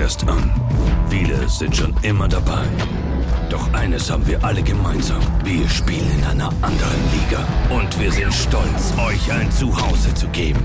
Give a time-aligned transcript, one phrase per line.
[0.00, 0.50] erst an.
[1.10, 2.64] Viele sind schon immer dabei.
[3.50, 5.20] Doch eines haben wir alle gemeinsam.
[5.44, 7.46] Wir spielen in einer anderen Liga.
[7.68, 10.64] Und wir sind stolz, euch ein Zuhause zu geben.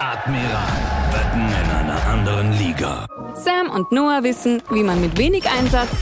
[0.00, 0.80] Admiral,
[1.12, 3.06] wetten in einer anderen Liga.
[3.34, 5.94] Sam und Noah wissen, wie man mit wenig Einsatz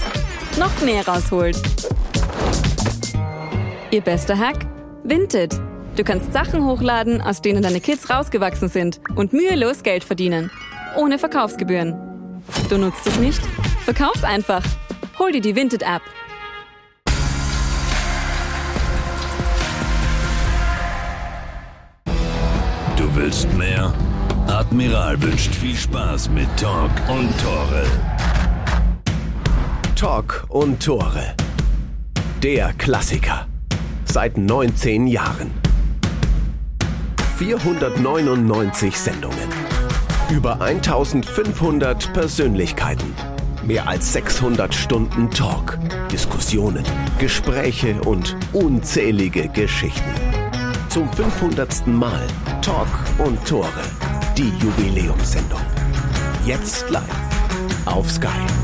[0.58, 1.60] noch mehr rausholt.
[3.90, 4.66] Ihr bester Hack?
[5.04, 5.67] Vinted.
[5.98, 10.48] Du kannst Sachen hochladen, aus denen deine Kids rausgewachsen sind und mühelos Geld verdienen.
[10.96, 11.92] Ohne Verkaufsgebühren.
[12.70, 13.40] Du nutzt es nicht?
[13.84, 14.62] Verkauf's einfach.
[15.18, 16.02] Hol dir die Vinted-App.
[22.96, 23.92] Du willst mehr?
[24.46, 27.84] Admiral wünscht viel Spaß mit Talk und Tore.
[29.96, 31.34] Talk und Tore.
[32.40, 33.48] Der Klassiker.
[34.04, 35.50] Seit 19 Jahren.
[37.38, 39.48] 499 Sendungen.
[40.28, 43.14] Über 1500 Persönlichkeiten.
[43.64, 45.78] Mehr als 600 Stunden Talk,
[46.10, 46.84] Diskussionen,
[47.20, 50.10] Gespräche und unzählige Geschichten.
[50.88, 51.86] Zum 500.
[51.86, 52.26] Mal
[52.60, 53.68] Talk und Tore.
[54.36, 55.60] Die Jubiläumssendung.
[56.44, 57.04] Jetzt live
[57.86, 58.57] auf Sky.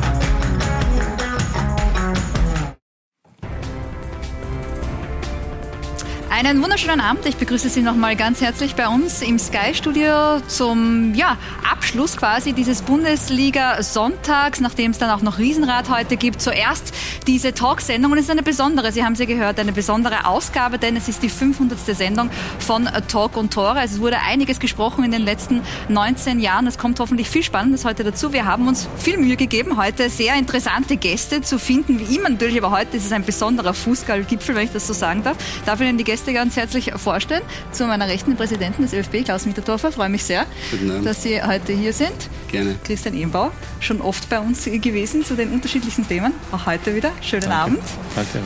[6.37, 7.27] Einen wunderschönen Abend.
[7.27, 11.39] Ich begrüße Sie nochmal ganz herzlich bei uns im Sky-Studio zum ja,
[11.71, 16.43] Abschluss quasi dieses Bundesliga-Sonntags, nachdem es dann auch noch Riesenrad heute gibt.
[16.43, 16.93] Zuerst
[17.29, 20.97] diese Talksendung und es ist eine besondere, Sie haben sie gehört, eine besondere Ausgabe, denn
[20.97, 21.79] es ist die 500.
[21.79, 23.83] Sendung von Talk und Tore.
[23.85, 26.67] Es wurde einiges gesprochen in den letzten 19 Jahren.
[26.67, 28.33] Es kommt hoffentlich viel Spannendes heute dazu.
[28.33, 32.59] Wir haben uns viel Mühe gegeben, heute sehr interessante Gäste zu finden, wie immer natürlich,
[32.59, 35.37] aber heute ist es ein besonderer Fußballgipfel, wenn ich das so sagen darf.
[35.65, 37.43] Ich Ihnen die Gäste Gäste ganz herzlich vorstellen.
[37.71, 39.93] Zu meiner Rechten den Präsidenten des ÖFB, Klaus Mitterdorfer.
[39.93, 40.47] Freue mich sehr,
[41.03, 42.15] dass Sie heute hier sind.
[42.51, 42.77] Gerne.
[42.83, 43.51] Christian Ehmbau,
[43.81, 46.33] schon oft bei uns gewesen zu den unterschiedlichen Themen.
[46.51, 47.13] Auch heute wieder.
[47.21, 47.57] Schönen Danke.
[47.57, 47.83] Abend.
[48.15, 48.39] Danke.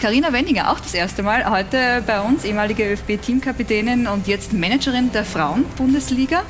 [0.00, 5.24] Carina Wenninger, auch das erste Mal heute bei uns, ehemalige ÖFB-Teamkapitänin und jetzt Managerin der
[5.24, 6.42] Frauen-Bundesliga.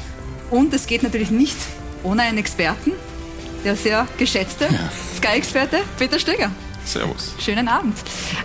[0.50, 1.56] Und es geht natürlich nicht
[2.04, 2.92] ohne einen Experten,
[3.66, 4.90] der sehr geschätzte ja.
[5.18, 6.50] Sky-Experte Peter Stöger.
[6.84, 7.34] Servus.
[7.38, 7.96] Schönen Abend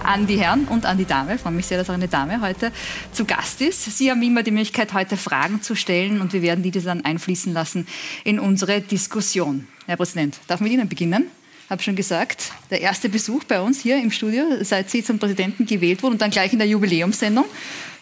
[0.04, 1.36] an die Herren und an die Dame.
[1.36, 2.72] Ich freue mich sehr, dass auch eine Dame heute
[3.12, 3.98] zu Gast ist.
[3.98, 7.54] Sie haben immer die Möglichkeit, heute Fragen zu stellen und wir werden die dann einfließen
[7.54, 7.88] lassen
[8.24, 9.68] in unsere Diskussion.
[9.86, 11.26] Herr Präsident, darf ich mit Ihnen beginnen?
[11.66, 15.18] Ich habe schon gesagt, der erste Besuch bei uns hier im Studio, seit Sie zum
[15.18, 17.46] Präsidenten gewählt wurden und dann gleich in der Jubiläumssendung.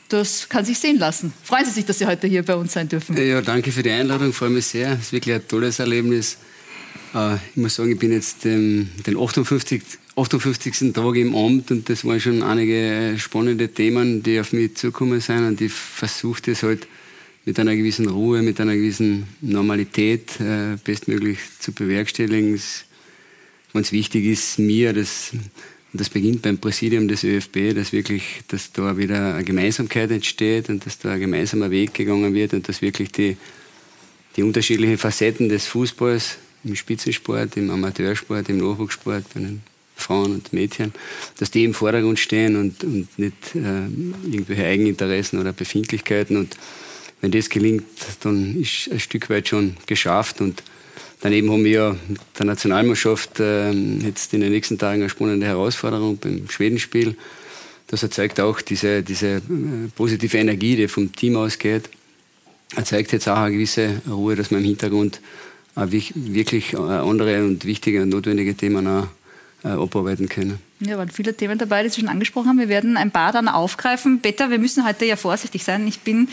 [0.10, 1.34] Das kann sich sehen lassen.
[1.44, 3.18] Freuen Sie sich, dass Sie heute hier bei uns sein dürfen.
[3.18, 4.30] Ja, danke für die Einladung.
[4.30, 4.92] Ich freue mich sehr.
[4.94, 6.38] Es ist wirklich ein tolles Erlebnis.
[7.16, 9.82] Äh, ich muss sagen, ich bin jetzt den 58.
[10.16, 10.94] 58.
[10.94, 15.46] Tag im Amt und das waren schon einige spannende Themen, die auf mich zukommen sind
[15.46, 16.88] und ich versuche das halt
[17.46, 22.62] mit einer gewissen Ruhe, mit einer gewissen Normalität äh, bestmöglich zu bewerkstelligen.
[23.74, 28.96] Ganz wichtig ist mir, und das beginnt beim Präsidium des ÖFB, dass wirklich, dass da
[28.98, 33.12] wieder eine Gemeinsamkeit entsteht und dass da ein gemeinsamer Weg gegangen wird und dass wirklich
[33.12, 33.36] die,
[34.36, 39.64] die unterschiedlichen Facetten des Fußballs im Spitzensport, im Amateursport, im Nachwuchssport, bei den
[40.04, 40.94] Frauen und Mädchen,
[41.40, 43.86] dass die im Vordergrund stehen und, und nicht äh,
[44.32, 46.38] irgendwelche Eigeninteressen oder Befindlichkeiten.
[46.38, 46.58] Und
[47.22, 47.86] wenn das gelingt,
[48.22, 50.42] dann ist ein Stück weit schon geschafft.
[50.42, 50.62] Und
[51.22, 55.46] daneben haben wir ja mit der Nationalmannschaft äh, jetzt in den nächsten Tagen eine spannende
[55.46, 57.16] Herausforderung beim Schwedenspiel.
[57.88, 59.42] Das erzeugt auch diese, diese äh,
[59.96, 61.90] positive Energie, die vom Team ausgeht.
[62.76, 65.22] Erzeugt jetzt auch eine gewisse Ruhe, dass man im Hintergrund
[65.76, 69.08] wirklich andere und wichtige und notwendige Themen auch
[69.64, 70.60] äh, abarbeiten können.
[70.80, 72.60] Ja, waren viele Themen dabei, die Sie schon angesprochen haben.
[72.60, 74.20] Wir werden ein paar dann aufgreifen.
[74.22, 75.88] Peter, wir müssen heute ja vorsichtig sein.
[75.88, 76.28] Ich bin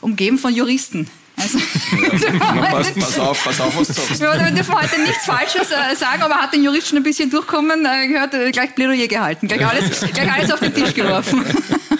[0.00, 1.08] umgeben von Juristen.
[1.36, 1.58] Also,
[2.02, 4.20] ja, pass, pass, auf, pass auf, was du sagst.
[4.20, 7.86] Wir dürfen heute nichts Falsches äh, sagen, aber hat den Jurist schon ein bisschen durchkommen,
[7.86, 11.44] äh, gehört, äh, gleich Plädoyer gehalten, gleich alles, gleich alles auf den Tisch geworfen.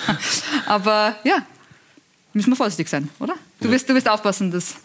[0.66, 1.38] aber ja,
[2.34, 3.34] müssen wir vorsichtig sein, oder?
[3.60, 4.76] Du, wirst, du wirst aufpassen, dass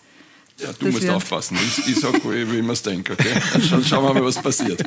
[0.59, 1.57] ja, du musst aufpassen.
[1.62, 3.13] Ich, ich sage, wie ich mir es denke.
[3.13, 3.42] Okay?
[3.69, 4.83] Dann schauen wir mal, was passiert.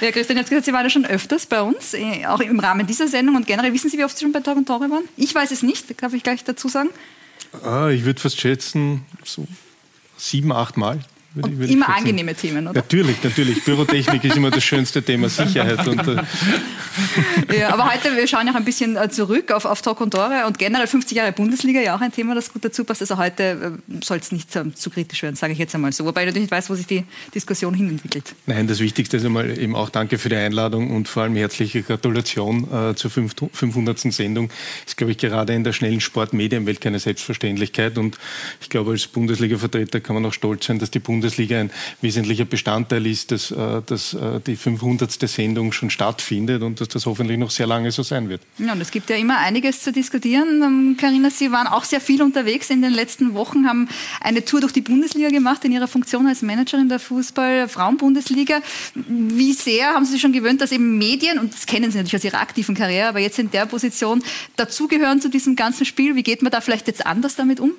[0.00, 2.86] Ja, Christian, jetzt gesagt, Sie waren ja schon öfters bei uns, äh, auch im Rahmen
[2.86, 3.72] dieser Sendung und generell.
[3.72, 5.04] Wissen Sie, wie oft Sie schon bei Tag und Tore waren?
[5.16, 6.88] Ich weiß es nicht, darf ich gleich dazu sagen.
[7.62, 9.46] Ah, ich würde fast schätzen, so
[10.16, 11.00] sieben, acht Mal.
[11.34, 12.74] Würde, würde immer angenehme Themen, oder?
[12.74, 13.64] Natürlich, natürlich.
[13.64, 15.86] Pyrotechnik ist immer das schönste Thema, Sicherheit.
[15.88, 16.22] Und, äh
[17.58, 20.12] ja, aber heute, wir schauen ja auch ein bisschen äh, zurück auf, auf Talk und
[20.12, 23.00] Tore und generell 50 Jahre Bundesliga, ja auch ein Thema, das gut dazu passt.
[23.00, 26.04] Also heute äh, soll es nicht ähm, zu kritisch werden, sage ich jetzt einmal so.
[26.04, 27.02] Wobei ich natürlich nicht weiß, wo sich die
[27.34, 28.32] Diskussion hinentwickelt.
[28.46, 31.82] Nein, das Wichtigste ist einmal eben auch danke für die Einladung und vor allem herzliche
[31.82, 33.98] Gratulation äh, zur 500.
[34.12, 34.50] Sendung.
[34.86, 38.18] Ist, glaube ich, gerade in der schnellen Sportmedienwelt keine Selbstverständlichkeit und
[38.60, 41.70] ich glaube, als Bundesliga-Vertreter kann man auch stolz sein, dass die Bundesliga Bundesliga ein
[42.02, 45.10] wesentlicher Bestandteil ist, dass, äh, dass äh, die 500.
[45.26, 48.42] Sendung schon stattfindet und dass das hoffentlich noch sehr lange so sein wird.
[48.58, 50.96] Ja, und es gibt ja immer einiges zu diskutieren.
[51.00, 53.88] Karina, ähm, Sie waren auch sehr viel unterwegs in den letzten Wochen, haben
[54.20, 58.60] eine Tour durch die Bundesliga gemacht in Ihrer Funktion als Managerin der Fußball-Frauen-Bundesliga.
[58.94, 62.16] Wie sehr haben Sie sich schon gewöhnt, dass eben Medien, und das kennen Sie natürlich
[62.16, 64.22] aus Ihrer aktiven Karriere, aber jetzt in der Position
[64.56, 66.16] dazugehören zu diesem ganzen Spiel?
[66.16, 67.72] Wie geht man da vielleicht jetzt anders damit um?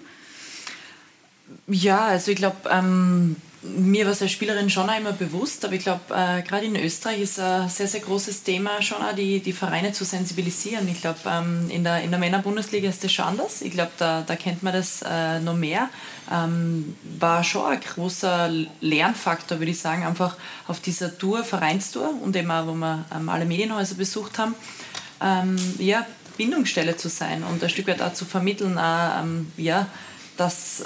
[1.68, 5.74] Ja, also ich glaube, ähm, mir war es als Spielerin schon auch immer bewusst, aber
[5.74, 9.40] ich glaube, äh, gerade in Österreich ist ein sehr, sehr großes Thema schon auch die,
[9.40, 10.88] die Vereine zu sensibilisieren.
[10.88, 13.64] Ich glaube, ähm, in der, in der Männerbundesliga ist das schon anders.
[13.64, 15.90] Ich glaube, da, da kennt man das äh, noch mehr.
[16.32, 18.52] Ähm, war schon ein großer
[18.82, 23.30] Lernfaktor, würde ich sagen, einfach auf dieser Tour, Vereinstour und eben auch, wo wir ähm,
[23.30, 24.54] alle Medienhäuser besucht haben,
[25.22, 26.06] ähm, ja,
[26.38, 29.88] Bindungsstelle zu sein und ein Stück weit auch zu vermitteln, auch, ähm, ja,
[30.38, 30.84] dass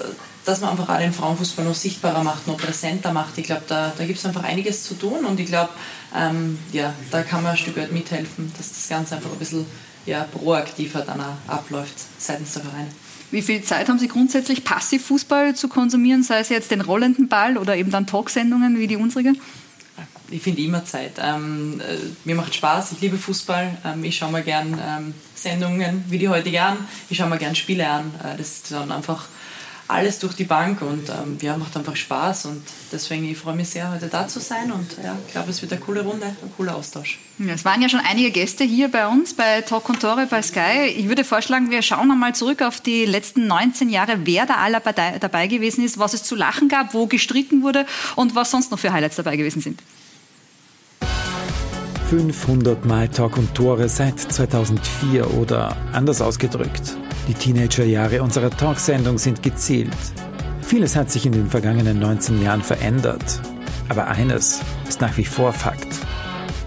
[0.49, 3.37] dass man einfach auch den Frauenfußball noch sichtbarer macht, noch präsenter macht.
[3.37, 5.69] Ich glaube, da, da gibt es einfach einiges zu tun und ich glaube,
[6.15, 9.65] ähm, ja, da kann man ein Stück weit mithelfen, dass das Ganze einfach ein bisschen
[10.05, 12.87] ja, proaktiver dann auch abläuft seitens der Vereine.
[13.31, 17.27] Wie viel Zeit haben Sie grundsätzlich passiv Fußball zu konsumieren, sei es jetzt den rollenden
[17.27, 19.33] Ball oder eben dann Talksendungen wie die unsere?
[20.31, 21.13] Ich finde immer Zeit.
[21.21, 23.77] Ähm, äh, mir macht Spaß, ich liebe Fußball.
[23.85, 26.77] Ähm, ich schaue mir gern ähm, Sendungen wie die heutige an.
[27.09, 28.11] Ich schaue mir gern Spiele an.
[28.23, 29.27] Äh, das ist dann einfach
[29.89, 33.69] alles durch die Bank und ähm, ja, macht einfach Spaß und deswegen ich freue mich
[33.69, 36.51] sehr, heute da zu sein und ja, ich glaube, es wird eine coole Runde, ein
[36.55, 37.17] cooler Austausch.
[37.39, 40.43] Ja, es waren ja schon einige Gäste hier bei uns bei Talk und Tore bei
[40.43, 40.85] Sky.
[40.95, 44.79] Ich würde vorschlagen, wir schauen nochmal zurück auf die letzten 19 Jahre, wer da aller
[44.79, 48.77] dabei gewesen ist, was es zu lachen gab, wo gestritten wurde und was sonst noch
[48.77, 49.81] für Highlights dabei gewesen sind.
[52.09, 56.95] 500 Mal Talk und Tore seit 2004 oder anders ausgedrückt.
[57.29, 59.93] Die Teenagerjahre unserer Talksendung sind gezählt.
[60.63, 63.39] Vieles hat sich in den vergangenen 19 Jahren verändert.
[63.87, 65.87] Aber eines ist nach wie vor Fakt.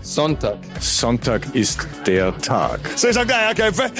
[0.03, 0.59] Sonntag.
[0.79, 2.79] Sonntag ist der Tag.
[2.95, 3.91] So ich sage Eierköpfe.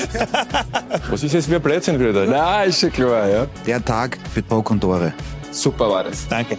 [1.11, 2.27] Was ist jetzt wie ein Blödsinn wieder?
[2.27, 3.47] Na, ist schon klar, ja.
[3.67, 5.13] Der Tag für Talk und Tore.
[5.51, 6.29] Super war das.
[6.29, 6.59] Danke.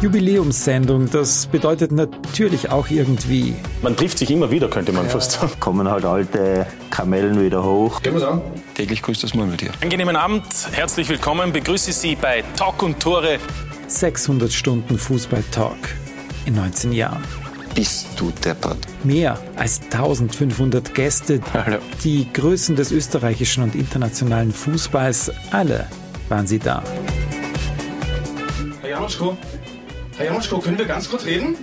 [0.00, 3.56] Jubiläumssendung, das bedeutet natürlich auch irgendwie.
[3.82, 5.10] Man trifft sich immer wieder, könnte man ja.
[5.10, 5.52] fast sagen.
[5.58, 8.00] Kommen halt alte Kamellen wieder hoch.
[8.00, 8.42] Gehen wir an.
[8.74, 9.72] Täglich grüßt das Murmeltier.
[9.82, 11.52] Angenehmen Abend, herzlich willkommen.
[11.52, 13.38] Begrüße Sie bei Talk und Tore.
[13.88, 15.76] 600 Stunden Fußball-Talk
[16.46, 17.24] in 19 Jahren.
[17.74, 18.78] Bist du deppert.
[19.02, 21.78] Mehr als 1500 Gäste, Hallo.
[22.04, 25.88] die Größen des österreichischen und internationalen Fußballs, alle
[26.28, 26.84] waren sie da.
[28.80, 29.36] Herr Janoschko,
[30.18, 31.54] Herr Janotschko, können wir ganz kurz reden?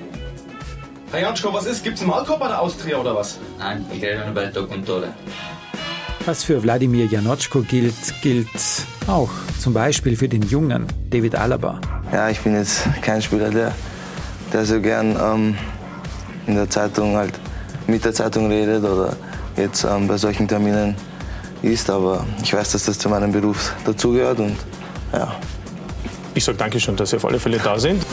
[1.11, 1.83] Herr Janotschko, was ist?
[1.83, 3.37] Gibt es einen Malkorb bei der Austria oder was?
[3.59, 5.09] Nein, ich rede nur bei der Kontrolle.
[6.25, 8.47] Was für Wladimir Janotschko gilt, gilt
[9.07, 9.29] auch
[9.59, 11.81] zum Beispiel für den jungen David Alaba.
[12.13, 13.73] Ja, ich bin jetzt kein Spieler, der,
[14.53, 15.57] der so gern ähm,
[16.47, 17.33] in der Zeitung halt
[17.87, 19.17] mit der Zeitung redet oder
[19.57, 20.95] jetzt ähm, bei solchen Terminen
[21.61, 24.55] ist, aber ich weiß, dass das zu meinem Beruf dazugehört und
[25.11, 25.35] ja.
[26.35, 28.05] Ich sage Dankeschön, dass Sie auf alle Fälle da sind.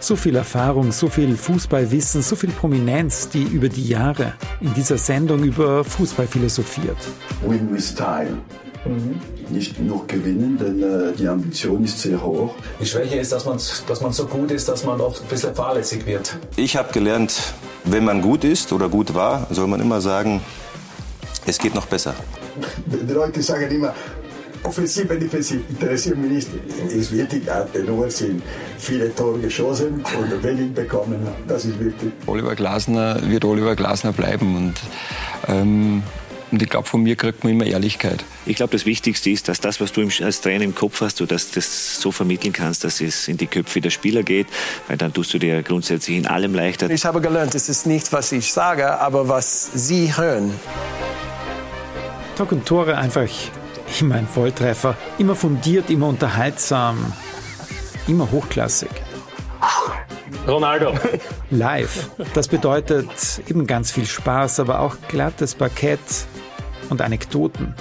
[0.00, 4.98] So viel Erfahrung, so viel Fußballwissen, so viel Prominenz, die über die Jahre in dieser
[4.98, 6.98] Sendung über Fußball philosophiert.
[7.46, 8.36] Win with style.
[8.84, 9.18] Mhm.
[9.48, 12.54] Nicht nur gewinnen, denn äh, die Ambition ist sehr hoch.
[12.78, 15.54] Die Schwäche ist, dass man, dass man so gut ist, dass man oft ein bisschen
[15.54, 16.36] fahrlässig wird.
[16.56, 20.42] Ich habe gelernt, wenn man gut ist oder gut war, soll man immer sagen,
[21.46, 22.14] es geht noch besser.
[22.86, 23.94] Die Leute sagen immer,
[24.64, 26.48] offensiv und defensiv interessiert mich nicht.
[26.96, 28.42] Es wird die Arte nur sind
[28.78, 31.26] viele Tore geschossen und wenig bekommen.
[31.46, 32.12] Das ist wichtig.
[32.26, 34.74] Oliver Glasner wird Oliver Glasner bleiben und
[35.48, 36.02] ähm,
[36.50, 38.24] und ich glaube, von mir kriegt man immer Ehrlichkeit.
[38.46, 41.26] Ich glaube, das Wichtigste ist, dass das, was du als Trainer im Kopf hast, du
[41.26, 44.46] dass das so vermitteln kannst, dass es in die Köpfe der Spieler geht,
[44.86, 46.88] weil dann tust du dir grundsätzlich in allem leichter.
[46.88, 50.52] Ich habe gelernt, es ist nicht, was ich sage, aber was sie hören.
[52.36, 53.28] Talk und Tore einfach
[54.00, 57.12] Immer ein Volltreffer, immer fundiert, immer unterhaltsam,
[58.06, 58.90] immer hochklassig.
[60.46, 60.94] Ronaldo.
[61.50, 62.10] Live.
[62.34, 63.08] Das bedeutet
[63.48, 66.00] eben ganz viel Spaß, aber auch glattes Parkett
[66.88, 67.74] und Anekdoten.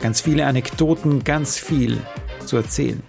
[0.00, 1.98] Ganz viele Anekdoten, ganz viel
[2.44, 3.02] zu erzählen.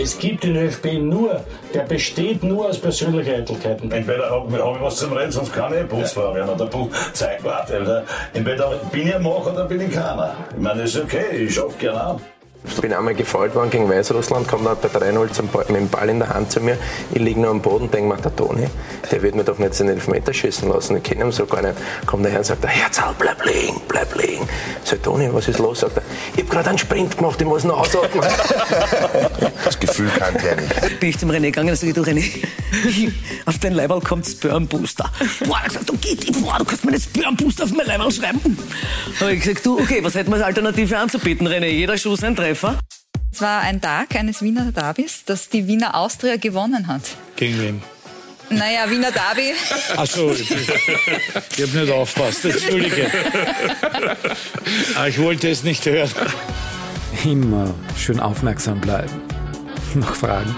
[0.00, 1.40] Es gibt den ÖFB nur,
[1.74, 3.90] der besteht nur aus persönlichen Eitelkeiten.
[3.90, 6.70] Entweder habe hab ich was zum Reden, sonst kann ich Busfahrer werden oder
[7.12, 8.04] Zeitwarte.
[8.32, 10.36] Entweder bin ich ein Macher oder bin ich keiner.
[10.54, 12.20] Ich meine, das ist okay, ich schaffe gerne an.
[12.64, 16.18] Ich bin einmal gefault worden gegen Weißrussland, kommt dann bei 3-0 mit dem Ball in
[16.18, 16.76] der Hand zu mir.
[17.12, 18.66] Ich liege nur am Boden, denke mir, der Toni,
[19.10, 20.96] der wird mir doch nicht den Elfmeter schießen lassen.
[20.96, 21.74] Ich kenne ihn so gar nicht.
[22.06, 24.48] Kommt der Herr und sagt, der Herzal, bleib liegen, bleib liegen.
[24.84, 25.80] Sag, Toni, was ist los?
[25.80, 26.02] Sagt er,
[26.34, 28.24] ich habe gerade einen Sprint gemacht, ich muss noch ausatmen.
[29.64, 31.00] das Gefühl kannte er nicht.
[31.00, 32.24] Bin ich zum René gegangen und sage, du René,
[33.46, 35.10] auf dein Leiberl kommt Sperm Booster.
[35.46, 38.10] Boah, er gesagt, du geht, boah, du kannst mir den Sperm Booster auf mein Leiberl
[38.10, 38.58] schreiben.
[39.20, 41.66] Habe ich gesagt, du, okay, was hätten wir als Alternative anzubieten, René?
[41.66, 42.78] Jeder Schuss ein Treffer.
[43.30, 47.02] Es war ein Tag eines Wiener Derbys, das die Wiener Austria gewonnen hat.
[47.36, 47.82] Gegen wen?
[48.48, 49.52] Naja, Wiener Derby.
[49.94, 52.46] Ach so, ich, ich habe nicht aufpasst.
[52.46, 53.10] Entschuldige.
[54.96, 56.10] Aber ich wollte es nicht hören.
[57.22, 59.20] Immer schön aufmerksam bleiben.
[59.94, 60.56] Noch Fragen?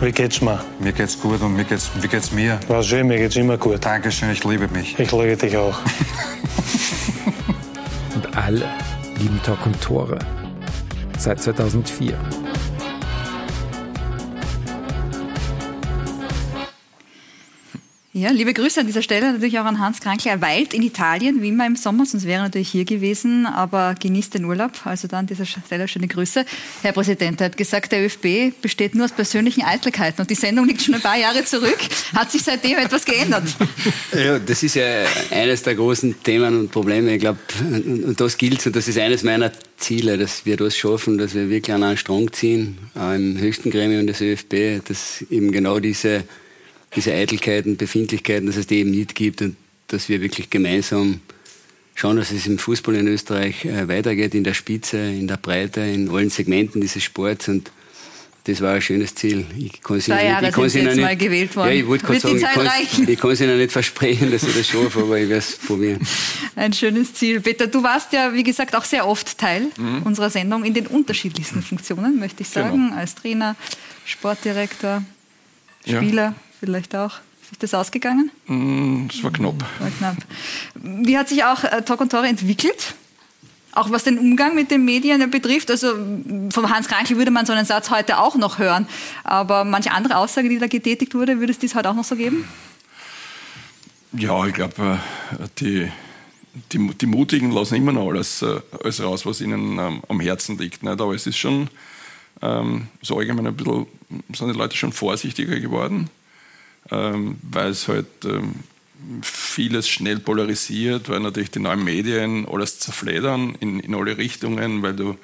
[0.00, 0.60] Wie geht's mir?
[0.80, 2.58] Mir geht's gut und mir geht's, wie geht's mir?
[2.66, 3.84] War schön, mir geht's immer gut.
[3.84, 4.98] Dankeschön, ich liebe mich.
[4.98, 5.78] Ich liebe dich auch.
[8.16, 8.68] und alle
[9.18, 10.18] lieben Talk.
[11.18, 12.45] Seit 2004.
[18.18, 20.28] Ja, liebe Grüße an dieser Stelle natürlich auch an Hans Krankl.
[20.28, 23.94] Er weilt in Italien, wie immer im Sommer, sonst wäre er natürlich hier gewesen, aber
[23.94, 24.70] genießt den Urlaub.
[24.86, 26.46] Also da an dieser Stelle schöne Grüße.
[26.80, 30.66] Herr Präsident, er hat gesagt, der ÖFB besteht nur aus persönlichen Eitelkeiten und die Sendung
[30.66, 31.76] liegt schon ein paar Jahre zurück.
[32.14, 33.44] Hat sich seitdem etwas geändert?
[34.16, 37.14] Ja, das ist ja eines der großen Themen und Probleme.
[37.14, 41.18] Ich glaube, und das gilt und das ist eines meiner Ziele, dass wir das schaffen,
[41.18, 45.80] dass wir wirklich an einen Strang ziehen, im höchsten Gremium des ÖFB, dass eben genau
[45.80, 46.24] diese
[46.94, 49.56] diese Eitelkeiten, Befindlichkeiten, dass es die eben nicht gibt und
[49.88, 51.20] dass wir wirklich gemeinsam
[51.94, 55.80] schauen, dass es im Fußball in Österreich äh, weitergeht, in der Spitze, in der Breite,
[55.80, 57.70] in allen Segmenten dieses Sports und
[58.44, 59.44] das war ein schönes Ziel.
[59.58, 61.70] Ich kann sie jetzt nicht, mal gewählt worden.
[61.70, 62.42] Ja, ich wollte sagen, ich
[63.18, 66.06] kann, ich Ihnen nicht versprechen, dass ich das schaffe, aber ich werde es probieren.
[66.54, 67.40] Ein schönes Ziel.
[67.40, 70.02] Peter, du warst ja, wie gesagt, auch sehr oft Teil mhm.
[70.04, 72.96] unserer Sendung in den unterschiedlichsten Funktionen, möchte ich sagen, genau.
[72.96, 73.56] als Trainer,
[74.04, 75.02] Sportdirektor,
[75.84, 76.22] Spieler.
[76.22, 77.20] Ja vielleicht auch.
[77.52, 78.30] Ist das ausgegangen?
[78.46, 79.64] Mm, es war knapp.
[79.78, 80.16] War knapp.
[80.74, 82.94] Wie hat sich auch äh, Talk und Tore entwickelt?
[83.72, 85.70] Auch was den Umgang mit den Medien betrifft.
[85.70, 85.94] Also
[86.50, 88.88] von Hans Krankel würde man so einen Satz heute auch noch hören.
[89.22, 92.16] Aber manche andere Aussage, die da getätigt wurde, würde es dies heute auch noch so
[92.16, 92.48] geben?
[94.12, 94.98] Ja, ich glaube,
[95.38, 95.92] äh, die,
[96.72, 100.58] die, die, Mutigen lassen immer noch alles, äh, alles raus, was ihnen ähm, am Herzen
[100.58, 100.82] liegt.
[100.82, 101.00] Nicht?
[101.00, 101.68] Aber es ist schon
[102.42, 103.86] ähm, so allgemein ein bisschen,
[104.34, 106.10] sind die Leute schon vorsichtiger geworden
[106.90, 108.54] ähm, weil es halt ähm,
[109.22, 114.94] vieles schnell polarisiert, weil natürlich die neuen Medien alles zerfledern in, in alle Richtungen, weil
[114.94, 115.16] du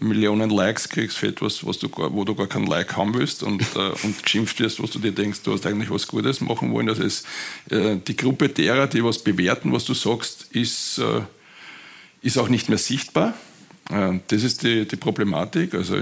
[0.00, 3.42] Millionen Likes kriegst für etwas, was du gar, wo du gar keinen Like haben willst
[3.42, 6.72] und, äh, und geschimpft wirst, was du dir denkst, du hast eigentlich was Gutes machen
[6.72, 6.88] wollen.
[6.88, 7.24] Also es,
[7.70, 11.22] äh, die Gruppe derer, die was bewerten, was du sagst, ist, äh,
[12.22, 13.34] ist auch nicht mehr sichtbar.
[13.90, 15.74] Äh, das ist die, die Problematik.
[15.74, 15.96] Also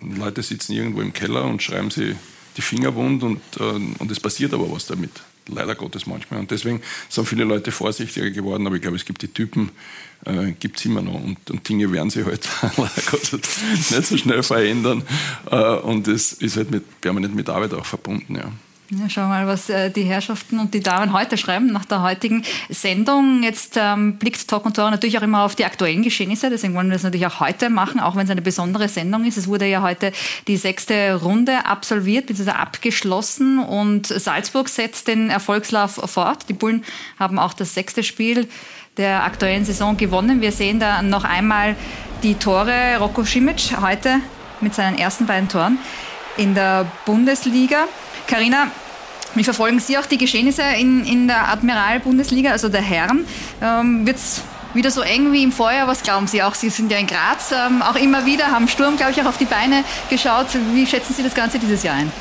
[0.00, 2.16] Leute sitzen irgendwo im Keller und schreiben sie
[2.56, 5.10] die Finger wund und, äh, und es passiert aber was damit.
[5.48, 6.40] Leider Gottes manchmal.
[6.40, 9.70] Und deswegen sind viele Leute vorsichtiger geworden, aber ich glaube, es gibt die Typen,
[10.24, 11.22] äh, gibt es immer noch.
[11.22, 13.40] Und, und, Dinge werden sich halt leider Gottes
[13.90, 15.04] nicht so schnell verändern.
[15.48, 18.34] Äh, und es ist halt mit, permanent mit Arbeit auch verbunden.
[18.34, 18.50] Ja.
[18.88, 22.44] Ja, schau mal, was äh, die Herrschaften und die Damen heute schreiben nach der heutigen
[22.68, 23.42] Sendung.
[23.42, 26.50] Jetzt ähm, blickt Talk und Tor natürlich auch immer auf die aktuellen Geschehnisse.
[26.50, 29.38] Deswegen wollen wir das natürlich auch heute machen, auch wenn es eine besondere Sendung ist.
[29.38, 30.12] Es wurde ja heute
[30.46, 32.50] die sechste Runde absolviert, bzw.
[32.50, 36.48] abgeschlossen und Salzburg setzt den Erfolgslauf fort.
[36.48, 36.84] Die Bullen
[37.18, 38.46] haben auch das sechste Spiel
[38.98, 40.40] der aktuellen Saison gewonnen.
[40.40, 41.74] Wir sehen da noch einmal
[42.22, 42.98] die Tore.
[43.00, 44.20] Rocco Simic heute
[44.60, 45.78] mit seinen ersten beiden Toren
[46.36, 47.88] in der Bundesliga.
[48.26, 48.68] Karina,
[49.34, 53.26] wie verfolgen Sie auch die Geschehnisse in, in der Admiral-Bundesliga, also der Herren?
[53.62, 54.42] Ähm, Wird es
[54.74, 55.86] wieder so eng wie im Vorjahr?
[55.86, 56.54] Was glauben Sie auch?
[56.54, 59.38] Sie sind ja in Graz ähm, auch immer wieder, haben Sturm, glaube ich, auch auf
[59.38, 60.46] die Beine geschaut.
[60.72, 62.12] Wie schätzen Sie das Ganze dieses Jahr ein?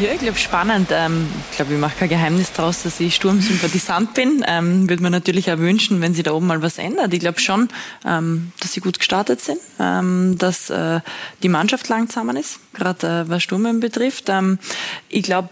[0.00, 0.88] Ja, ich glaube spannend.
[0.90, 4.44] Ähm, ich glaube, ich mache kein Geheimnis daraus, dass ich Sturmsympathisant bin.
[4.44, 7.14] Ähm, Würde man natürlich auch wünschen, wenn sich da oben mal was ändert.
[7.14, 7.68] Ich glaube schon,
[8.04, 11.00] ähm, dass sie gut gestartet sind, ähm, dass äh,
[11.44, 14.28] die Mannschaft langsamer ist, gerade äh, was Sturm betrifft.
[14.30, 14.58] Ähm,
[15.08, 15.50] ich glaube,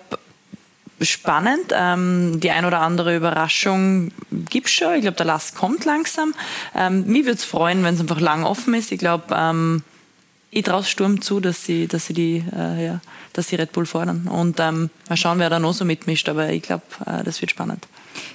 [1.00, 1.72] spannend.
[1.72, 4.10] Ähm, die ein oder andere Überraschung
[4.50, 4.94] gibt es schon.
[4.94, 6.34] Ich glaube, der Last kommt langsam.
[6.74, 8.90] Ähm, mich würde es freuen, wenn es einfach lang offen ist.
[8.90, 9.84] Ich glaube, ähm,
[10.54, 13.00] ich traue Sturm zu, dass sie, dass sie die, äh, ja,
[13.32, 14.28] dass sie Red Bull fordern.
[14.28, 16.28] Und ähm, mal schauen, wer da noch so mitmischt.
[16.28, 17.88] Aber ich glaube, äh, das wird spannend.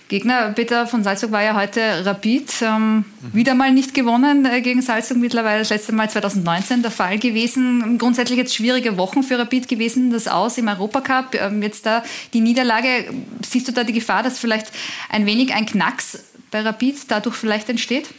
[0.08, 2.52] Gegner Peter von Salzburg war ja heute Rapid.
[2.64, 7.20] Ähm, wieder mal nicht gewonnen äh, gegen Salzburg, mittlerweile das letzte Mal 2019 der Fall
[7.20, 8.00] gewesen.
[8.00, 11.36] Grundsätzlich jetzt schwierige Wochen für Rapid gewesen, das Aus im Europacup.
[11.36, 12.02] Ähm, jetzt da
[12.34, 13.14] die Niederlage.
[13.48, 14.72] Siehst du da die Gefahr, dass vielleicht
[15.10, 18.10] ein wenig ein Knacks bei Rapid dadurch vielleicht entsteht?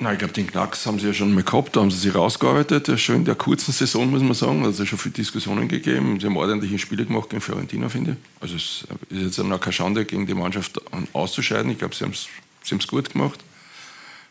[0.00, 2.14] Na, ich glaube, den Knacks haben sie ja schon mal gehabt, da haben sie sich
[2.14, 4.60] rausgearbeitet, schon in der kurzen Saison, muss man sagen.
[4.60, 6.20] Da hat es ja schon viele Diskussionen gegeben.
[6.20, 8.16] Sie haben ordentliche Spiele gemacht gegen Fiorentina, finde ich.
[8.40, 10.80] Also es ist jetzt noch keine Schande, gegen die Mannschaft
[11.12, 11.72] auszuscheiden.
[11.72, 13.40] Ich glaube, sie haben es gut gemacht.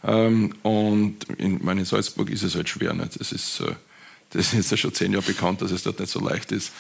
[0.06, 2.94] Ähm, und in, meine, in Salzburg ist es halt schwer.
[2.94, 3.16] Nicht?
[3.20, 3.76] Das, ist, äh,
[4.30, 6.72] das ist jetzt ja schon zehn Jahre bekannt, dass es dort nicht so leicht ist,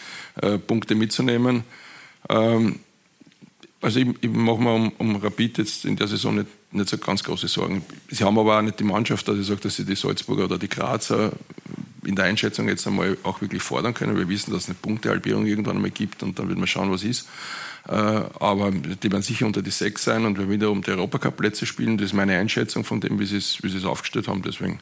[0.41, 1.65] äh, Punkte mitzunehmen.
[2.29, 2.79] Ähm,
[3.81, 6.97] also ich, ich mache mir um, um Rapid jetzt in der Saison nicht, nicht so
[6.97, 7.83] ganz große Sorgen.
[8.09, 10.57] Sie haben aber auch nicht die Mannschaft, dass ich sage, dass sie die Salzburger oder
[10.57, 11.31] die Grazer
[12.05, 14.17] in der Einschätzung jetzt einmal auch wirklich fordern können.
[14.17, 17.03] Wir wissen, dass es eine Punktehalbierung irgendwann einmal gibt und dann wird man schauen, was
[17.03, 17.27] ist.
[17.87, 21.65] Äh, aber die werden sicher unter die sechs sein und wir wieder um die Europacup-Plätze
[21.65, 21.97] spielen.
[21.97, 24.41] Das ist meine Einschätzung von dem, wie sie es, wie sie es aufgestellt haben.
[24.41, 24.79] Deswegen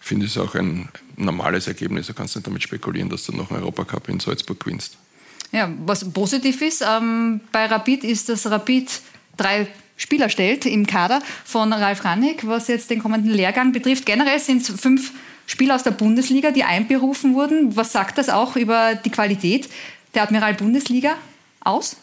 [0.00, 2.06] finde ich es auch ein normales Ergebnis.
[2.06, 4.96] Du kannst nicht damit spekulieren, dass du noch einen Europacup in Salzburg gewinnst.
[5.52, 9.00] Ja, was positiv ist ähm, bei Rapid ist, dass Rapid
[9.36, 9.66] drei
[10.00, 14.06] Spieler stellt im Kader von Ralf Rannig, was jetzt den kommenden Lehrgang betrifft.
[14.06, 15.12] Generell sind es fünf
[15.46, 17.76] Spieler aus der Bundesliga, die einberufen wurden.
[17.76, 19.68] Was sagt das auch über die Qualität
[20.14, 21.16] der Admiral Bundesliga
[21.60, 21.96] aus?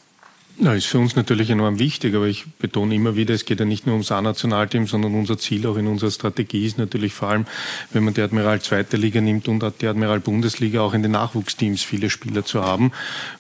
[0.60, 3.66] Ja, ist für uns natürlich enorm wichtig, aber ich betone immer wieder, es geht ja
[3.66, 7.46] nicht nur ums A-Nationalteam, sondern unser Ziel auch in unserer Strategie ist natürlich vor allem,
[7.94, 11.84] wenn man die Admiral zweite Liga nimmt und die Admiral Bundesliga auch in den Nachwuchsteams
[11.84, 12.92] viele Spieler zu haben.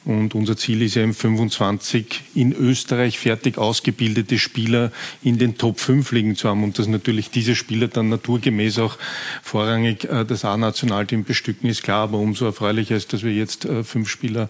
[0.06, 4.92] Und unser Ziel ist ja eben 25 in Österreich fertig ausgebildete Spieler
[5.24, 8.96] in den Top 5 liegen zu haben und dass natürlich diese Spieler dann naturgemäß auch
[9.42, 13.84] vorrangig äh, das A-Nationalteam bestücken, ist klar, aber umso erfreulicher ist, dass wir jetzt äh,
[13.84, 14.50] fünf Spieler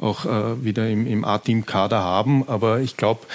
[0.00, 2.48] auch äh, wieder im, im A-Team-Kader haben.
[2.48, 3.26] Aber ich glaube,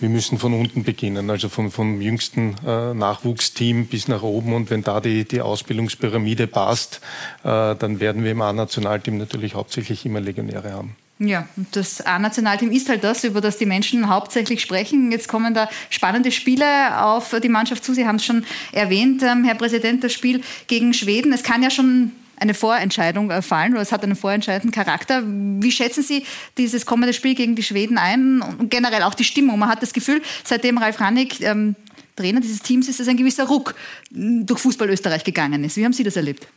[0.00, 4.52] wir müssen von unten beginnen, also vom, vom jüngsten äh, Nachwuchsteam bis nach oben.
[4.52, 7.00] Und wenn da die, die Ausbildungspyramide passt,
[7.44, 10.96] äh, dann werden wir im A-Nationalteam natürlich hauptsächlich immer Legionäre haben.
[11.18, 15.10] Ja, das A-Nationalteam ist halt das, über das die Menschen hauptsächlich sprechen.
[15.10, 17.94] Jetzt kommen da spannende Spiele auf die Mannschaft zu.
[17.94, 21.32] Sie haben es schon erwähnt, ähm, Herr Präsident, das Spiel gegen Schweden.
[21.32, 25.22] Es kann ja schon eine Vorentscheidung äh, fallen oder es hat einen vorentscheidenden Charakter.
[25.24, 26.24] Wie schätzen Sie
[26.58, 29.58] dieses kommende Spiel gegen die Schweden ein und generell auch die Stimmung?
[29.58, 31.74] Man hat das Gefühl, seitdem Ralf Rannig ähm,
[32.16, 33.74] Trainer dieses Teams ist, dass ein gewisser Ruck
[34.10, 35.76] durch Fußball Österreich gegangen ist.
[35.76, 36.48] Wie haben Sie das erlebt?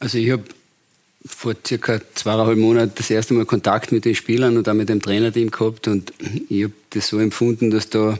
[0.00, 0.44] Also ich habe
[1.24, 5.00] vor circa zweieinhalb Monaten das erste Mal Kontakt mit den Spielern und auch mit dem
[5.00, 6.12] Trainerteam gehabt und
[6.48, 8.18] ich habe das so empfunden, dass da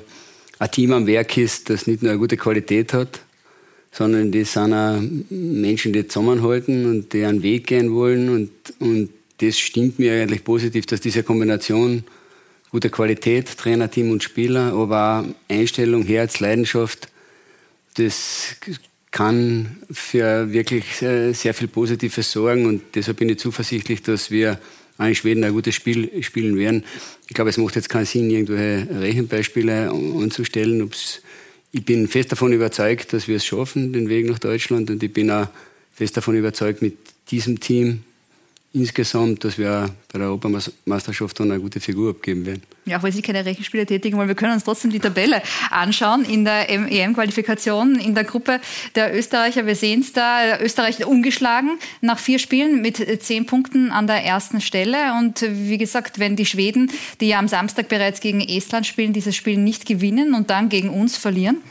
[0.59, 3.21] ein Team am Werk ist, das nicht nur eine gute Qualität hat,
[3.97, 8.29] sondern die sind auch Menschen, die zusammenhalten und die einen Weg gehen wollen.
[8.29, 12.05] Und, und das stimmt mir eigentlich positiv, dass diese Kombination
[12.71, 17.09] gute Qualität, Trainerteam und Spieler, aber auch Einstellung, Herz, Leidenschaft,
[17.95, 18.57] das
[19.13, 24.59] kann für wirklich sehr viel Positives sorgen und deshalb bin ich zuversichtlich, dass wir
[24.99, 26.85] auch in Schweden ein gutes Spiel spielen werden.
[27.29, 31.23] Ich glaube, es macht jetzt keinen Sinn, irgendwelche Rechenbeispiele anzustellen, ob es
[31.77, 34.89] ich bin fest davon überzeugt, dass wir es schaffen, den Weg nach Deutschland.
[34.89, 35.49] Und ich bin auch
[35.93, 36.97] fest davon überzeugt, mit
[37.31, 38.03] diesem Team
[38.77, 42.63] insgesamt, dass wir bei der Europameisterschaft dann eine gute Figur abgeben werden.
[42.85, 46.25] Ja, auch weil Sie keine Rechenspiele tätigen wollen, wir können uns trotzdem die Tabelle anschauen
[46.25, 48.61] in der EM-Qualifikation in der Gruppe
[48.95, 49.67] der Österreicher.
[49.67, 54.61] Wir sehen es da, Österreich ungeschlagen nach vier Spielen mit zehn Punkten an der ersten
[54.61, 55.15] Stelle.
[55.19, 59.35] Und wie gesagt, wenn die Schweden, die ja am Samstag bereits gegen Estland spielen, dieses
[59.35, 61.63] Spiel nicht gewinnen und dann gegen uns verlieren,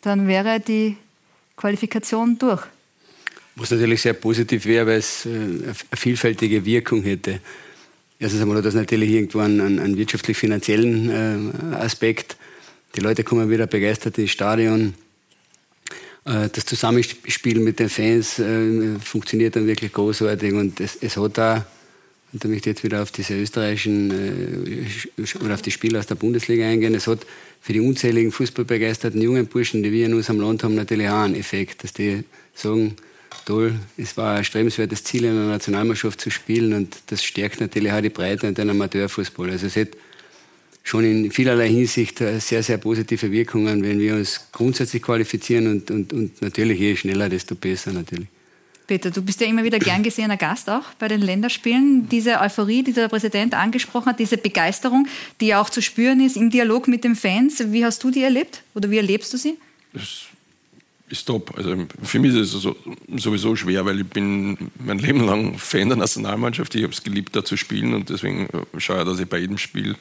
[0.00, 0.96] dann wäre die
[1.56, 2.62] Qualifikation durch.
[3.58, 7.40] Was natürlich sehr positiv wäre, weil es äh, eine vielfältige Wirkung hätte.
[8.18, 12.36] Erstens einmal hat das natürlich irgendwo einen, einen wirtschaftlich-finanziellen äh, Aspekt.
[12.94, 14.92] Die Leute kommen wieder begeistert ins Stadion.
[16.26, 18.42] Äh, das Zusammenspiel mit den Fans
[19.02, 21.66] funktioniert dann wirklich großartig und es, es hat da
[22.32, 24.12] und da möchte ich jetzt wieder auf diese österreichischen
[25.42, 26.94] oder auf die Spieler aus der Bundesliga eingehen.
[26.94, 27.20] Es hat
[27.62, 31.36] für die unzähligen fußballbegeisterten jungen Burschen, die wir in unserem Land haben, natürlich auch einen
[31.36, 32.96] Effekt, dass die sagen,
[33.44, 33.74] toll.
[33.96, 38.00] Es war ein strebenswertes Ziel, in einer Nationalmannschaft zu spielen und das stärkt natürlich auch
[38.00, 39.50] die Breite und den Amateurfußball.
[39.50, 39.88] Also es hat
[40.82, 46.12] schon in vielerlei Hinsicht sehr, sehr positive Wirkungen, wenn wir uns grundsätzlich qualifizieren und, und,
[46.12, 48.28] und natürlich je schneller, desto besser natürlich.
[48.86, 52.08] Peter, du bist ja immer wieder gern gesehener Gast auch bei den Länderspielen.
[52.08, 55.08] Diese Euphorie, die der Präsident angesprochen hat, diese Begeisterung,
[55.40, 58.62] die auch zu spüren ist im Dialog mit den Fans, wie hast du die erlebt
[58.74, 59.58] oder wie erlebst du sie?
[59.92, 60.26] Das
[61.08, 61.56] ist top.
[61.56, 62.68] Also für mich ist es
[63.22, 66.74] sowieso schwer, weil ich bin mein Leben lang Fan der Nationalmannschaft.
[66.74, 69.38] Ich habe es geliebt, da zu spielen und deswegen äh, schaue ich, dass ich bei
[69.38, 69.96] jedem Spiel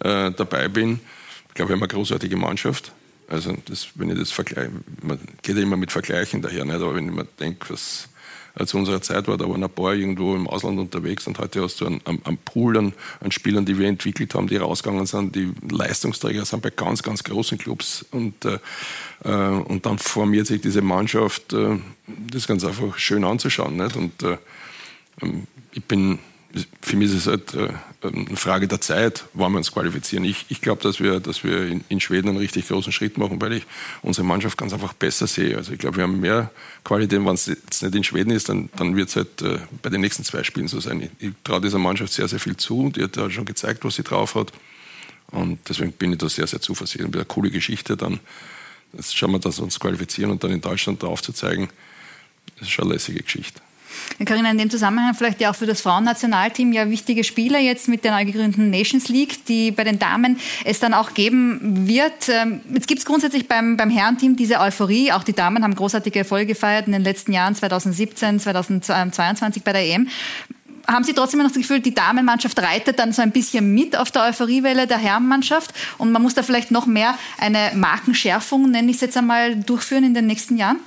[0.00, 1.00] äh, dabei bin.
[1.48, 2.92] ich glaube, wir haben eine großartige Mannschaft.
[3.28, 4.70] Also das, wenn ich das vergleiche,
[5.02, 6.74] man geht ja immer mit Vergleichen daher, nicht?
[6.74, 8.08] aber wenn ich mir denke, was
[8.66, 11.80] zu unserer Zeit war, da waren ein paar irgendwo im Ausland unterwegs und heute hast
[11.80, 15.52] du einen, einen Pool an, an, Spielern, die wir entwickelt haben, die rausgegangen sind, die
[15.70, 18.58] Leistungsträger sind bei ganz, ganz großen Clubs und, äh,
[19.24, 23.76] äh und dann formiert sich diese Mannschaft, äh, das ist ganz einfach schön anzuschauen.
[23.76, 23.96] Nicht?
[23.96, 24.38] Und äh,
[25.20, 26.18] ähm, ich bin
[26.80, 27.68] für mich ist es halt äh,
[28.04, 30.24] eine Frage der Zeit, wann wir uns qualifizieren.
[30.24, 33.40] Ich, ich glaube, dass wir, dass wir in, in, Schweden einen richtig großen Schritt machen,
[33.40, 33.66] weil ich
[34.02, 35.56] unsere Mannschaft ganz einfach besser sehe.
[35.56, 36.50] Also ich glaube, wir haben mehr
[36.84, 37.24] Qualität.
[37.24, 40.24] Wenn es nicht in Schweden ist, dann, dann wird es halt äh, bei den nächsten
[40.24, 41.00] zwei Spielen so sein.
[41.18, 42.90] Ich, ich traue dieser Mannschaft sehr, sehr viel zu.
[42.90, 44.52] Die hat ja schon gezeigt, was sie drauf hat.
[45.30, 47.12] Und deswegen bin ich da sehr, sehr zuversichtlich.
[47.12, 48.20] Eine coole Geschichte dann.
[49.00, 51.68] Schauen wir, dass wir uns qualifizieren und dann in Deutschland drauf zu zeigen.
[52.56, 53.60] Das ist schon eine lässige Geschichte.
[54.24, 58.04] Carina, in dem Zusammenhang vielleicht ja auch für das Frauennationalteam ja wichtige Spieler jetzt mit
[58.04, 62.28] der neu gegründeten Nations League, die bei den Damen es dann auch geben wird.
[62.28, 65.12] Ähm, jetzt gibt es grundsätzlich beim, beim Herrenteam diese Euphorie.
[65.12, 69.82] Auch die Damen haben großartige Erfolge gefeiert in den letzten Jahren, 2017, 2022 bei der
[69.82, 70.08] EM
[70.86, 74.10] haben Sie trotzdem noch das Gefühl, die Damenmannschaft reitet dann so ein bisschen mit auf
[74.10, 78.96] der Euphoriewelle der Herrenmannschaft und man muss da vielleicht noch mehr eine Markenschärfung, nenne ich
[78.96, 80.78] es jetzt einmal, durchführen in den nächsten Jahren?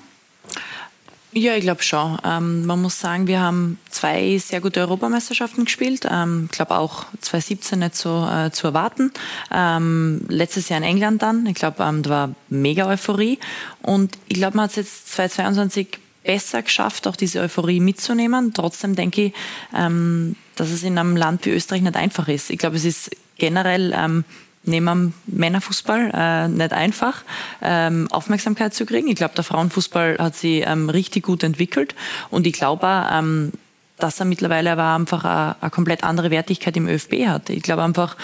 [1.37, 2.17] Ja, ich glaube schon.
[2.25, 6.07] Ähm, man muss sagen, wir haben zwei sehr gute Europameisterschaften gespielt.
[6.09, 9.11] Ähm, ich glaube auch 2017 nicht so äh, zu erwarten.
[9.51, 11.45] Ähm, letztes Jahr in England dann.
[11.45, 13.37] Ich glaube, ähm, da war mega Euphorie.
[13.83, 18.55] Und ich glaube, man hat es jetzt 2022 besser geschafft, auch diese Euphorie mitzunehmen.
[18.55, 19.33] Trotzdem denke ich,
[19.75, 22.49] ähm, dass es in einem Land wie Österreich nicht einfach ist.
[22.49, 24.25] Ich glaube, es ist generell ähm,
[24.67, 27.23] neben dem Männerfußball äh, nicht einfach,
[27.61, 29.07] ähm, Aufmerksamkeit zu kriegen.
[29.07, 31.95] Ich glaube, der Frauenfußball hat sich ähm, richtig gut entwickelt
[32.29, 33.53] und ich glaube auch, ähm,
[33.97, 37.49] dass er mittlerweile aber einfach eine, eine komplett andere Wertigkeit im ÖFB hat.
[37.49, 38.15] Ich glaube einfach,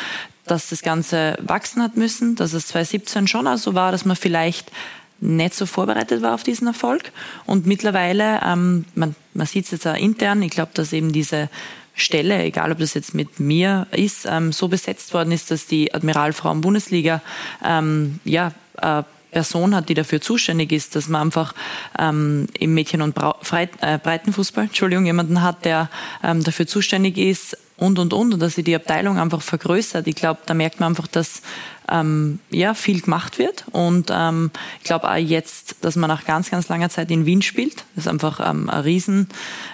[0.45, 4.15] dass das Ganze wachsen hat müssen, dass es 2017 schon auch so war, dass man
[4.15, 4.71] vielleicht
[5.19, 7.11] nicht so vorbereitet war auf diesen Erfolg.
[7.45, 11.49] Und mittlerweile, ähm, man, man sieht es jetzt auch intern, ich glaube, dass eben diese
[11.95, 15.93] Stelle, egal ob das jetzt mit mir ist, ähm, so besetzt worden ist, dass die
[15.93, 17.21] Admiralfrauen-Bundesliga
[17.63, 21.53] ähm, ja, äh, Person hat, die dafür zuständig ist, dass man einfach
[21.99, 25.89] ähm, im Mädchen- und Bra Freit äh, Breitenfußball, Entschuldigung, jemanden hat, der
[26.23, 30.07] ähm, dafür zuständig ist und und und und dass sie die Abteilung einfach vergrößert.
[30.07, 31.41] Ich glaube, da merkt man einfach, dass
[31.89, 36.49] ähm, ja viel gemacht wird und ähm, ich glaube auch jetzt, dass man nach ganz
[36.49, 39.27] ganz langer Zeit in Wien spielt, ist einfach ähm, ein riesen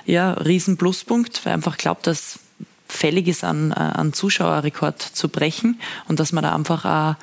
[0.06, 2.39] ja riesen Pluspunkt, weil einfach glaubt, dass
[2.88, 7.15] fällig ist an, äh, an Zuschauerrekord zu brechen und dass man da einfach auch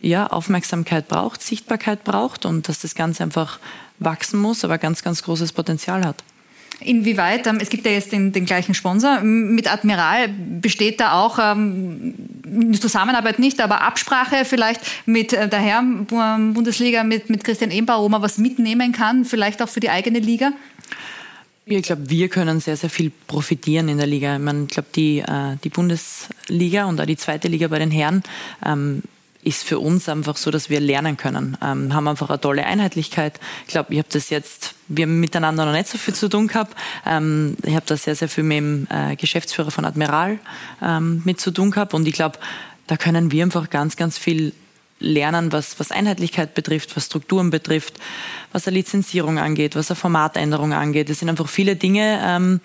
[0.00, 3.60] ja, Aufmerksamkeit braucht, Sichtbarkeit braucht und dass das Ganze einfach
[4.00, 6.24] wachsen muss, aber ganz, ganz großes Potenzial hat.
[6.84, 11.38] Inwieweit, ähm, es gibt ja jetzt den, den, gleichen Sponsor, mit Admiral besteht da auch
[11.38, 12.14] ähm,
[12.78, 18.22] Zusammenarbeit nicht, aber Absprache vielleicht mit äh, der Herren-Bundesliga, mit, mit Christian Ebenbauer, wo man
[18.22, 20.52] was mitnehmen kann, vielleicht auch für die eigene Liga?
[21.64, 24.34] Ich glaube, wir können sehr, sehr viel profitieren in der Liga.
[24.34, 27.90] Ich, meine, ich glaube, die, äh, die Bundesliga und auch die zweite Liga bei den
[27.90, 28.22] Herren
[28.66, 29.02] ähm,
[29.42, 31.56] ist für uns einfach so, dass wir lernen können.
[31.60, 33.40] Ähm, haben einfach eine tolle Einheitlichkeit.
[33.66, 36.46] Ich glaube, ich habe das jetzt, wir haben miteinander noch nicht so viel zu tun
[36.46, 36.76] gehabt.
[37.04, 40.38] Ähm, ich habe da sehr, sehr viel mit dem äh, Geschäftsführer von Admiral
[40.80, 42.38] ähm, mit zu tun gehabt und ich glaube,
[42.86, 44.52] da können wir einfach ganz, ganz viel
[45.00, 47.94] lernen, was, was Einheitlichkeit betrifft, was Strukturen betrifft,
[48.52, 51.10] was eine Lizenzierung angeht, was eine Formatänderung angeht.
[51.10, 52.60] Es sind einfach viele Dinge, ähm,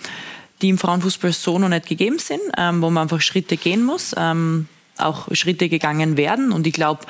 [0.61, 4.13] die im Frauenfußball so noch nicht gegeben sind, ähm, wo man einfach Schritte gehen muss.
[4.15, 4.67] Ähm,
[4.99, 6.51] auch Schritte gegangen werden.
[6.51, 7.01] Und ich glaube,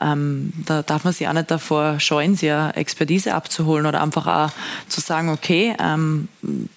[0.00, 4.50] ähm, da darf man sich auch nicht davor scheuen, sich Expertise abzuholen oder einfach auch
[4.88, 6.28] zu sagen, okay, ähm,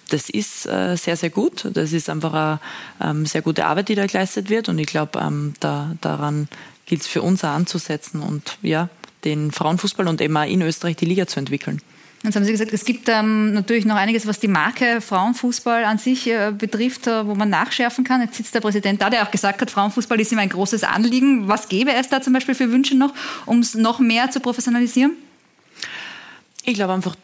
[0.08, 1.68] das ist äh, sehr, sehr gut.
[1.72, 4.68] Das ist einfach eine ähm, sehr gute Arbeit, die da geleistet wird.
[4.68, 6.48] Und ich glaube, ähm, da, daran
[6.86, 8.88] gilt es für uns auch anzusetzen und ja,
[9.24, 11.80] den Frauenfußball und eben auch in Österreich die Liga zu entwickeln.
[12.22, 15.96] Jetzt haben Sie gesagt, es gibt ähm, natürlich noch einiges, was die Marke Frauenfußball an
[15.96, 18.20] sich äh, betrifft, äh, wo man nachschärfen kann.
[18.20, 21.48] Jetzt sitzt der Präsident da, der auch gesagt hat, Frauenfußball ist ihm ein großes Anliegen.
[21.48, 23.14] Was gäbe es da zum Beispiel für Wünsche noch,
[23.46, 25.12] um es noch mehr zu professionalisieren?
[26.66, 27.16] Ich glaube einfach,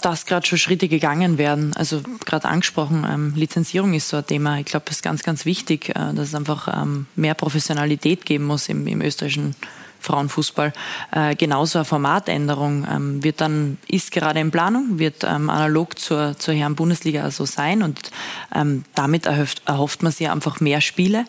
[0.00, 1.72] dass gerade schon Schritte gegangen werden.
[1.74, 4.60] Also gerade angesprochen, ähm, Lizenzierung ist so ein Thema.
[4.60, 8.44] Ich glaube, es ist ganz, ganz wichtig, äh, dass es einfach ähm, mehr Professionalität geben
[8.44, 9.56] muss im, im österreichischen
[10.04, 10.72] Frauenfußball.
[11.12, 16.38] Äh, genauso eine Formatänderung ähm, wird dann, ist gerade in Planung, wird ähm, analog zur,
[16.38, 18.10] zur Herren-Bundesliga also sein und
[18.54, 21.24] ähm, damit erhofft, erhofft man sich einfach mehr Spiele.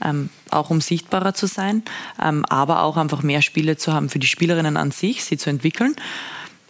[0.00, 1.82] Ähm, auch um sichtbarer zu sein,
[2.22, 5.50] ähm, aber auch einfach mehr Spiele zu haben für die Spielerinnen an sich, sie zu
[5.50, 5.96] entwickeln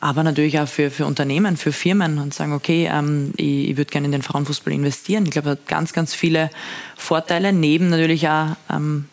[0.01, 3.91] aber natürlich auch für, für Unternehmen, für Firmen und sagen, okay, ähm, ich, ich würde
[3.91, 5.25] gerne in den Frauenfußball investieren.
[5.25, 6.51] Ich glaube, das hat ganz, ganz viele
[6.97, 9.07] Vorteile, neben natürlich auch ähm,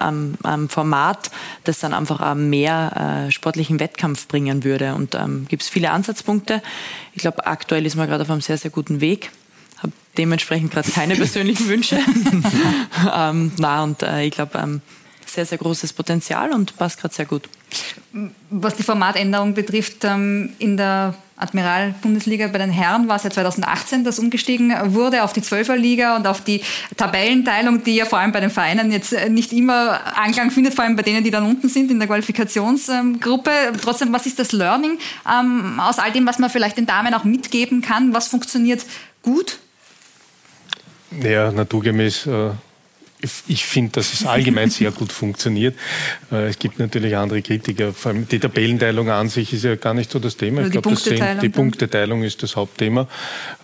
[0.00, 1.30] am, am Format,
[1.64, 4.94] das dann einfach auch mehr äh, sportlichen Wettkampf bringen würde.
[4.94, 6.62] Und ähm, gibt es viele Ansatzpunkte.
[7.14, 9.30] Ich glaube, aktuell ist man gerade auf einem sehr, sehr guten Weg.
[9.78, 11.98] Habe dementsprechend gerade keine persönlichen Wünsche.
[13.14, 14.82] ähm, na, und äh, ich glaube, ähm,
[15.26, 17.48] sehr, sehr großes Potenzial und passt gerade sehr gut.
[18.50, 24.04] Was die Formatänderung betrifft, ähm, in der Admiral-Bundesliga bei den Herren war es ja 2018,
[24.04, 26.62] dass umgestiegen wurde auf die Zwölferliga und auf die
[26.96, 30.84] Tabellenteilung, die ja vor allem bei den Vereinen jetzt äh, nicht immer Anklang findet, vor
[30.84, 33.50] allem bei denen, die dann unten sind in der Qualifikationsgruppe.
[33.82, 34.98] Trotzdem, was ist das Learning
[35.28, 38.14] ähm, aus all dem, was man vielleicht den Damen auch mitgeben kann?
[38.14, 38.84] Was funktioniert
[39.22, 39.58] gut?
[41.22, 42.50] Ja, naturgemäß äh,
[43.48, 45.74] ich finde, dass es allgemein sehr gut funktioniert.
[46.32, 47.92] Äh, es gibt natürlich andere Kritiker.
[47.92, 50.62] Vor allem die Tabellenteilung an sich ist ja gar nicht so das Thema.
[50.62, 50.94] ich glaube,
[51.42, 53.08] die Punkteteilung ist das Hauptthema.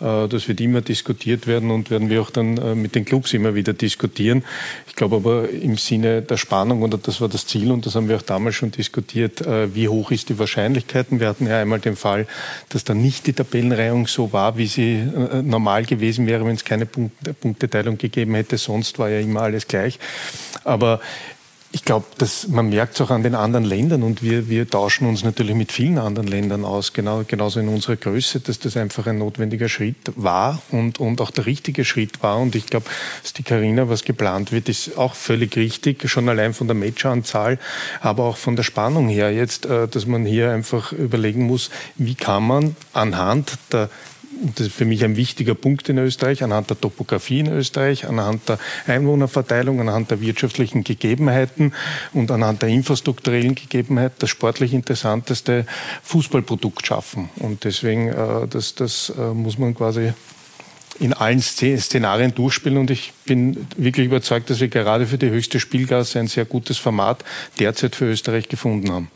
[0.01, 3.33] Äh, das wird immer diskutiert werden und werden wir auch dann äh, mit den Clubs
[3.33, 4.45] immer wieder diskutieren.
[4.87, 8.09] Ich glaube aber im Sinne der Spannung, und das war das Ziel, und das haben
[8.09, 9.43] wir auch damals schon diskutiert,
[9.75, 11.21] wie hoch ist die Wahrscheinlichkeiten?
[11.21, 12.27] Wir hatten ja einmal den Fall,
[12.71, 15.03] dass dann nicht die Tabellenreihung so war, wie sie
[15.43, 18.57] normal gewesen wäre, wenn es keine Punkteteilung gegeben hätte.
[18.57, 19.99] Sonst war ja immer alles gleich.
[20.65, 21.01] Aber
[21.77, 22.07] ich glaube,
[22.49, 25.73] man merkt es auch an den anderen Ländern und wir, wir tauschen uns natürlich mit
[25.73, 29.97] vielen anderen Ländern aus, genau, genauso in unserer Größe, dass das einfach ein notwendiger Schritt
[30.15, 32.39] war und, und auch der richtige Schritt war.
[32.39, 32.87] Und ich glaube,
[33.23, 37.59] dass die Carina, was geplant wird, ist auch völlig richtig, schon allein von der Matchanzahl,
[38.01, 42.15] aber auch von der Spannung her jetzt, äh, dass man hier einfach überlegen muss, wie
[42.15, 43.91] kann man anhand der
[44.55, 48.49] das ist für mich ein wichtiger Punkt in Österreich, anhand der Topografie in Österreich, anhand
[48.49, 51.73] der Einwohnerverteilung, anhand der wirtschaftlichen Gegebenheiten
[52.13, 55.67] und anhand der infrastrukturellen Gegebenheit das sportlich interessanteste
[56.03, 57.31] Fußballprodukt schaffen.
[57.37, 60.13] Und deswegen, äh, das, das äh, muss man quasi
[60.99, 65.61] in allen Szenarien durchspielen und ich bin wirklich überzeugt, dass wir gerade für die höchste
[65.61, 67.25] Spielgasse ein sehr gutes Format
[67.59, 69.11] derzeit für Österreich gefunden haben.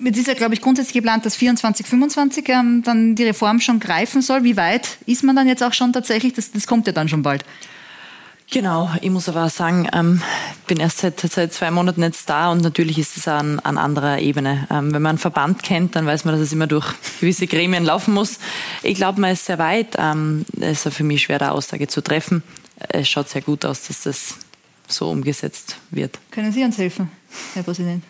[0.00, 3.80] Jetzt ist ja, glaube ich, grundsätzlich geplant, dass 24, 25 ähm, dann die Reform schon
[3.80, 4.44] greifen soll.
[4.44, 6.34] Wie weit ist man dann jetzt auch schon tatsächlich?
[6.34, 7.44] Das, das kommt ja dann schon bald.
[8.50, 10.22] Genau, ich muss aber auch sagen, ähm,
[10.66, 14.20] bin erst seit, seit zwei Monaten jetzt da und natürlich ist es an, an anderer
[14.20, 14.66] Ebene.
[14.70, 16.86] Ähm, wenn man einen Verband kennt, dann weiß man, dass es immer durch
[17.20, 18.38] gewisse Gremien laufen muss.
[18.82, 19.96] Ich glaube, man ist sehr weit.
[19.98, 22.42] Ähm, es ist für mich schwer, da Aussage zu treffen.
[22.88, 24.36] Es schaut sehr gut aus, dass das
[24.86, 26.18] so umgesetzt wird.
[26.30, 27.10] Können Sie uns helfen,
[27.52, 28.02] Herr Präsident?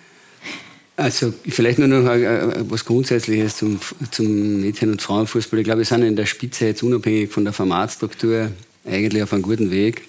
[0.98, 3.78] Also vielleicht nur noch was Grundsätzliches zum,
[4.11, 5.61] zum Mädchen- und Frauenfußball.
[5.61, 8.50] Ich glaube, wir sind in der Spitze jetzt unabhängig von der Formatstruktur
[8.84, 10.02] eigentlich auf einem guten Weg.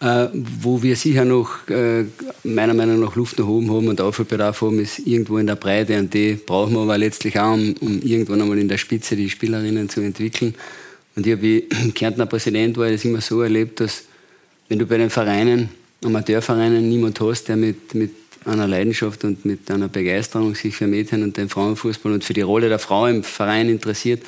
[0.00, 0.28] Äh,
[0.62, 2.04] wo wir sicher noch äh,
[2.44, 5.98] meiner Meinung nach Luft nach oben haben und Aufholbedarf haben, ist irgendwo in der Breite
[5.98, 9.28] und die brauchen wir aber letztlich auch, um, um irgendwann einmal in der Spitze die
[9.28, 10.54] Spielerinnen zu entwickeln.
[11.16, 11.62] Und ich habe wie
[11.96, 14.04] Kärntner Präsident war das immer so erlebt, dass
[14.68, 15.70] wenn du bei den Vereinen,
[16.04, 18.12] Amateurvereinen niemand hast, der mit, mit
[18.44, 22.42] einer Leidenschaft und mit einer Begeisterung sich für Mädchen und den Frauenfußball und für die
[22.42, 24.22] Rolle der Frau im Verein interessiert,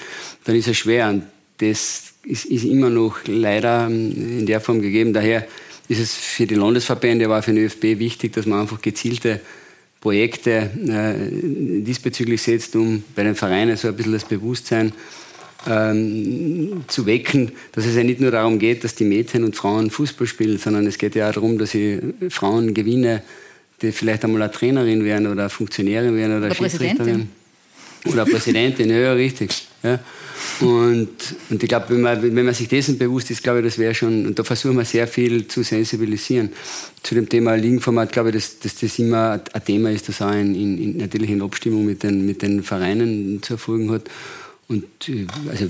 [0.44, 1.08] dann ist es schwer.
[1.08, 1.24] Und
[1.58, 5.12] das ist, ist immer noch leider in der Form gegeben.
[5.12, 5.46] Daher
[5.88, 9.40] ist es für die Landesverbände, aber auch für den ÖFB wichtig, dass man einfach gezielte
[10.00, 14.92] Projekte äh, diesbezüglich setzt, um bei den Vereinen so ein bisschen das Bewusstsein
[15.66, 19.90] ähm, zu wecken, dass es ja nicht nur darum geht, dass die Mädchen und Frauen
[19.90, 23.22] Fußball spielen, sondern es geht ja auch darum, dass sie Frauen Gewinne
[23.82, 27.28] die vielleicht einmal eine Trainerin werden oder eine Funktionärin werden oder, oder Schiedsrichterin.
[28.06, 29.50] Oder Präsidentin, ja, richtig.
[29.82, 29.98] Ja.
[30.60, 31.08] Und,
[31.50, 33.94] und ich glaube, wenn man, wenn man sich dessen bewusst ist, glaube ich, das wäre
[33.94, 36.50] schon, und da versuchen wir sehr viel zu sensibilisieren.
[37.02, 40.32] Zu dem Thema Ligenformat, glaube ich, dass, dass das immer ein Thema ist, das auch
[40.32, 44.02] in, in, natürlich in Abstimmung mit den, mit den Vereinen zu erfolgen hat.
[44.70, 45.68] Und äh, also,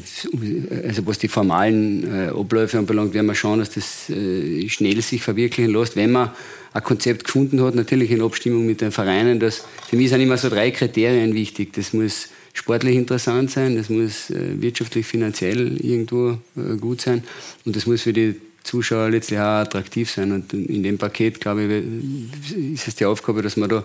[0.85, 5.23] also was die formalen äh, Abläufe anbelangt, werden wir schauen, dass das äh, schnell sich
[5.23, 6.33] verwirklichen lässt, wenn man
[6.75, 9.41] ein Konzept gefunden hat, natürlich in Abstimmung mit den Vereinen.
[9.41, 11.73] Das, für mich sind immer so drei Kriterien wichtig.
[11.73, 17.25] Das muss sportlich interessant sein, das muss äh, wirtschaftlich, finanziell irgendwo äh, gut sein
[17.65, 18.35] und das muss für die
[18.65, 20.31] Zuschauer letztlich auch attraktiv sein.
[20.33, 23.83] Und in dem Paket, glaube ich, ist es die Aufgabe, dass man da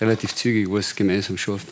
[0.00, 1.68] relativ zügig was gemeinsam schafft.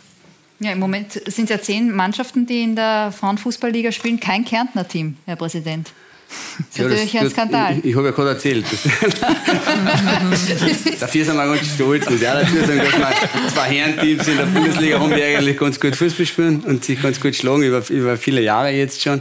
[0.65, 4.19] Ja, im Moment sind es ja zehn Mannschaften, die in der Frauenfußballliga spielen.
[4.19, 5.93] Kein Kärntner Team, Herr Präsident.
[6.57, 7.79] Das ist ja, natürlich das, ein Skandal.
[7.79, 8.65] Ich, ich habe ja gerade erzählt.
[11.01, 12.07] Dafür sind wir ganz stolz.
[12.07, 13.13] Und ja, dazu sagen, dass wir
[13.53, 17.21] zwei Herrenteams in der Bundesliga haben, die eigentlich ganz gut Fußball spielen und sich ganz
[17.21, 19.21] gut schlagen, über, über viele Jahre jetzt schon.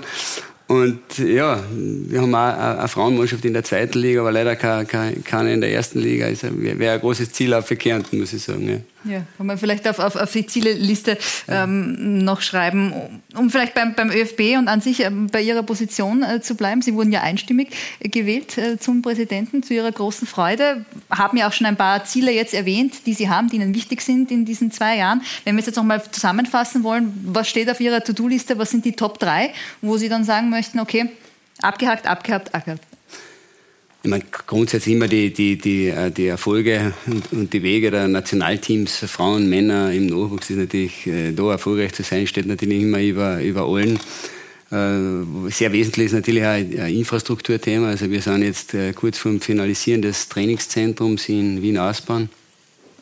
[0.68, 5.54] Und ja, wir haben auch eine Frauenmannschaft in der zweiten Liga, aber leider keine, keine
[5.54, 6.28] in der ersten Liga.
[6.28, 8.70] Also wäre ein großes Ziel auch für Kärnten, muss ich sagen.
[8.70, 8.78] Ja.
[9.06, 12.94] Ja, kann man vielleicht auf, auf, auf die Zieleliste ähm, noch schreiben,
[13.36, 16.82] um vielleicht beim, beim ÖFB und an sich ähm, bei Ihrer Position äh, zu bleiben.
[16.82, 20.86] Sie wurden ja einstimmig äh, gewählt äh, zum Präsidenten, zu Ihrer großen Freude.
[21.10, 24.02] Haben ja auch schon ein paar Ziele jetzt erwähnt, die Sie haben, die Ihnen wichtig
[24.02, 25.22] sind in diesen zwei Jahren.
[25.44, 28.86] Wenn wir es jetzt noch mal zusammenfassen wollen, was steht auf Ihrer To-Do-Liste, was sind
[28.86, 31.10] die Top 3, wo Sie dann sagen möchten, okay,
[31.62, 32.93] abgehakt, abgehakt, abgehakt
[34.04, 36.94] ich meine, grundsätzlich immer die, die, die, äh, die Erfolge
[37.32, 42.04] und, die Wege der Nationalteams, Frauen, Männer im Nachwuchs ist natürlich, äh, da erfolgreich zu
[42.04, 43.98] sein, steht natürlich immer über, über allen.
[44.72, 47.88] Äh, sehr wesentlich ist natürlich auch ein Infrastrukturthema.
[47.88, 52.28] Also wir sind jetzt kurz vor dem Finalisieren des Trainingszentrums in Wien-Ausbahn.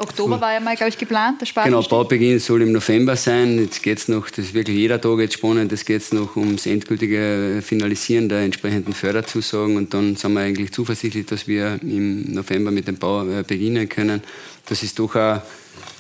[0.02, 3.60] Oktober war ja mal, glaube ich, geplant, der Genau, Baubeginn soll im November sein.
[3.60, 6.66] Jetzt geht es noch, das ist wirklich jeder Tag jetzt spannend, es geht noch ums
[6.66, 12.72] endgültige Finalisieren der entsprechenden Förderzusagen und dann sind wir eigentlich zuversichtlich, dass wir im November
[12.72, 14.22] mit dem Bau äh, beginnen können.
[14.68, 15.42] Das ist doch auch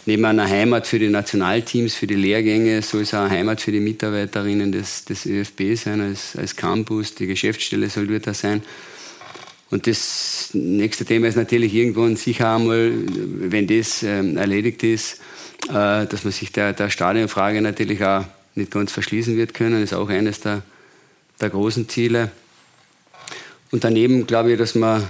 [0.05, 3.71] neben einer Heimat für die Nationalteams, für die Lehrgänge, soll es auch eine Heimat für
[3.71, 7.15] die Mitarbeiterinnen des, des ÖFB sein, als, als Campus.
[7.15, 8.61] Die Geschäftsstelle soll dort da sein.
[9.71, 15.21] Und das nächste Thema ist natürlich irgendwann sicher einmal, wenn das ähm, erledigt ist,
[15.69, 19.79] äh, dass man sich der, der Stadionfrage natürlich auch nicht ganz verschließen wird können.
[19.79, 20.61] Das ist auch eines der,
[21.39, 22.31] der großen Ziele.
[23.71, 25.07] Und daneben glaube ich, dass man,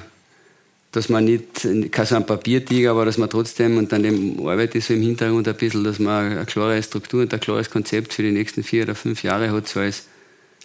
[0.92, 4.06] dass man nicht, kein so ein Papiertiger, aber dass man trotzdem, und dann
[4.42, 8.14] arbeitet so im Hintergrund ein bisschen, dass man eine klare Struktur und ein klares Konzept
[8.14, 10.04] für die nächsten vier oder fünf Jahre hat, so als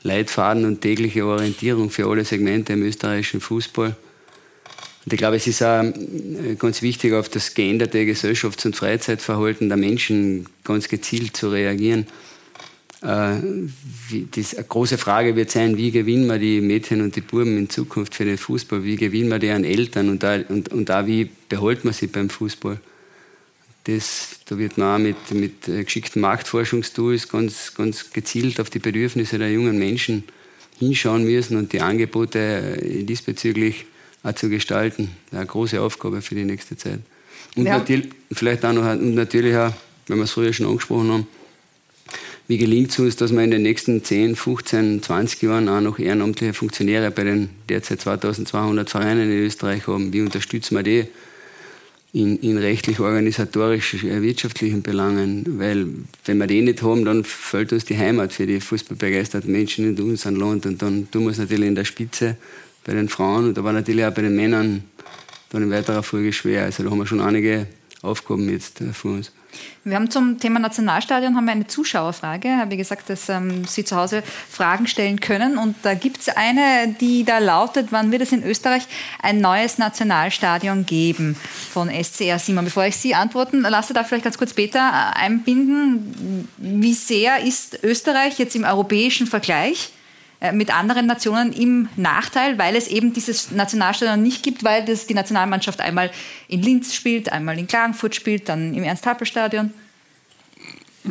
[0.02, 3.96] Leitfaden und tägliche Orientierung für alle Segmente im österreichischen Fußball.
[5.06, 9.68] Und ich glaube, es ist auch äh, ganz wichtig, auf das geänderte Gesellschafts- und Freizeitverhalten
[9.68, 12.06] der Menschen ganz gezielt zu reagieren.
[13.02, 13.36] Äh,
[14.10, 18.16] die große Frage wird sein, wie gewinnen wir die Mädchen und die Buben in Zukunft
[18.16, 18.82] für den Fußball?
[18.82, 22.80] Wie gewinnen wir deren Eltern und da, und, und wie beholt man sie beim Fußball?
[23.84, 28.78] Das, da wird man auch mit, mit äh, geschickten Marktforschungstools ganz, ganz gezielt auf die
[28.78, 30.24] Bedürfnisse der jungen Menschen
[30.78, 33.86] hinschauen müssen und die Angebote äh, diesbezüglich
[34.22, 35.10] auch zu gestalten.
[35.32, 37.00] Eine große Aufgabe für die nächste Zeit.
[37.56, 37.78] Und ja.
[37.78, 39.72] natürlich, vielleicht auch noch, und natürlich auch,
[40.06, 41.26] wenn wir es früher schon angesprochen haben,
[42.48, 45.98] wie gelingt es uns, dass wir in den nächsten 10, 15, 20 Jahren auch noch
[45.98, 50.12] ehrenamtliche Funktionäre bei den derzeit 2200 Vereinen in Österreich haben?
[50.12, 51.06] Wie unterstützen wir die?
[52.12, 55.58] In, in rechtlich, organisatorisch, äh, wirtschaftlichen Belangen.
[55.58, 55.86] Weil
[56.24, 60.02] wenn wir die nicht haben, dann fällt uns die Heimat für die fußballbegeisterten Menschen in
[60.02, 60.66] unserem Land.
[60.66, 62.36] Und dann tun wir es natürlich in der Spitze
[62.84, 64.84] bei den Frauen und aber natürlich auch bei den Männern
[65.50, 66.64] dann in weiterer Folge schwer.
[66.64, 67.66] Also da haben wir schon einige
[68.02, 69.32] Aufgaben jetzt äh, vor uns.
[69.84, 72.48] Wir haben zum Thema Nationalstadion haben wir eine Zuschauerfrage.
[72.48, 75.58] Ich habe gesagt, dass ähm, Sie zu Hause Fragen stellen können.
[75.58, 78.82] Und da gibt es eine, die da lautet, wann wird es in Österreich
[79.22, 81.36] ein neues Nationalstadion geben
[81.70, 82.64] von SCR Simon?
[82.64, 86.48] Bevor ich Sie antworten lasse, da vielleicht ganz kurz Peter äh, einbinden.
[86.56, 89.90] Wie sehr ist Österreich jetzt im europäischen Vergleich
[90.52, 95.14] mit anderen Nationen im Nachteil, weil es eben dieses Nationalstadion nicht gibt, weil das die
[95.14, 96.10] Nationalmannschaft einmal
[96.48, 99.72] in Linz spielt, einmal in Klagenfurt spielt, dann im Ernst-Happel-Stadion.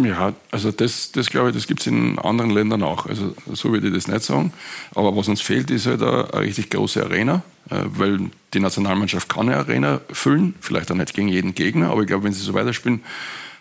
[0.04, 3.06] Ja, also das, das glaube ich, das gibt es in anderen Ländern auch.
[3.06, 4.52] Also so würde ich das nicht sagen.
[4.94, 9.30] Aber was uns fehlt, ist halt eine, eine richtig große Arena, äh, weil die Nationalmannschaft
[9.30, 12.42] kann eine Arena füllen, vielleicht auch nicht gegen jeden Gegner, aber ich glaube, wenn sie
[12.42, 13.04] so weiterspielen,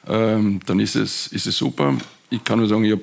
[0.08, 1.94] ähm, dann ist es, ist es super.
[2.30, 3.02] Ich kann nur sagen, ich habe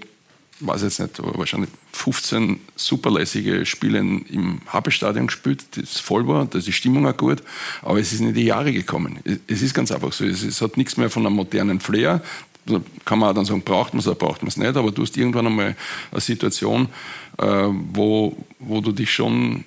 [0.66, 6.58] weiß jetzt nicht, aber wahrscheinlich 15 superlässige Spiele im Happelstadion gespielt, das voll war, da
[6.58, 7.44] ist die Stimmung auch gut,
[7.82, 9.20] aber es ist nicht die Jahre gekommen.
[9.48, 12.22] Es ist ganz einfach so, es, es hat nichts mehr von einem modernen Flair,
[12.66, 14.92] da kann man auch dann sagen, braucht man es oder braucht man es nicht, aber
[14.92, 15.76] du hast irgendwann einmal
[16.12, 16.88] eine Situation,
[17.38, 19.64] äh, wo, wo du dich schon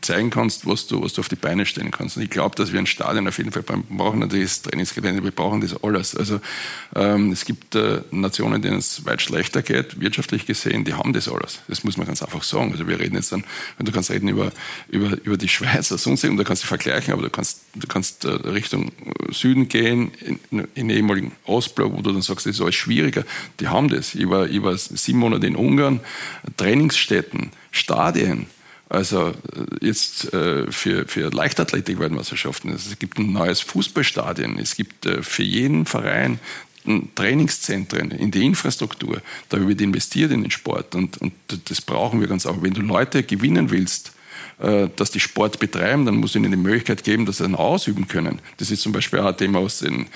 [0.00, 2.16] zeigen kannst, was du, was du auf die Beine stellen kannst.
[2.16, 4.20] Und ich glaube, dass wir ein Stadion auf jeden Fall brauchen.
[4.20, 6.16] Natürlich das Trainingsgelände, wir brauchen das alles.
[6.16, 6.40] Also
[6.96, 11.28] ähm, es gibt äh, Nationen, denen es weit schlechter geht, wirtschaftlich gesehen, die haben das
[11.28, 11.60] alles.
[11.68, 12.72] Das muss man ganz einfach sagen.
[12.72, 13.44] Also wir reden jetzt dann,
[13.76, 14.52] wenn du kannst reden über,
[14.88, 17.86] über, über die Schweiz oder sonst und da kannst du vergleichen, aber du kannst, du
[17.86, 18.90] kannst äh, Richtung
[19.30, 23.24] Süden gehen, in, in den ehemaligen Ostblock, wo du dann sagst, das ist alles schwieriger.
[23.60, 24.14] Die haben das.
[24.14, 26.00] Ich war, ich war sieben Monate in Ungarn,
[26.56, 28.46] Trainingsstätten, Stadien,
[28.88, 32.72] also äh, jetzt äh, für, für Leichtathletik-Weltmeisterschaften.
[32.72, 34.58] Es gibt ein neues Fußballstadion.
[34.58, 36.40] Es gibt äh, für jeden Verein
[37.16, 39.20] Trainingszentren, in die Infrastruktur.
[39.50, 41.34] Da wird investiert in den Sport und, und
[41.66, 42.62] das brauchen wir ganz auch.
[42.62, 44.12] Wenn du Leute gewinnen willst,
[44.58, 48.40] dass die Sport betreiben, dann muss ihnen die Möglichkeit geben, dass sie dann ausüben können.
[48.56, 50.06] Das ist zum Beispiel auch ein Thema, was den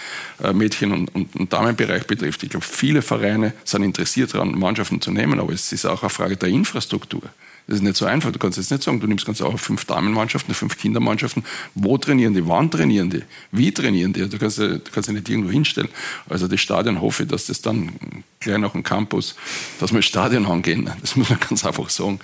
[0.55, 2.43] Mädchen- und, und, und Damenbereich betrifft.
[2.43, 6.11] Ich glaube, viele Vereine sind interessiert daran, Mannschaften zu nehmen, aber es ist auch eine
[6.11, 7.23] Frage der Infrastruktur.
[7.67, 8.33] Das ist nicht so einfach.
[8.33, 11.45] Du kannst jetzt nicht sagen, du nimmst ganz auch fünf Damenmannschaften, fünf Kindermannschaften.
[11.75, 12.47] Wo trainieren die?
[12.47, 13.23] Wann trainieren die?
[13.53, 14.29] Wie trainieren die?
[14.29, 15.89] Du kannst, du kannst nicht irgendwo hinstellen.
[16.29, 17.93] Also das Stadion hoffe ich, dass das dann
[18.41, 19.37] gleich nach dem Campus,
[19.79, 20.91] dass wir ins Stadion angehen.
[21.01, 22.19] Das muss man ganz einfach sagen.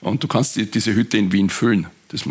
[0.00, 1.86] Und du kannst die, diese Hütte in Wien füllen.
[2.08, 2.24] Das,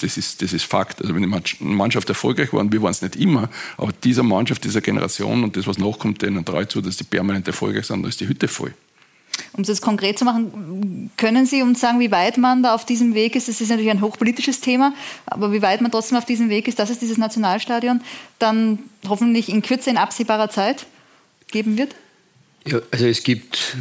[0.00, 1.00] das, ist, das ist Fakt.
[1.00, 4.64] Also wenn die Mannschaft erfolgreich war, und wir waren es nicht immer, aber dieser Mannschaft,
[4.64, 8.08] dieser Generation und das, was nachkommt, denen ich zu, dass die permanent erfolgreich sind, da
[8.08, 8.74] ist die Hütte voll.
[9.52, 12.84] Um es jetzt konkret zu machen, können Sie uns sagen, wie weit man da auf
[12.84, 13.48] diesem Weg ist?
[13.48, 14.94] Es ist natürlich ein hochpolitisches Thema,
[15.26, 18.00] aber wie weit man trotzdem auf diesem Weg ist, dass es dieses Nationalstadion
[18.38, 18.78] dann
[19.08, 20.86] hoffentlich in Kürze, in absehbarer Zeit
[21.50, 21.94] geben wird?
[22.66, 23.76] Ja, also es gibt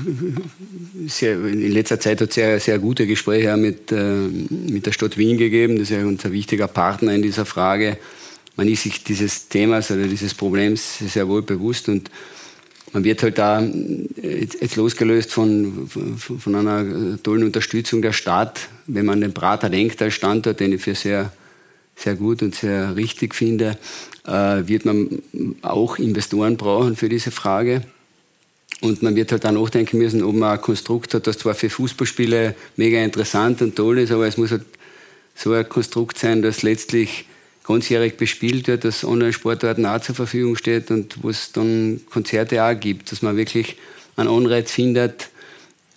[1.07, 5.37] sehr, in letzter Zeit hat sehr, sehr gute Gespräche mit, äh, mit der Stadt Wien
[5.37, 5.77] gegeben.
[5.77, 7.97] Das ist ja unser wichtiger Partner in dieser Frage.
[8.55, 12.09] Man ist sich dieses Themas oder dieses Problems sehr wohl bewusst und
[12.93, 13.61] man wird halt da
[14.21, 20.01] jetzt losgelöst von, von, von, einer tollen Unterstützung der Stadt, wenn man den Prater denkt
[20.01, 21.31] als Standort, den ich für sehr,
[21.95, 23.77] sehr gut und sehr richtig finde,
[24.25, 24.31] äh,
[24.67, 25.21] wird man
[25.61, 27.81] auch Investoren brauchen für diese Frage.
[28.79, 31.69] Und man wird halt dann nachdenken müssen, ob man ein Konstrukt hat, das zwar für
[31.69, 34.65] Fußballspiele mega interessant und toll ist, aber es muss halt
[35.33, 37.25] so ein Konstrukt sein, das letztlich
[37.67, 42.79] ganzjährig bespielt wird, dass Online-Sportarten auch zur Verfügung steht und wo es dann Konzerte auch
[42.79, 43.75] gibt, dass man wirklich
[44.15, 45.29] einen Anreiz findet,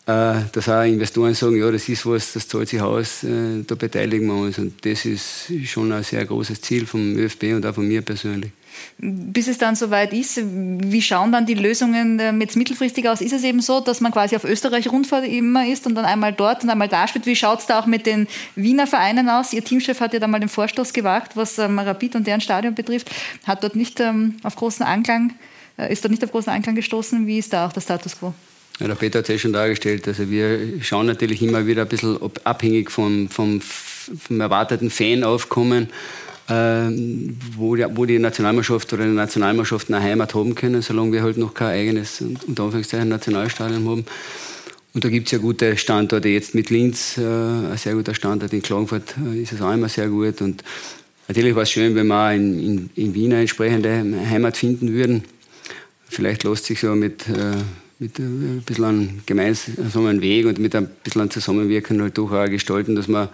[0.06, 3.76] äh, dass auch Investoren sagen, ja, das ist was, das zahlt sich aus, äh, da
[3.76, 4.58] beteiligen wir uns.
[4.58, 8.50] Und das ist schon ein sehr großes Ziel vom ÖFB und auch von mir persönlich.
[8.98, 13.20] Bis es dann soweit ist, wie schauen dann die Lösungen jetzt mittelfristig aus?
[13.20, 16.32] Ist es eben so, dass man quasi auf Österreich Rundfahrt immer ist und dann einmal
[16.32, 17.26] dort und einmal da spielt?
[17.26, 19.52] Wie schaut es da auch mit den Wiener Vereinen aus?
[19.52, 22.74] Ihr Teamchef hat ja da mal den Vorstoß gewagt, was ähm, Rapid und deren Stadion
[22.74, 23.10] betrifft,
[23.46, 25.32] hat dort nicht ähm, auf großen Anklang,
[25.78, 27.26] äh, ist dort nicht auf großen Anklang gestoßen.
[27.26, 28.34] Wie ist da auch der Status quo?
[28.80, 30.08] Ja, der Peter hat es ja schon dargestellt.
[30.08, 35.88] Also wir schauen natürlich immer wieder ein bisschen abhängig vom, vom, vom erwarteten Fanaufkommen
[36.50, 41.22] ähm, wo, die, wo die Nationalmannschaft oder die Nationalmannschaften eine Heimat haben können, solange wir
[41.22, 44.04] halt noch kein eigenes, unter Anführungszeichen, Nationalstadion haben.
[44.92, 46.28] Und da gibt es ja gute Standorte.
[46.28, 48.52] Jetzt mit Linz, äh, ein sehr guter Standort.
[48.52, 50.40] In Klagenfurt äh, ist es auch immer sehr gut.
[50.40, 50.64] Und
[51.28, 55.22] natürlich war es schön, wenn wir in, in, in Wien eine entsprechende Heimat finden würden.
[56.08, 57.54] Vielleicht lässt sich so mit, äh,
[58.00, 62.46] mit äh, ein bisschen einem gemeinsamen Weg und mit ein bisschen Zusammenwirken halt doch auch
[62.46, 63.28] gestalten, dass man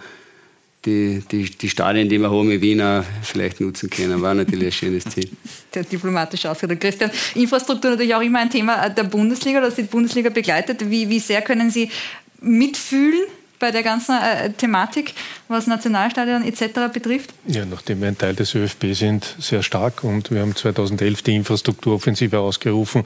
[0.87, 2.81] die, die, die Stadien, die wir haben in Wien,
[3.21, 4.21] vielleicht nutzen können.
[4.21, 5.29] War natürlich ein schönes Ziel.
[5.73, 6.81] Der diplomatisch ausgedrückt.
[6.81, 10.89] Christian, Infrastruktur natürlich auch immer ein Thema der Bundesliga, das die Bundesliga begleitet.
[10.89, 11.91] Wie, wie sehr können Sie
[12.39, 13.25] mitfühlen
[13.59, 15.13] bei der ganzen äh, Thematik,
[15.47, 16.93] was Nationalstadion etc.
[16.93, 17.33] betrifft?
[17.47, 21.35] Ja, nachdem wir ein Teil des ÖFB sind, sehr stark und wir haben 2011 die
[21.35, 23.05] Infrastrukturoffensive ausgerufen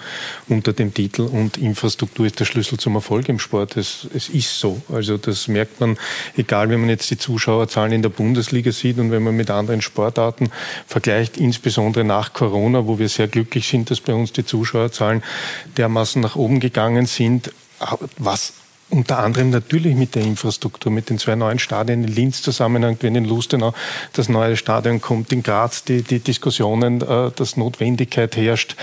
[0.49, 3.77] unter dem Titel und Infrastruktur ist der Schlüssel zum Erfolg im Sport.
[3.77, 4.81] Es, es ist so.
[4.91, 5.97] Also das merkt man,
[6.35, 9.81] egal wenn man jetzt die Zuschauerzahlen in der Bundesliga sieht und wenn man mit anderen
[9.81, 10.51] Sportarten
[10.87, 15.23] vergleicht, insbesondere nach Corona, wo wir sehr glücklich sind, dass bei uns die Zuschauerzahlen
[15.77, 17.51] dermaßen nach oben gegangen sind,
[18.17, 18.53] was
[18.91, 23.15] unter anderem natürlich mit der Infrastruktur, mit den zwei neuen Stadien in Linz zusammenhängt, wenn
[23.15, 23.73] in Lustenau
[24.13, 28.75] das neue Stadion kommt, in Graz die, die Diskussionen, äh, dass Notwendigkeit herrscht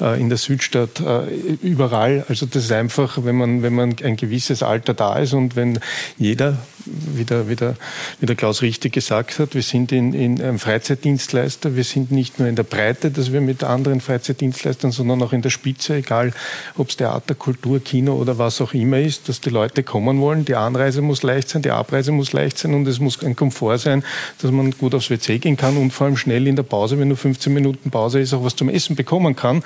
[0.00, 1.24] äh, in der Südstadt, äh,
[1.62, 2.24] überall.
[2.28, 5.80] Also das ist einfach, wenn man, wenn man ein gewisses Alter da ist und wenn
[6.18, 7.76] jeder, wie der, wie der,
[8.20, 12.38] wie der Klaus richtig gesagt hat, wir sind in, in einem Freizeitdienstleister, wir sind nicht
[12.38, 16.32] nur in der Breite, dass wir mit anderen Freizeitdienstleistern, sondern auch in der Spitze, egal
[16.76, 20.44] ob es Theater, Kultur, Kino oder was auch immer ist, dass die Leute kommen wollen.
[20.44, 23.78] Die Anreise muss leicht sein, die Abreise muss leicht sein und es muss ein Komfort
[23.78, 24.04] sein,
[24.42, 27.08] dass man gut aufs WC gehen kann und vor allem schnell in der Pause, wenn
[27.08, 29.62] nur 15 Minuten Pause ist, auch was zum Essen bekommen kann,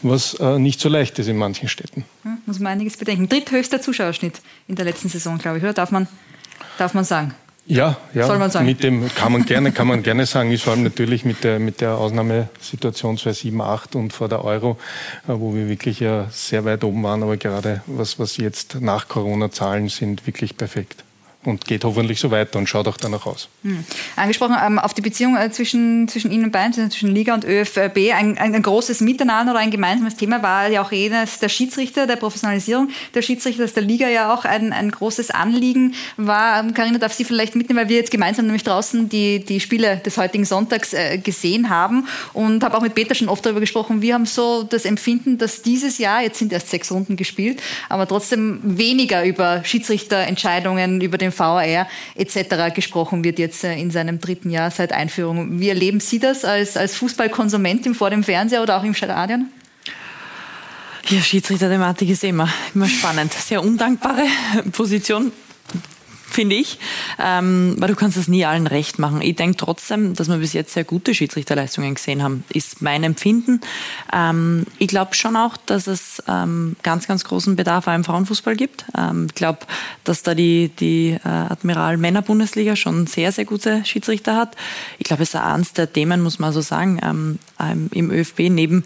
[0.00, 2.04] was äh, nicht so leicht ist in manchen Städten.
[2.22, 3.28] Hm, muss man einiges bedenken.
[3.28, 5.74] Dritthöchster Zuschauerschnitt in der letzten Saison, glaube ich, oder?
[5.74, 6.08] Darf man,
[6.78, 7.34] darf man sagen?
[7.66, 8.26] Ja, ja.
[8.26, 8.66] Soll man sagen.
[8.66, 11.58] Mit dem kann man gerne, kann man gerne sagen, ist vor allem natürlich mit der,
[11.60, 14.78] mit der Ausnahmesituation 2007, 2008 und vor der Euro,
[15.28, 19.08] äh, wo wir wirklich ja sehr weit oben waren, aber gerade was, was jetzt nach
[19.08, 21.04] Corona Zahlen sind, wirklich perfekt
[21.44, 23.48] und geht hoffentlich so weiter und schaut auch danach aus.
[23.62, 23.84] Hm.
[24.14, 28.38] Angesprochen ähm, auf die Beziehung äh, zwischen, zwischen Ihnen beiden, zwischen Liga und ÖFB, ein,
[28.38, 32.16] ein, ein, großes Miteinander oder ein gemeinsames Thema war ja auch jenes der Schiedsrichter, der
[32.16, 36.62] Professionalisierung der Schiedsrichter, das der Liga ja auch ein, ein großes Anliegen war.
[36.72, 39.96] Karina ähm, darf Sie vielleicht mitnehmen, weil wir jetzt gemeinsam nämlich draußen die, die Spiele
[39.96, 44.00] des heutigen Sonntags äh, gesehen haben und habe auch mit Peter schon oft darüber gesprochen.
[44.00, 48.06] Wir haben so das Empfinden, dass dieses Jahr, jetzt sind erst sechs Runden gespielt, aber
[48.06, 52.74] trotzdem weniger über Schiedsrichterentscheidungen, über den VR etc.
[52.74, 55.60] gesprochen wird jetzt äh, in seinem dritten Jahr seit Einführung.
[55.60, 59.48] Wie erleben Sie das als, als Fußballkonsumentin vor dem Fernseher oder auch im Stadion?
[61.08, 63.32] Ja, Schiedsrichter-Thematik ist immer, immer spannend.
[63.32, 64.22] Sehr undankbare
[64.70, 65.32] Position
[66.32, 66.78] finde ich.
[67.18, 69.22] Ähm, weil du kannst das nie allen recht machen.
[69.22, 73.60] Ich denke trotzdem, dass wir bis jetzt sehr gute Schiedsrichterleistungen gesehen haben, ist mein Empfinden.
[74.12, 78.56] Ähm, ich glaube schon auch, dass es ähm, ganz, ganz großen Bedarf auch im Frauenfußball
[78.56, 78.84] gibt.
[78.96, 79.60] Ähm, ich glaube,
[80.04, 84.56] dass da die, die äh, Admiral Männer Bundesliga schon sehr, sehr gute Schiedsrichter hat.
[84.98, 88.40] Ich glaube, es ist eines der Themen, muss man so sagen, ähm, ähm, im ÖFB
[88.50, 88.84] neben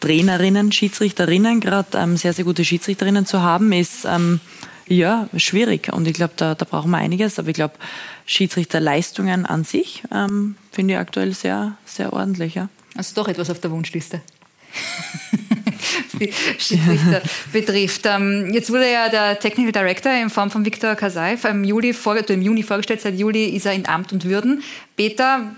[0.00, 4.06] Trainerinnen, Schiedsrichterinnen, gerade sehr, sehr gute Schiedsrichterinnen zu haben, ist
[4.90, 5.92] ja schwierig.
[5.92, 7.38] Und ich glaube, da, da brauchen wir einiges.
[7.38, 7.74] Aber ich glaube,
[8.26, 12.54] Schiedsrichterleistungen an sich ähm, finde ich aktuell sehr, sehr ordentlich.
[12.54, 12.68] Ja.
[12.96, 14.20] Also doch etwas auf der Wunschliste.
[16.20, 17.22] die Schiedsrichter
[17.52, 18.02] betrifft.
[18.04, 21.94] Ähm, jetzt wurde ja der Technical Director in Form von Viktor Kasaif im Juli,
[22.28, 23.00] im Juni vorgestellt.
[23.00, 24.62] Seit Juli ist er in Amt und Würden.
[24.96, 25.52] Peter,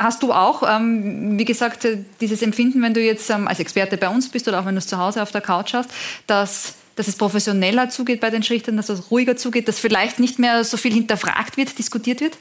[0.00, 3.96] Hast du auch, ähm, wie gesagt, äh, dieses Empfinden, wenn du jetzt ähm, als Experte
[3.96, 5.90] bei uns bist oder auch wenn du es zu Hause auf der Couch hast,
[6.28, 10.38] dass, dass es professioneller zugeht bei den Schrichtern, dass es ruhiger zugeht, dass vielleicht nicht
[10.38, 12.36] mehr so viel hinterfragt wird, diskutiert wird?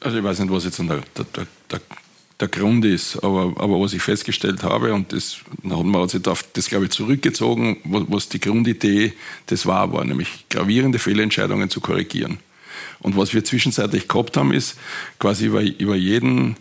[0.00, 1.80] Also ich weiß nicht, was jetzt der, der, der,
[2.40, 6.44] der Grund ist, aber, aber was ich festgestellt habe, und das hat man sich auf
[6.52, 9.12] das, glaube ich, zurückgezogen, was, was die Grundidee
[9.48, 12.38] des war, war nämlich gravierende Fehlentscheidungen zu korrigieren.
[13.00, 14.76] Und was wir zwischenzeitlich gehabt haben, ist
[15.18, 16.56] quasi über, über jeden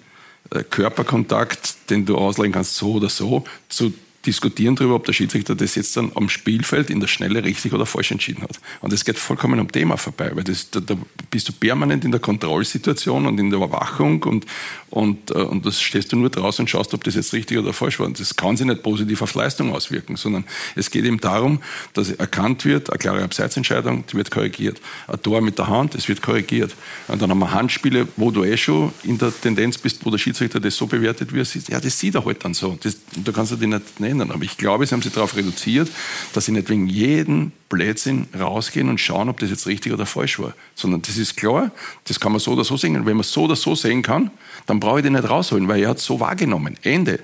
[0.51, 3.93] äh, Körperkontakt, den du auslegen kannst, so oder so, zu
[4.30, 7.88] diskutieren darüber, ob der Schiedsrichter das jetzt dann am Spielfeld in der Schnelle richtig oder
[7.88, 8.60] falsch entschieden hat.
[8.80, 10.96] Und es geht vollkommen am Thema vorbei, weil das, da, da,
[11.32, 14.46] bist du permanent in der Kontrollsituation und in der Überwachung und,
[14.90, 17.74] und, äh, und das stehst du nur draußen und schaust, ob das jetzt richtig oder
[17.74, 18.06] falsch war.
[18.06, 20.44] Und das kann sich nicht positiv auf Leistung auswirken, sondern
[20.76, 21.60] es geht eben darum,
[21.94, 24.80] dass erkannt wird, eine klare Abseitsentscheidung, die wird korrigiert.
[25.08, 26.76] Ein Tor mit der Hand, es wird korrigiert.
[27.08, 30.18] Und dann haben wir Handspiele, wo du eh schon in der Tendenz bist, wo der
[30.20, 31.70] Schiedsrichter das so bewertet, wie er sieht.
[31.70, 32.78] Ja, das sieht er halt dann so.
[32.82, 34.18] Das, da kannst du dich nicht nennen.
[34.22, 35.89] Aber ich glaube, sie haben sich darauf reduziert,
[36.34, 40.39] dass sie nicht wegen jedem Blödsinn rausgehen und schauen, ob das jetzt richtig oder falsch
[40.39, 40.53] war.
[40.76, 41.72] Sondern das ist klar,
[42.05, 42.95] das kann man so oder so sehen.
[42.95, 44.32] Und wenn man so oder so sehen kann,
[44.65, 46.76] dann brauche ich den nicht rausholen, weil er hat es so wahrgenommen.
[46.84, 47.20] Ende.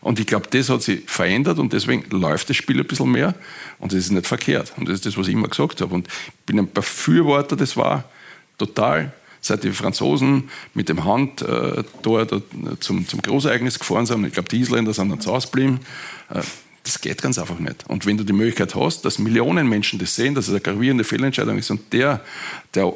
[0.00, 3.36] Und ich glaube, das hat sich verändert und deswegen läuft das Spiel ein bisschen mehr
[3.78, 4.72] und das ist nicht verkehrt.
[4.76, 5.94] Und das ist das, was ich immer gesagt habe.
[5.94, 8.04] Und ich bin ein Befürworter, das war
[8.58, 9.12] total
[9.42, 12.40] seit die Franzosen mit dem Handtor äh,
[12.80, 14.24] zum, zum Großereignis gefahren sind.
[14.24, 15.80] Ich glaube, die Isländer sind dann zu Hause geblieben.
[16.30, 16.40] Äh,
[16.84, 17.84] das geht ganz einfach nicht.
[17.88, 21.04] Und wenn du die Möglichkeit hast, dass Millionen Menschen das sehen, dass es eine gravierende
[21.04, 22.20] Fehlentscheidung ist und der,
[22.74, 22.92] der,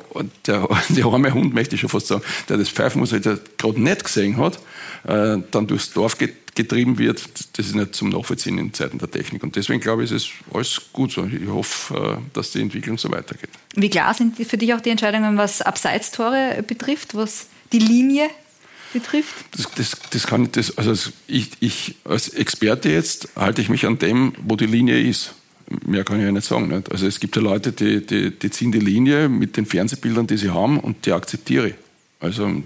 [0.47, 3.81] der, der arme Hund, möchte ich schon fast sagen, der das pfeifen muss, der gerade
[3.81, 4.59] nicht gesehen hat,
[5.05, 6.17] äh, dann durchs Dorf
[6.57, 7.23] getrieben wird,
[7.57, 9.43] das ist nicht zum Nachvollziehen in Zeiten der Technik.
[9.43, 11.25] Und deswegen glaube ich, ist es alles gut so.
[11.27, 13.51] Ich hoffe, äh, dass die Entwicklung so weitergeht.
[13.75, 18.29] Wie klar sind für dich auch die Entscheidungen, was Abseitstore betrifft, was die Linie
[18.93, 19.35] betrifft?
[19.53, 23.99] Das, das, das kann das, also ich, ich als Experte jetzt halte ich mich an
[23.99, 25.35] dem, wo die Linie ist.
[25.85, 26.69] Mehr kann ich ja nicht sagen.
[26.69, 26.91] Nicht?
[26.91, 30.37] Also es gibt ja Leute, die, die, die ziehen die Linie mit den Fernsehbildern, die
[30.37, 31.75] sie haben, und die akzeptiere ich.
[32.19, 32.63] Also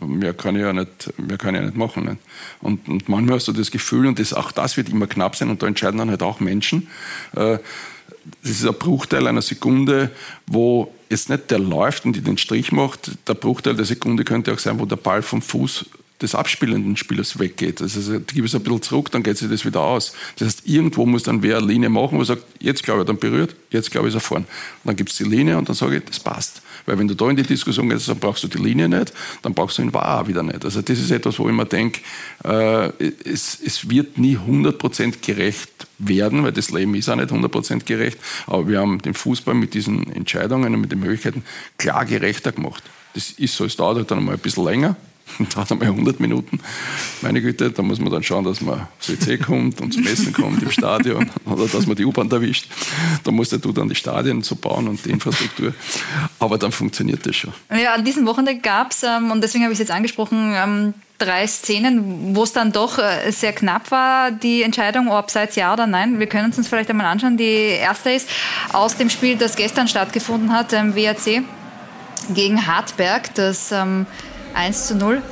[0.00, 2.04] mehr kann ich ja nicht, mehr kann ich nicht machen.
[2.06, 2.18] Nicht?
[2.60, 5.50] Und, und, manchmal hast du das Gefühl, und das, auch das wird immer knapp sein,
[5.50, 6.88] und da entscheiden dann halt auch Menschen.
[7.34, 7.58] Äh,
[8.42, 10.10] das ist ein Bruchteil einer Sekunde,
[10.46, 13.12] wo jetzt nicht der läuft und den Strich macht.
[13.28, 15.86] Der Bruchteil der Sekunde könnte auch sein, wo der Ball vom Fuß
[16.20, 17.82] des abspielenden Spielers weggeht.
[17.82, 20.14] Also gib es ein bisschen zurück, dann geht sich das wieder aus.
[20.38, 23.18] Das heißt, irgendwo muss dann wer eine Linie machen, wo sagt, jetzt glaube ich, dann
[23.18, 24.42] berührt, jetzt glaube ich, ist er vorn.
[24.42, 24.48] Und
[24.84, 26.62] dann gibt es die Linie und dann sage ich, das passt.
[26.86, 29.12] Weil wenn du da in die Diskussion gehst, dann brauchst du die Linie nicht,
[29.42, 30.64] dann brauchst du ihn wahr wieder nicht.
[30.64, 32.00] Also das ist etwas, wo ich mir denke,
[32.44, 32.90] äh,
[33.24, 38.18] es, es wird nie 100% gerecht werden, weil das Leben ist auch nicht 100% gerecht,
[38.46, 41.44] aber wir haben den Fußball mit diesen Entscheidungen und mit den Möglichkeiten
[41.78, 42.82] klar gerechter gemacht.
[43.14, 44.96] Das ist so, es dauert halt dann mal ein bisschen länger,
[45.54, 46.60] dauert einmal 100 Minuten.
[47.22, 50.32] Meine Güte, da muss man dann schauen, dass man zum WC kommt und zum Essen
[50.32, 52.68] kommt im Stadion oder dass man die U-Bahn erwischt.
[53.24, 55.74] Da musst du dann die Stadien zu bauen und die Infrastruktur.
[56.38, 57.52] Aber dann funktioniert das schon.
[57.70, 60.94] Ja, an diesem Wochenende gab es, ähm, und deswegen habe ich es jetzt angesprochen, ähm,
[61.18, 65.72] drei Szenen, wo es dann doch äh, sehr knapp war, die Entscheidung, ob abseits ja
[65.72, 66.18] oder nein.
[66.18, 67.36] Wir können uns vielleicht einmal anschauen.
[67.36, 68.28] Die erste ist
[68.72, 71.42] aus dem Spiel, das gestern stattgefunden hat, ähm, WAC
[72.34, 74.06] gegen Hartberg, das ähm,
[74.56, 75.22] 1 zu 0.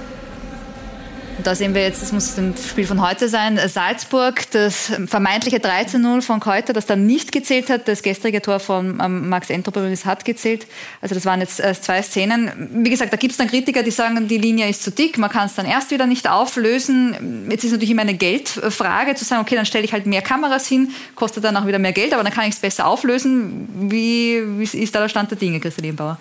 [1.37, 5.59] Und da sehen wir jetzt, das muss ein Spiel von heute sein, Salzburg, das vermeintliche
[5.59, 7.89] 3 zu 0 von Keuter, das dann nicht gezählt hat.
[7.89, 10.67] Das gestrige Tor von ähm, Max Entrup übrigens hat gezählt.
[11.01, 12.85] Also das waren jetzt äh, zwei Szenen.
[12.85, 15.29] Wie gesagt, da gibt es dann Kritiker, die sagen, die Linie ist zu dick, man
[15.29, 17.49] kann es dann erst wieder nicht auflösen.
[17.51, 20.69] Jetzt ist natürlich immer eine Geldfrage, zu sagen, okay, dann stelle ich halt mehr Kameras
[20.69, 23.69] hin, kostet dann auch wieder mehr Geld, aber dann kann ich es besser auflösen.
[23.91, 26.17] Wie, wie ist da der Stand der Dinge, Christian Ebenbauer?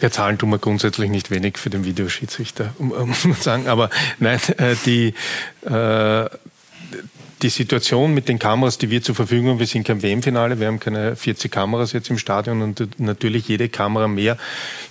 [0.00, 3.68] Ja, zahlen tun wir grundsätzlich nicht wenig für den Videoschiedsrichter, muss man sagen.
[3.68, 5.14] Aber nein, äh, die,
[5.64, 6.28] äh,
[7.42, 10.68] die Situation mit den Kameras, die wir zur Verfügung haben, wir sind kein WM-Finale, wir
[10.68, 14.38] haben keine 40 Kameras jetzt im Stadion und natürlich jede Kamera mehr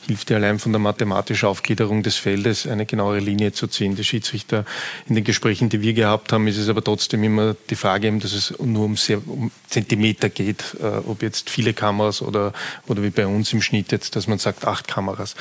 [0.06, 3.96] hilft dir allein von der mathematischen Aufgliederung des Feldes eine genauere Linie zu ziehen.
[3.96, 4.66] Die Schiedsrichter
[5.08, 8.34] in den Gesprächen, die wir gehabt haben, ist es aber trotzdem immer die Frage, dass
[8.34, 12.54] es nur um, sehr, um Zentimeter geht, äh, ob jetzt viele Kameras oder,
[12.88, 15.36] oder wie bei uns im Schnitt jetzt, dass man sagt acht Kameras.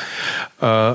[0.61, 0.95] Äh,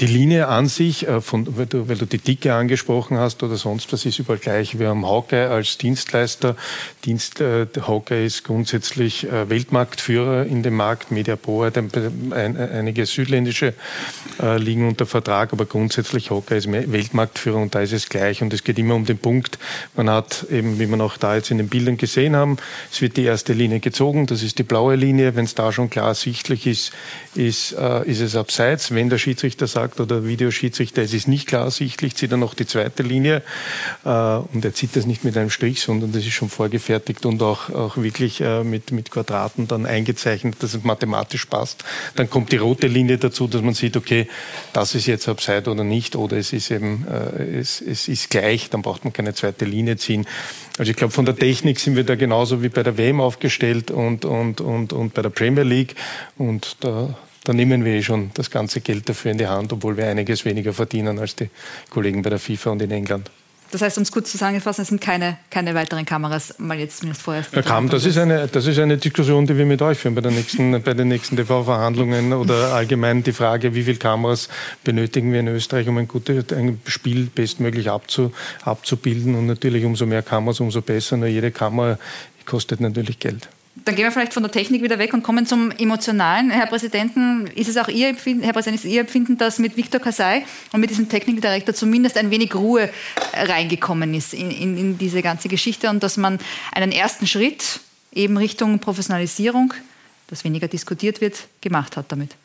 [0.00, 3.56] die Linie an sich, äh, von, weil, du, weil du die Dicke angesprochen hast oder
[3.56, 4.78] sonst was, ist überall gleich.
[4.78, 6.56] Wir haben Hawkeye als Dienstleister.
[7.04, 11.10] Dienst, äh, Hawkeye ist grundsätzlich äh, Weltmarktführer in dem Markt.
[11.10, 11.90] Mediapro hat ein,
[12.30, 13.74] ein, einige südländische
[14.40, 18.42] äh, liegen unter Vertrag, aber grundsätzlich Hawkeye ist Weltmarktführer und da ist es gleich.
[18.42, 19.58] Und es geht immer um den Punkt,
[19.96, 22.56] man hat eben, wie man auch da jetzt in den Bildern gesehen haben,
[22.90, 25.36] es wird die erste Linie gezogen, das ist die blaue Linie.
[25.36, 26.92] Wenn es da schon klar sichtlich ist,
[27.34, 28.94] ist, äh, ist es abseits.
[28.94, 32.54] Wenn der Schiedsrichter sagt, sagt oder Videoschiedsrichter, es ist nicht klar ersichtlich, zieht er noch
[32.54, 33.42] die zweite Linie
[34.04, 37.42] äh, und er zieht das nicht mit einem Strich, sondern das ist schon vorgefertigt und
[37.42, 41.84] auch, auch wirklich äh, mit, mit Quadraten dann eingezeichnet, dass es mathematisch passt.
[42.14, 44.28] Dann kommt die rote Linie dazu, dass man sieht, okay,
[44.72, 48.70] das ist jetzt Abseite oder nicht oder es ist eben, äh, es, es ist gleich,
[48.70, 50.26] dann braucht man keine zweite Linie ziehen.
[50.78, 53.90] Also ich glaube, von der Technik sind wir da genauso wie bei der WM aufgestellt
[53.90, 55.96] und, und, und, und bei der Premier League
[56.38, 59.96] und da da nehmen wir eh schon das ganze Geld dafür in die Hand, obwohl
[59.96, 61.50] wir einiges weniger verdienen als die
[61.88, 63.30] Kollegen bei der FIFA und in England.
[63.70, 67.22] Das heißt, um es kurz zusammenzufassen, es sind keine, keine weiteren Kameras, mal jetzt zumindest
[67.22, 67.44] vorher.
[67.54, 70.20] Ja, kam, das, ist eine, das ist eine Diskussion, die wir mit euch führen bei,
[70.20, 74.48] der nächsten, bei den nächsten TV-Verhandlungen oder allgemein die Frage, wie viele Kameras
[74.82, 78.32] benötigen wir in Österreich, um ein, gutes, ein Spiel bestmöglich abzu,
[78.64, 79.36] abzubilden.
[79.36, 81.16] Und natürlich umso mehr Kameras, umso besser.
[81.16, 81.96] Nur jede Kamera
[82.46, 83.48] kostet natürlich Geld.
[83.84, 86.50] Dann gehen wir vielleicht von der Technik wieder weg und kommen zum Emotionalen.
[86.50, 90.00] Herr Präsidenten, ist es auch Ihr Empfinden, Herr Präsident, ist Ihr Empfinden, dass mit Viktor
[90.00, 92.90] Kasai und mit diesem Technikdirektor zumindest ein wenig Ruhe
[93.32, 96.38] reingekommen ist in, in, in diese ganze Geschichte und dass man
[96.72, 97.80] einen ersten Schritt
[98.12, 99.72] eben Richtung Professionalisierung,
[100.26, 102.36] dass weniger diskutiert wird, gemacht hat damit?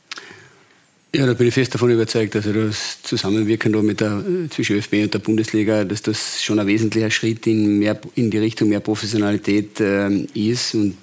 [1.16, 4.94] Ja, da bin ich fest davon überzeugt, also das Zusammenwirken da mit der, zwischen ÖFB
[5.04, 8.82] und der Bundesliga, dass das schon ein wesentlicher Schritt in, mehr, in die Richtung mehr
[8.82, 10.98] Professionalität äh, ist und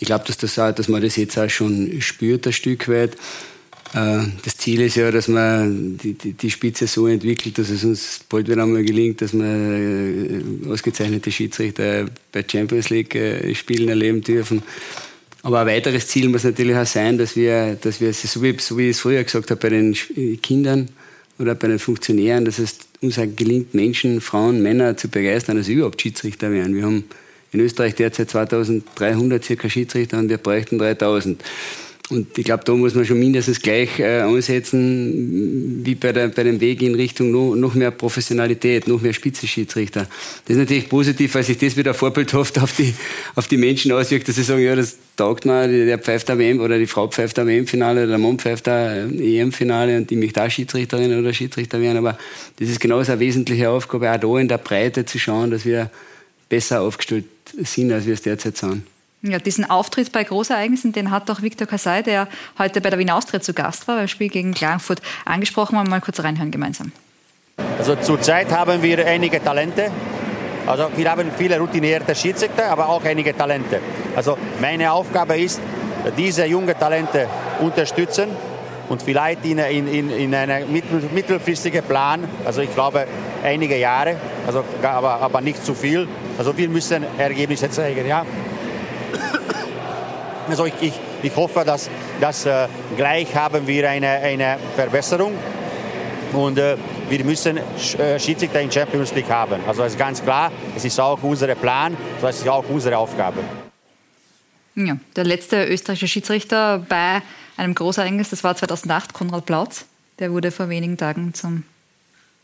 [0.00, 3.14] ich glaube, dass, das dass man das jetzt auch schon spürt, ein Stück weit.
[3.94, 7.84] Äh, das Ziel ist ja, dass man die, die, die, Spitze so entwickelt, dass es
[7.84, 13.90] uns bald wieder einmal gelingt, dass wir äh, ausgezeichnete Schiedsrichter bei Champions League äh, Spielen
[13.90, 14.62] erleben dürfen.
[15.42, 18.78] Aber ein weiteres Ziel muss natürlich auch sein, dass wir, dass wir so wie, so
[18.78, 19.94] wie ich es früher gesagt habe, bei den
[20.42, 20.88] Kindern
[21.38, 25.66] oder bei den Funktionären, dass es uns auch gelingt, Menschen, Frauen, Männer zu begeistern, dass
[25.66, 26.74] sie überhaupt Schiedsrichter werden.
[26.74, 27.04] Wir haben
[27.52, 31.42] in Österreich derzeit 2300 circa Schiedsrichter und wir bräuchten 3000.
[32.10, 36.42] Und ich glaube, da muss man schon mindestens gleich äh, ansetzen, wie bei, der, bei
[36.42, 40.08] dem Weg in Richtung no, noch mehr Professionalität, noch mehr Spitzenschiedsrichter.
[40.44, 42.94] Das ist natürlich positiv, weil sich das wieder vorbildhaft auf die,
[43.36, 46.58] auf die Menschen auswirkt, dass sie sagen, ja, das taugt mir, der pfeift am WM
[46.58, 50.42] oder die Frau pfeift am WM-Finale oder der Mann pfeift am EM-Finale und die möchte
[50.42, 51.98] auch Schiedsrichterin oder Schiedsrichter werden.
[51.98, 52.18] Aber
[52.58, 55.90] das ist genauso eine wesentliche Aufgabe, auch da in der Breite zu schauen, dass wir
[56.50, 57.24] besser aufgestellt
[57.56, 58.86] sind, als wir es derzeit sind.
[59.22, 62.28] Ja, diesen Auftritt bei Großereignissen, den hat auch Viktor Kasai, der
[62.58, 65.76] heute bei der Wien Austria zu Gast war, beim Spiel gegen Klagenfurt, angesprochen.
[65.76, 66.92] Wollen wir mal kurz reinhören gemeinsam.
[67.78, 69.90] Also zurzeit haben wir einige Talente.
[70.66, 73.80] Also wir haben viele routinierte Schiedsrichter, aber auch einige Talente.
[74.16, 75.60] Also meine Aufgabe ist,
[76.16, 77.28] diese jungen Talente
[77.60, 78.28] unterstützen
[78.90, 83.06] und vielleicht in, in, in einen mittelfristigen Plan, also ich glaube
[83.42, 84.16] einige Jahre,
[84.46, 86.08] also, aber, aber nicht zu viel.
[86.36, 88.06] Also wir müssen Ergebnisse zeigen.
[88.06, 88.26] Ja?
[90.48, 91.88] Also ich, ich, ich hoffe, dass,
[92.20, 92.66] dass äh,
[92.96, 95.34] gleich haben wir eine, eine Verbesserung
[96.32, 96.76] und äh,
[97.08, 99.60] wir müssen äh, Schiedsrichter in Champions League haben.
[99.68, 103.38] Also es ist ganz klar, es ist auch unser Plan, das ist auch unsere Aufgabe.
[104.74, 107.22] Ja, der letzte österreichische Schiedsrichter bei
[107.60, 109.84] einem Großereignis, das war 2008, Konrad Plautz.
[110.18, 111.64] Der wurde vor wenigen Tagen zum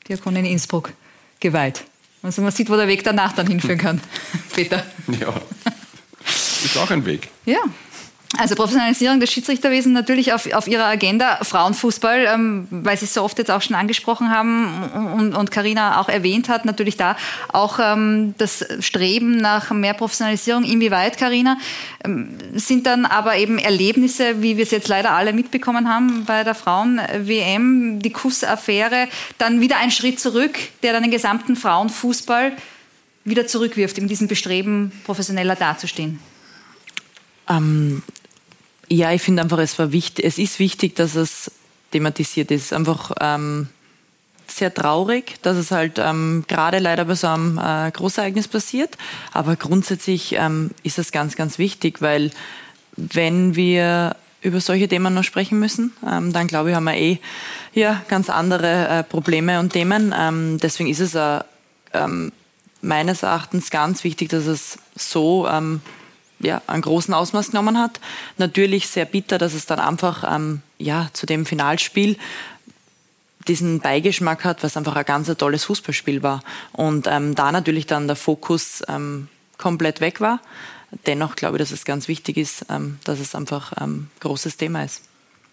[0.08, 0.92] Diakon in Innsbruck
[1.40, 1.84] geweiht.
[2.22, 4.00] Also man sieht, wo der Weg danach dann hinführen kann.
[4.54, 4.84] Peter.
[5.20, 5.34] Ja,
[6.64, 7.28] ist auch ein Weg.
[7.44, 7.60] Ja,
[8.38, 11.38] also Professionalisierung des Schiedsrichterwesens natürlich auf, auf Ihrer Agenda.
[11.42, 16.08] Frauenfußball, ähm, weil Sie es so oft jetzt auch schon angesprochen haben und Karina auch
[16.08, 17.16] erwähnt hat, natürlich da
[17.52, 20.64] auch ähm, das Streben nach mehr Professionalisierung.
[20.64, 21.58] Inwieweit, Karina,
[22.04, 26.44] ähm, sind dann aber eben Erlebnisse, wie wir es jetzt leider alle mitbekommen haben bei
[26.44, 29.08] der Frauen-WM, die Kussaffäre,
[29.38, 32.52] dann wieder ein Schritt zurück, der dann den gesamten Frauenfußball
[33.24, 36.20] wieder zurückwirft, in diesem Bestreben, professioneller dazustehen?
[37.48, 38.02] Ähm,
[38.88, 41.50] ja, ich finde einfach, es war wichtig, es ist wichtig, dass es
[41.90, 42.72] thematisiert ist.
[42.72, 43.68] Einfach, ähm,
[44.48, 48.96] sehr traurig, dass es halt ähm, gerade leider bei so einem äh, Großereignis passiert.
[49.32, 52.30] Aber grundsätzlich ähm, ist es ganz, ganz wichtig, weil
[52.96, 57.18] wenn wir über solche Themen noch sprechen müssen, ähm, dann glaube ich, haben wir eh
[57.74, 60.14] ja, ganz andere äh, Probleme und Themen.
[60.16, 61.40] Ähm, deswegen ist es äh,
[61.92, 62.32] ähm,
[62.82, 65.48] meines Erachtens ganz wichtig, dass es so
[66.38, 68.00] ja, einen großen Ausmaß genommen hat.
[68.38, 72.16] Natürlich sehr bitter, dass es dann einfach ähm, ja, zu dem Finalspiel
[73.48, 76.42] diesen Beigeschmack hat, was einfach ein ganz tolles Fußballspiel war.
[76.72, 80.40] Und ähm, da natürlich dann der Fokus ähm, komplett weg war.
[81.06, 84.56] Dennoch glaube ich, dass es ganz wichtig ist, ähm, dass es einfach ein ähm, großes
[84.56, 85.02] Thema ist.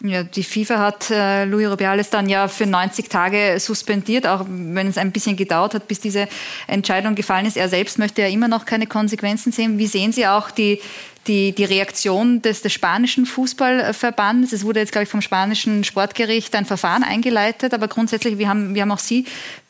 [0.02, 4.88] Ja, die FIFA hat äh, Luis Rubiales dann ja für 90 Tage suspendiert, auch wenn
[4.88, 6.28] es ein bisschen gedauert hat, bis diese
[6.66, 7.56] Entscheidung gefallen ist.
[7.56, 9.78] Er selbst möchte ja immer noch keine Konsequenzen sehen.
[9.78, 10.80] Wie sehen Sie auch die,
[11.26, 14.52] die, die Reaktion des, des spanischen Fußballverbandes?
[14.52, 18.74] Es wurde jetzt, glaube ich, vom spanischen Sportgericht ein Verfahren eingeleitet, aber grundsätzlich, wie haben,
[18.74, 19.24] wie haben auch Sie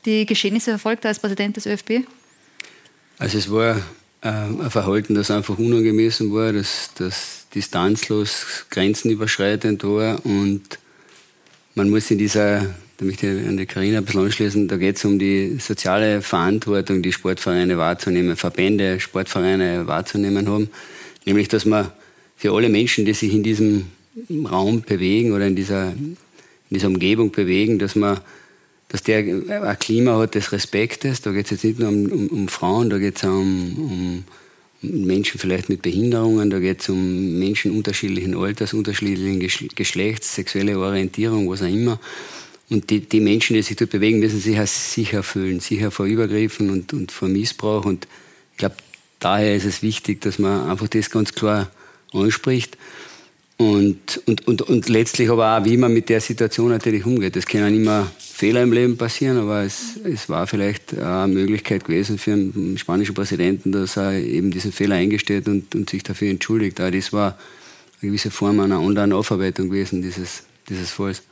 [0.04, 2.06] die Geschehnisse verfolgt als Präsident des ÖFB?
[3.18, 3.76] Also es war
[4.24, 10.78] äh, ein Verhalten, das einfach unangemessen war, das, das distanzlos, grenzenüberschreitend war und
[11.74, 14.96] man muss in dieser, da möchte ich an die Karina ein bisschen anschließen, da geht
[14.96, 20.70] es um die soziale Verantwortung, die Sportvereine wahrzunehmen, Verbände, Sportvereine wahrzunehmen haben.
[21.24, 21.90] Nämlich, dass man
[22.36, 23.86] für alle Menschen, die sich in diesem
[24.48, 26.16] Raum bewegen oder in dieser, in
[26.70, 28.20] dieser Umgebung bewegen, dass man
[28.88, 31.20] dass der ein Klima hat des Respektes.
[31.22, 34.24] Da geht es jetzt nicht nur um, um, um Frauen, da geht es um, um,
[34.82, 39.40] Menschen vielleicht mit Behinderungen, da geht es um Menschen unterschiedlichen Alters, unterschiedlichen
[39.74, 41.98] Geschlechts, sexuelle Orientierung, was auch immer.
[42.70, 46.06] Und die, die Menschen, die sich dort bewegen, müssen sich auch sicher fühlen, sicher vor
[46.06, 47.84] Übergriffen und, und vor Missbrauch.
[47.84, 48.06] Und
[48.52, 48.76] ich glaube,
[49.20, 51.70] daher ist es wichtig, dass man einfach das ganz klar
[52.12, 52.78] anspricht.
[53.56, 57.36] Und, und, und, und letztlich aber auch, wie man mit der Situation natürlich umgeht.
[57.36, 62.18] Es können immer Fehler im Leben passieren, aber es, es war vielleicht eine Möglichkeit gewesen
[62.18, 66.80] für einen spanischen Präsidenten, dass er eben diesen Fehler eingesteht und, und sich dafür entschuldigt.
[66.80, 67.38] Aber das war
[68.02, 71.22] eine gewisse Form einer anderen Aufarbeitung gewesen, dieses, dieses Falls.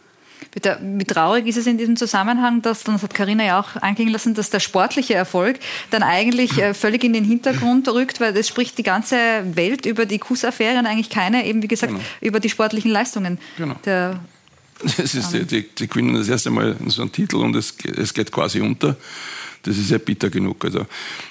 [0.52, 4.12] Bitte, wie traurig ist es in diesem Zusammenhang, dass, das hat Karina ja auch anklingen
[4.12, 5.58] lassen, dass der sportliche Erfolg
[5.90, 9.16] dann eigentlich äh, völlig in den Hintergrund rückt, weil es spricht die ganze
[9.54, 12.04] Welt über die Kussaffäre und eigentlich keine, eben wie gesagt, genau.
[12.20, 13.76] über die sportlichen Leistungen genau.
[13.86, 14.20] der
[14.82, 18.12] das ist die, die, die gewinnen das erste Mal so einen Titel und es, es
[18.12, 18.96] geht quasi unter.
[19.62, 20.64] Das ist ja bitter genug.
[20.64, 20.86] Also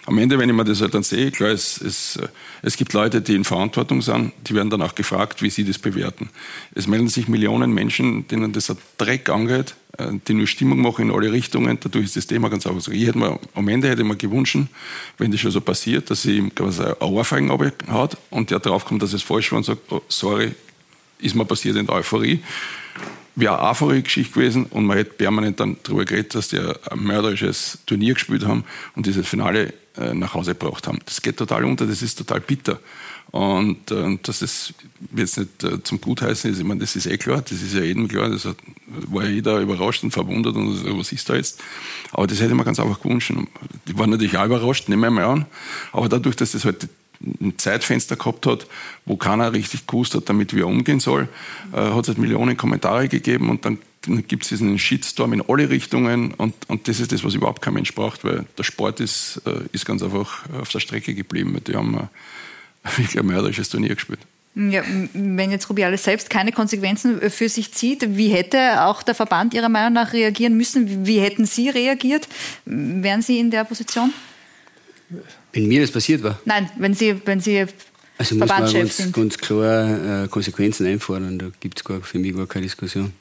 [0.05, 2.17] am Ende, wenn ich mir das halt dann sehe, klar, es, es,
[2.61, 5.77] es gibt Leute, die in Verantwortung sind, die werden dann auch gefragt, wie sie das
[5.77, 6.29] bewerten.
[6.73, 11.09] Es melden sich Millionen Menschen, denen das ein Dreck angeht, äh, die nur Stimmung machen
[11.09, 11.77] in alle Richtungen.
[11.81, 12.91] Dadurch ist das Thema ganz einfach so.
[12.91, 14.57] Ich hätte mir, am Ende hätte ich mir gewünscht,
[15.17, 17.51] wenn das schon so passiert, dass sie quasi eine Ohrfeigen
[17.87, 20.53] hat und der draufkommt, dass es falsch war und sagt, oh, sorry,
[21.19, 22.41] ist mir passiert in der Euphorie
[23.35, 26.99] wäre eine einfache Geschichte gewesen und man hätte permanent dann darüber geredet, dass die ein
[26.99, 28.63] mörderisches Turnier gespielt haben
[28.95, 30.99] und dieses Finale äh, nach Hause gebracht haben.
[31.05, 32.79] Das geht total unter, das ist total bitter.
[33.31, 34.73] Und äh, dass es
[35.15, 37.81] jetzt nicht äh, zum Gutheißen ist, ich meine, das ist eh klar, das ist ja
[37.81, 38.57] jedem klar, das hat,
[38.87, 41.61] war ja jeder überrascht und verwundert und so, was ist da jetzt?
[42.11, 43.31] Aber das hätte ich mir ganz einfach gewünscht.
[43.87, 45.45] Die waren natürlich auch überrascht, nehmen wir mal an.
[45.93, 46.89] Aber dadurch, dass das halt
[47.39, 48.67] ein Zeitfenster gehabt hat,
[49.05, 51.27] wo keiner richtig gewusst hat, damit wie er umgehen soll,
[51.73, 53.77] äh, hat es halt Millionen Kommentare gegeben und dann,
[54.27, 57.75] gibt es diesen Shitstorm in alle Richtungen und, und das ist das, was überhaupt kein
[57.75, 61.55] Mensch braucht, weil der Sport ist, äh, ist ganz einfach auf der Strecke geblieben.
[61.67, 62.01] Die haben äh,
[62.97, 64.21] wirklich ein mörderisches Turnier gespielt.
[64.53, 69.53] Ja, wenn jetzt Rubiales selbst keine Konsequenzen für sich zieht, wie hätte auch der Verband
[69.53, 71.05] Ihrer Meinung nach reagieren müssen?
[71.05, 72.27] Wie hätten Sie reagiert?
[72.65, 74.13] Wären Sie in der Position?
[75.53, 76.39] Wenn mir das passiert war?
[76.45, 77.65] Nein, wenn Sie, wenn Sie
[78.17, 81.39] also muss man ganz, ganz klar äh, Konsequenzen einfordern.
[81.39, 83.13] Da gibt es für mich gar keine Diskussion.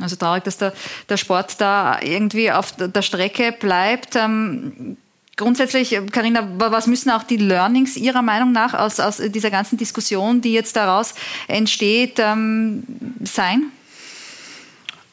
[0.00, 0.72] also traurig, dass der,
[1.08, 4.16] der Sport da irgendwie auf der Strecke bleibt.
[4.16, 4.96] Ähm,
[5.36, 10.40] grundsätzlich, Karina, was müssen auch die Learnings Ihrer Meinung nach aus, aus dieser ganzen Diskussion,
[10.40, 11.14] die jetzt daraus
[11.46, 12.82] entsteht, ähm,
[13.22, 13.70] sein?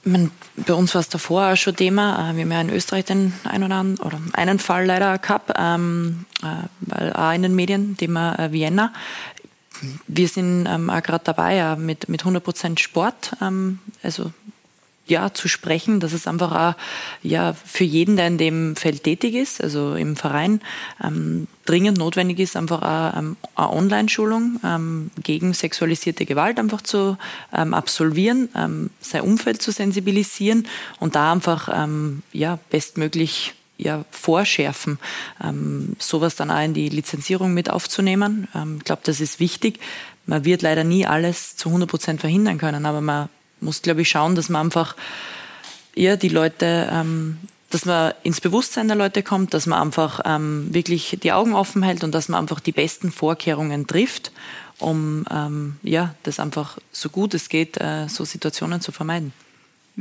[0.04, 2.32] Man, bei uns war es davor auch schon Thema.
[2.32, 5.52] Äh, wir haben ja in Österreich den einen oder anderen, oder einen Fall leider gehabt,
[5.58, 8.94] ähm, äh, auch in den Medien, Thema äh, Vienna.
[10.08, 14.32] Wir sind ähm, auch gerade dabei, ja, mit, mit 100% Sport, ähm, also
[15.12, 16.82] ja, zu sprechen, dass es einfach auch,
[17.22, 20.62] ja, für jeden, der in dem Feld tätig ist, also im Verein,
[21.04, 27.18] ähm, dringend notwendig ist, einfach auch, ähm, eine Online-Schulung ähm, gegen sexualisierte Gewalt einfach zu
[27.54, 30.66] ähm, absolvieren, ähm, sein Umfeld zu sensibilisieren
[31.00, 34.98] und da einfach ähm, ja, bestmöglich ja, vorschärfen,
[35.44, 38.48] ähm, sowas dann auch in die Lizenzierung mit aufzunehmen.
[38.78, 39.80] Ich glaube, das ist wichtig.
[40.28, 43.28] Man wird leider nie alles zu 100 Prozent verhindern können, aber man
[43.62, 44.96] muss, glaube ich, schauen, dass man einfach
[45.96, 47.38] ja, die Leute, ähm,
[47.70, 51.84] dass man ins Bewusstsein der Leute kommt, dass man einfach ähm, wirklich die Augen offen
[51.84, 54.32] hält und dass man einfach die besten Vorkehrungen trifft,
[54.80, 59.34] um ähm, ja, das einfach so gut es geht, äh, so Situationen zu vermeiden.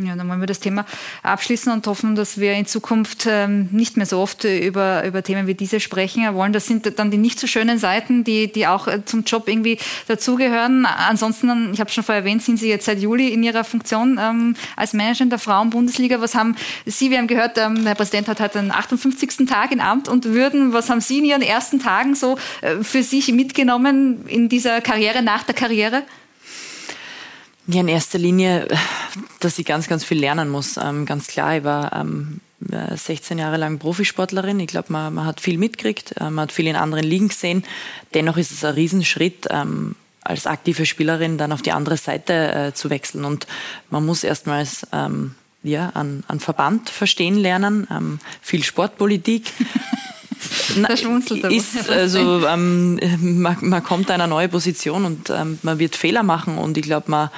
[0.03, 0.87] Ja, dann wollen wir das Thema
[1.23, 5.47] abschließen und hoffen, dass wir in Zukunft ähm, nicht mehr so oft über, über Themen
[5.47, 6.53] wie diese sprechen wollen.
[6.53, 9.79] Das sind dann die nicht so schönen Seiten, die, die auch äh, zum Job irgendwie
[10.09, 10.87] dazugehören.
[10.87, 14.57] Ansonsten, ich habe schon vorher erwähnt, sind Sie jetzt seit Juli in Ihrer Funktion ähm,
[14.77, 16.21] als Manager in der Frauen-Bundesliga.
[16.21, 19.47] Was haben Sie, wir haben gehört, ähm, der Präsident hat heute den 58.
[19.47, 20.73] Tag in Amt und Würden.
[20.73, 25.23] Was haben Sie in Ihren ersten Tagen so äh, für sich mitgenommen in dieser Karriere,
[25.23, 26.05] nach der Karriere?
[27.73, 28.67] Ja, in erster Linie,
[29.39, 30.77] dass ich ganz, ganz viel lernen muss.
[30.77, 34.59] Ähm, ganz klar, ich war ähm, 16 Jahre lang Profisportlerin.
[34.59, 37.65] Ich glaube, man, man, hat viel mitgekriegt, äh, man hat viel in anderen Ligen gesehen.
[38.13, 42.75] Dennoch ist es ein Riesenschritt, ähm, als aktive Spielerin dann auf die andere Seite äh,
[42.75, 43.25] zu wechseln.
[43.25, 43.47] Und
[43.89, 49.53] man muss erstmals ähm, ja, an, an Verband verstehen lernen, ähm, viel Sportpolitik.
[51.45, 51.51] er.
[51.51, 56.23] Ist, also, ähm, man, man, kommt in eine neue Position und ähm, man wird Fehler
[56.23, 57.31] machen und ich glaube, man,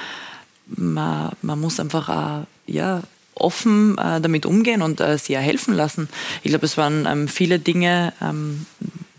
[0.77, 3.03] man, man muss einfach auch, ja,
[3.35, 6.09] offen äh, damit umgehen und äh, sie helfen lassen.
[6.43, 8.67] Ich glaube, es waren ähm, viele Dinge, ähm,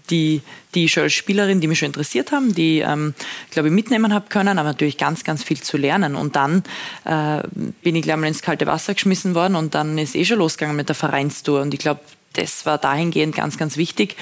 [0.10, 0.41] die,
[0.76, 3.14] die ich als Spielerin, die mich schon interessiert haben, die, ähm,
[3.51, 6.16] glaube ich, mitnehmen habe können, aber natürlich ganz, ganz viel zu lernen.
[6.16, 6.64] Und dann
[7.06, 7.41] äh,
[7.82, 10.76] bin ich gleich mal ins kalte Wasser geschmissen worden und dann ist eh schon losgegangen
[10.76, 11.62] mit der Vereinstour.
[11.62, 12.01] Und ich glaube,
[12.34, 14.18] das war dahingehend ganz, ganz wichtig,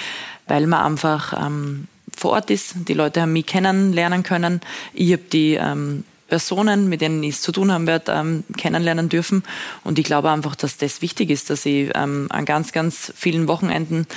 [0.48, 2.76] weil man einfach ähm, vor Ort ist.
[2.88, 4.62] Die Leute haben mich kennenlernen können.
[4.94, 9.10] Ich habe die ähm, Personen, mit denen ich es zu tun haben werde, ähm, kennenlernen
[9.10, 9.44] dürfen.
[9.84, 13.50] Und ich glaube einfach, dass das wichtig ist, dass ich ähm, an ganz, ganz vielen
[13.50, 14.08] Wochenenden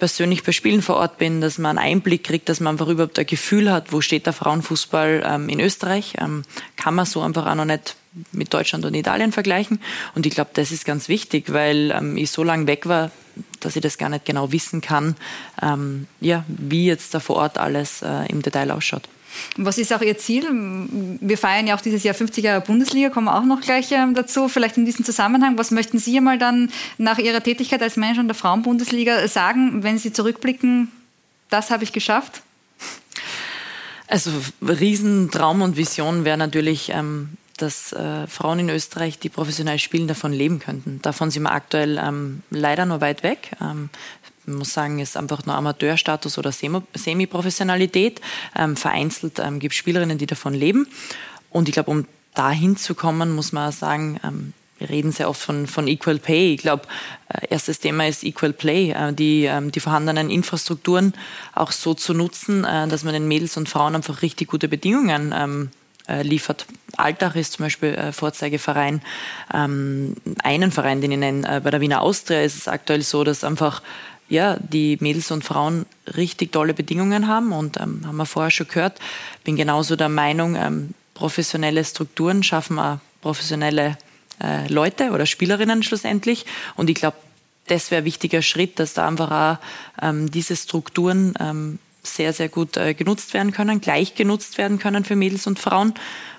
[0.00, 3.16] persönlich bei Spielen vor Ort bin, dass man einen Einblick kriegt, dass man einfach überhaupt
[3.16, 6.14] ein Gefühl hat, wo steht der Frauenfußball ähm, in Österreich.
[6.18, 6.42] Ähm,
[6.76, 7.94] kann man so einfach auch noch nicht
[8.32, 9.80] mit Deutschland und Italien vergleichen.
[10.16, 13.12] Und ich glaube, das ist ganz wichtig, weil ähm, ich so lange weg war,
[13.60, 15.14] dass ich das gar nicht genau wissen kann,
[15.62, 19.08] ähm, ja, wie jetzt da vor Ort alles äh, im Detail ausschaut.
[19.56, 20.46] Was ist auch Ihr Ziel?
[21.20, 24.14] Wir feiern ja auch dieses Jahr 50 Jahre Bundesliga, kommen wir auch noch gleich ähm,
[24.14, 24.48] dazu.
[24.48, 28.28] Vielleicht in diesem Zusammenhang, was möchten Sie einmal dann nach Ihrer Tätigkeit als Manager in
[28.28, 30.90] der Frauenbundesliga sagen, wenn Sie zurückblicken,
[31.50, 32.42] das habe ich geschafft?
[34.08, 34.30] Also
[34.60, 40.32] Riesentraum und Vision wäre natürlich, ähm, dass äh, Frauen in Österreich, die professionell spielen, davon
[40.32, 41.00] leben könnten.
[41.02, 43.52] Davon sind wir aktuell ähm, leider noch weit weg.
[43.60, 43.88] Ähm,
[44.46, 48.20] man muss sagen, ist einfach nur Amateurstatus oder Semi-Professionalität.
[48.56, 50.86] Ähm, vereinzelt ähm, gibt es Spielerinnen, die davon leben.
[51.50, 55.40] Und ich glaube, um dahin zu kommen, muss man sagen, ähm, wir reden sehr oft
[55.40, 56.54] von, von Equal Pay.
[56.54, 56.84] Ich glaube,
[57.28, 61.14] äh, erstes Thema ist Equal Play, äh, die, ähm, die vorhandenen Infrastrukturen
[61.54, 65.32] auch so zu nutzen, äh, dass man den Mädels und Frauen einfach richtig gute Bedingungen
[65.36, 65.70] ähm,
[66.08, 66.66] äh, liefert.
[66.96, 69.02] Altach ist zum Beispiel äh, Vorzeigeverein.
[69.54, 73.22] Ähm, einen Verein, den ich nenne, äh, bei der Wiener Austria ist es aktuell so,
[73.22, 73.82] dass einfach
[74.28, 78.68] ja, die Mädels und Frauen richtig tolle Bedingungen haben und ähm, haben wir vorher schon
[78.68, 78.98] gehört.
[79.44, 83.96] Bin genauso der Meinung, ähm, professionelle Strukturen schaffen auch professionelle
[84.42, 86.46] äh, Leute oder Spielerinnen schlussendlich.
[86.74, 87.16] Und ich glaube,
[87.68, 92.48] das wäre ein wichtiger Schritt, dass da einfach auch ähm, diese Strukturen ähm, sehr, sehr
[92.48, 95.94] gut äh, genutzt werden können, gleich genutzt werden können für Mädels und Frauen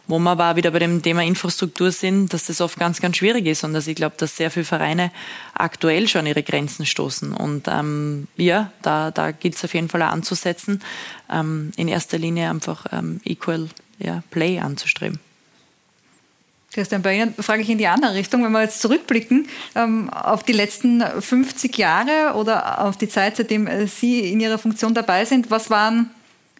[0.07, 3.45] wo wir aber wieder bei dem Thema Infrastruktur sind, dass das oft ganz, ganz schwierig
[3.45, 5.11] ist und dass ich glaube, dass sehr viele Vereine
[5.53, 7.33] aktuell schon ihre Grenzen stoßen.
[7.33, 10.81] Und ähm, ja, da, da gilt es auf jeden Fall auch anzusetzen,
[11.31, 15.19] ähm, in erster Linie einfach ähm, Equal ja, Play anzustreben.
[16.73, 18.43] Christian, bei Ihnen frage ich in die andere Richtung.
[18.43, 23.69] Wenn wir jetzt zurückblicken ähm, auf die letzten 50 Jahre oder auf die Zeit, seitdem
[23.87, 26.09] Sie in Ihrer Funktion dabei sind, was waren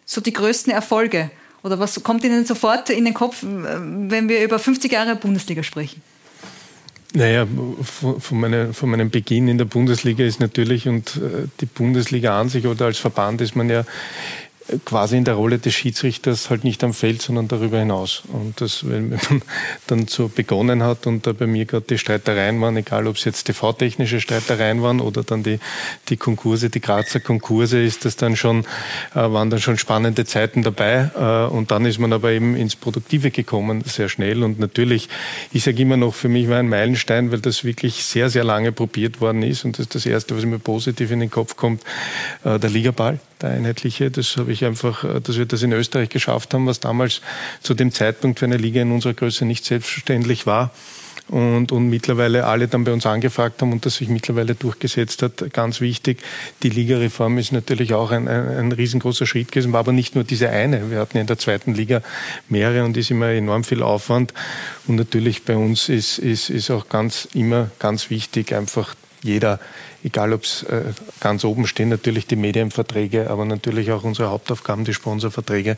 [0.06, 1.30] so die größten Erfolge
[1.64, 6.02] oder was kommt Ihnen sofort in den Kopf, wenn wir über 50 Jahre Bundesliga sprechen?
[7.14, 7.46] Naja,
[7.84, 12.48] von, meine, von meinem Beginn in der Bundesliga ist natürlich und äh, die Bundesliga an
[12.48, 13.84] sich oder als Verband ist man ja
[14.84, 18.22] quasi in der Rolle des Schiedsrichters halt nicht am Feld, sondern darüber hinaus.
[18.32, 19.18] Und das, wenn man
[19.86, 23.24] dann so begonnen hat und da bei mir gerade die Streitereien waren, egal ob es
[23.24, 25.58] jetzt TV-technische Streitereien waren oder dann die,
[26.08, 28.60] die Konkurse, die Grazer Konkurse, ist das dann schon,
[29.14, 31.10] äh, waren dann schon spannende Zeiten dabei.
[31.14, 34.42] Äh, und dann ist man aber eben ins Produktive gekommen, sehr schnell.
[34.42, 35.08] Und natürlich,
[35.52, 38.72] ich sage immer noch, für mich war ein Meilenstein, weil das wirklich sehr, sehr lange
[38.72, 39.64] probiert worden ist.
[39.64, 41.82] Und das ist das Erste, was mir positiv in den Kopf kommt,
[42.44, 44.10] äh, der Ligaball der einheitliche.
[44.10, 47.20] Das habe ich einfach, äh, dass wir das in Österreich geschafft haben, was damals
[47.62, 50.70] zu dem Zeitpunkt für eine Liga in unserer Größe nicht selbstverständlich war.
[51.28, 55.52] und, und mittlerweile alle dann bei uns angefragt haben und das sich mittlerweile durchgesetzt hat.
[55.52, 56.18] Ganz wichtig,
[56.62, 60.24] die Ligareform ist natürlich auch ein, ein, ein riesengroßer Schritt gewesen, war aber nicht nur
[60.24, 60.90] diese eine.
[60.90, 62.02] Wir hatten in der zweiten Liga
[62.48, 64.34] mehrere und ist immer enorm viel Aufwand.
[64.86, 68.94] Und natürlich bei uns ist, ist, ist auch ganz immer ganz wichtig, einfach
[69.24, 69.58] jeder,
[70.04, 74.84] egal ob es äh, ganz oben stehen, natürlich die Medienverträge, aber natürlich auch unsere Hauptaufgaben,
[74.84, 75.76] die Sponsorverträge.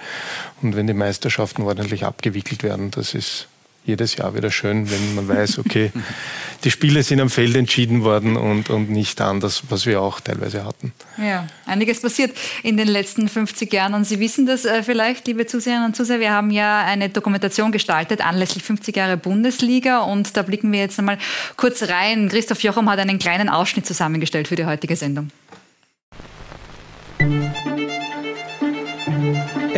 [0.62, 3.48] Und wenn die Meisterschaften ordentlich abgewickelt werden, das ist
[3.86, 5.92] jedes Jahr wieder schön, wenn man weiß, okay,
[6.64, 10.64] die Spiele sind am Feld entschieden worden und, und nicht anders, was wir auch teilweise
[10.64, 10.92] hatten.
[11.16, 15.46] Ja, einiges passiert in den letzten 50 Jahren und Sie wissen das äh, vielleicht, liebe
[15.46, 20.42] Zuseherinnen und Zuseher, wir haben ja eine Dokumentation gestaltet anlässlich 50 Jahre Bundesliga und da
[20.42, 21.18] blicken wir jetzt einmal
[21.56, 22.28] kurz rein.
[22.28, 25.30] Christoph Jochum hat einen kleinen Ausschnitt zusammengestellt für die heutige Sendung.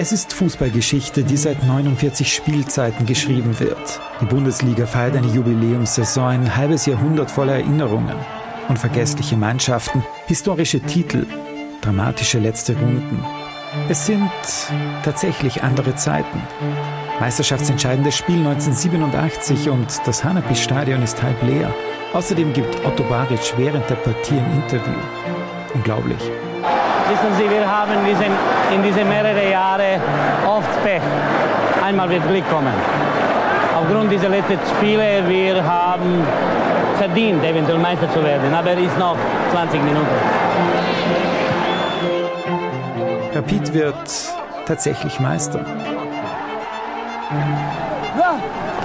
[0.00, 4.00] Es ist Fußballgeschichte, die seit 49 Spielzeiten geschrieben wird.
[4.20, 8.14] Die Bundesliga feiert eine Jubiläumssaison, ein halbes Jahrhundert voller Erinnerungen.
[8.68, 11.26] Unvergessliche Mannschaften, historische Titel,
[11.80, 13.24] dramatische letzte Runden.
[13.88, 14.30] Es sind
[15.02, 16.40] tatsächlich andere Zeiten.
[17.18, 21.74] Meisterschaftsentscheidendes Spiel 1987 und das Hanapi-Stadion ist halb leer.
[22.12, 24.94] Außerdem gibt Otto Baric während der Partie ein Interview.
[25.74, 26.22] Unglaublich.
[27.08, 28.32] Wissen Sie, wir haben diesen,
[28.74, 29.98] in diese mehrere Jahre
[30.46, 31.00] oft Pech.
[31.82, 32.72] Einmal wird Glück kommen.
[33.74, 36.22] Aufgrund dieser letzten Spiele, wir haben
[36.98, 39.16] verdient, eventuell Meister zu werden, aber es ist noch
[39.52, 40.06] 20 Minuten.
[43.34, 44.10] Rapid wird
[44.66, 45.60] tatsächlich Meister.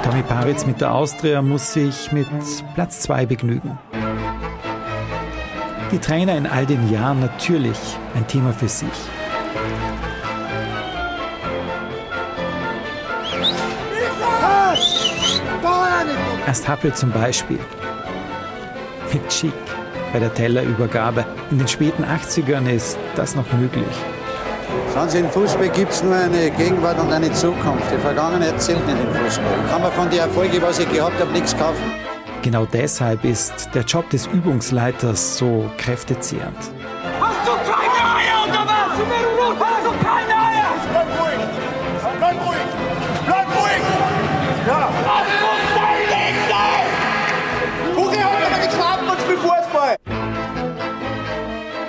[0.04, 2.28] Tommy Paritz mit der Austria muss sich mit
[2.76, 3.78] Platz 2 begnügen.
[5.94, 7.78] Die Trainer in all den Jahren natürlich
[8.16, 8.90] ein Thema für sich.
[16.48, 17.60] Erst Happel zum Beispiel.
[19.14, 19.54] Mit Schick
[20.12, 21.28] bei der Tellerübergabe.
[21.52, 23.86] In den späten 80ern ist das noch möglich.
[25.10, 27.86] Sie, im Fußball gibt es nur eine Gegenwart und eine Zukunft.
[27.96, 29.70] Die Vergangenheit zählt nicht im Fußball.
[29.70, 32.13] Kann man von den Erfolgen, was ich gehabt habe, nichts kaufen.
[32.44, 36.58] Genau deshalb ist der Job des Übungsleiters so kräftezehrend.
[37.22, 38.92] Hast du keine Eier oder was?
[39.62, 40.76] Hast du keine Eier?
[40.92, 41.40] Bleib ruhig!
[42.20, 42.68] Bleib ruhig!
[43.26, 43.82] Bleib ruhig!
[44.68, 44.90] Ja!
[45.06, 46.86] Das muss dein Weg sein!
[47.96, 49.96] Hugi hat aber geklappt und spielt Fußball!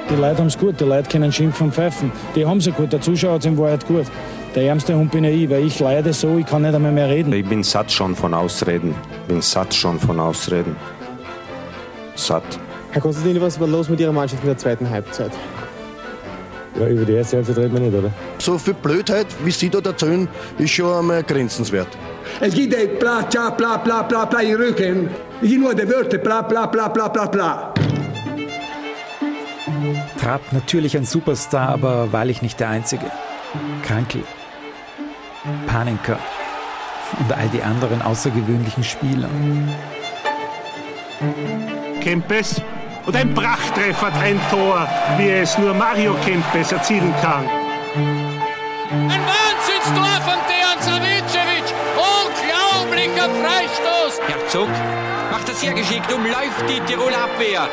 [0.08, 2.12] Die Leute haben es gut, die Leute können schimpfen und pfeifen.
[2.36, 4.06] Die haben es gut, der Zuschauer hat es in Wahrheit gut.
[4.54, 7.08] Der ärmste Hund bin ja ich, weil ich leide so, ich kann nicht einmal mehr
[7.08, 7.32] reden.
[7.32, 8.94] Ich bin satt schon von Ausreden.
[9.26, 10.76] Bin satt schon von Ausreden.
[12.14, 12.44] Satt.
[12.92, 15.32] Herr Konstantin, was war los mit Ihrer Mannschaft in der zweiten Halbzeit?
[16.78, 18.10] Ja, über die erste Halbzeit reden wir nicht, oder?
[18.38, 20.28] So viel Blödheit, wie Sie da erzählen,
[20.58, 21.88] ist schon einmal grenzenswert.
[22.40, 25.08] Es gibt ein bla, bla, bla, bla, bla, bla im Rücken.
[25.42, 27.74] Ich nur die Wörter bla, bla, bla, bla, bla, bla.
[30.20, 33.06] Trapp natürlich ein Superstar, aber wahrlich nicht der Einzige.
[33.82, 34.22] Krankel,
[35.66, 36.18] Panenka
[37.18, 39.28] und all die anderen außergewöhnlichen Spieler.
[42.00, 42.60] Kempes
[43.06, 44.88] und ein Prachttreffer, ein Tor,
[45.18, 47.46] wie es nur Mario Kempes erzielen kann.
[48.90, 51.74] Ein Wahnsinnstor von Dejan Savicevic!
[51.96, 54.20] Unglaublicher Freistoß!
[54.26, 54.68] Herzog
[55.30, 57.68] macht das sehr geschickt, umläuft die Tiroler Abwehr.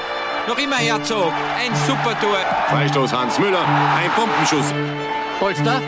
[0.47, 2.37] Noch immer Herzog, ein super Tor.
[2.69, 3.63] Freistoß Hans Müller,
[3.97, 4.73] ein Pumpenschuss.
[5.39, 5.81] Polster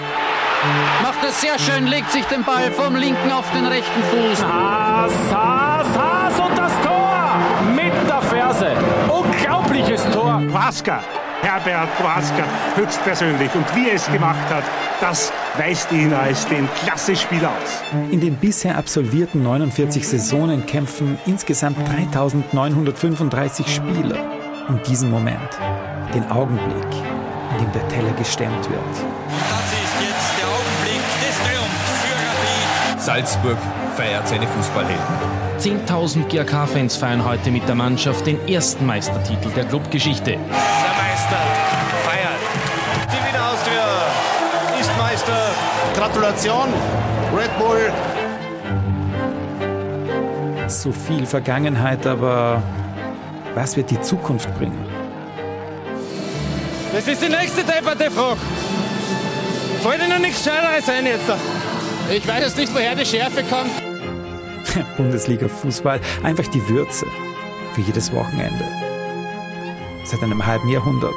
[1.01, 4.43] macht es sehr schön, legt sich den Ball vom linken auf den rechten Fuß.
[4.43, 7.38] Haas, Haas, Haas und das Tor
[7.76, 8.72] mit der Ferse.
[9.09, 10.41] Unglaubliches Tor.
[10.51, 11.03] Prohaska,
[11.41, 12.43] Herbert Prohaska,
[12.76, 13.53] höchstpersönlich.
[13.53, 14.64] Und wie er es gemacht hat,
[15.01, 17.84] das weist ihn als den Klasse-Spieler aus.
[18.11, 24.18] In den bisher absolvierten 49 Saisonen kämpfen insgesamt 3935 Spieler
[24.70, 25.59] um diesen Moment,
[26.14, 26.88] den Augenblick,
[27.51, 29.62] in dem der Teller gestemmt wird.
[33.04, 33.58] Salzburg
[33.97, 35.04] feiert seine Fußballhelden.
[35.60, 40.32] 10.000 GRK-Fans feiern heute mit der Mannschaft den ersten Meistertitel der Clubgeschichte.
[40.32, 41.38] Der Meister
[42.06, 42.39] feiert.
[43.12, 43.84] Die Wiener Austria
[44.80, 45.51] ist Meister.
[45.97, 46.70] Gratulation,
[47.36, 47.91] Red Bull.
[50.68, 52.64] So viel Vergangenheit, aber
[53.54, 54.86] was wird die Zukunft bringen?
[56.93, 58.39] Das ist die nächste depperte Frage.
[59.82, 61.30] Fällt Ihnen nichts Scheineres ein jetzt?
[62.12, 63.72] Ich weiß jetzt nicht, woher die Schärfe kommt.
[64.97, 67.06] Bundesliga Fußball, einfach die Würze
[67.74, 68.66] für jedes Wochenende.
[70.04, 71.14] Seit einem halben Jahrhundert.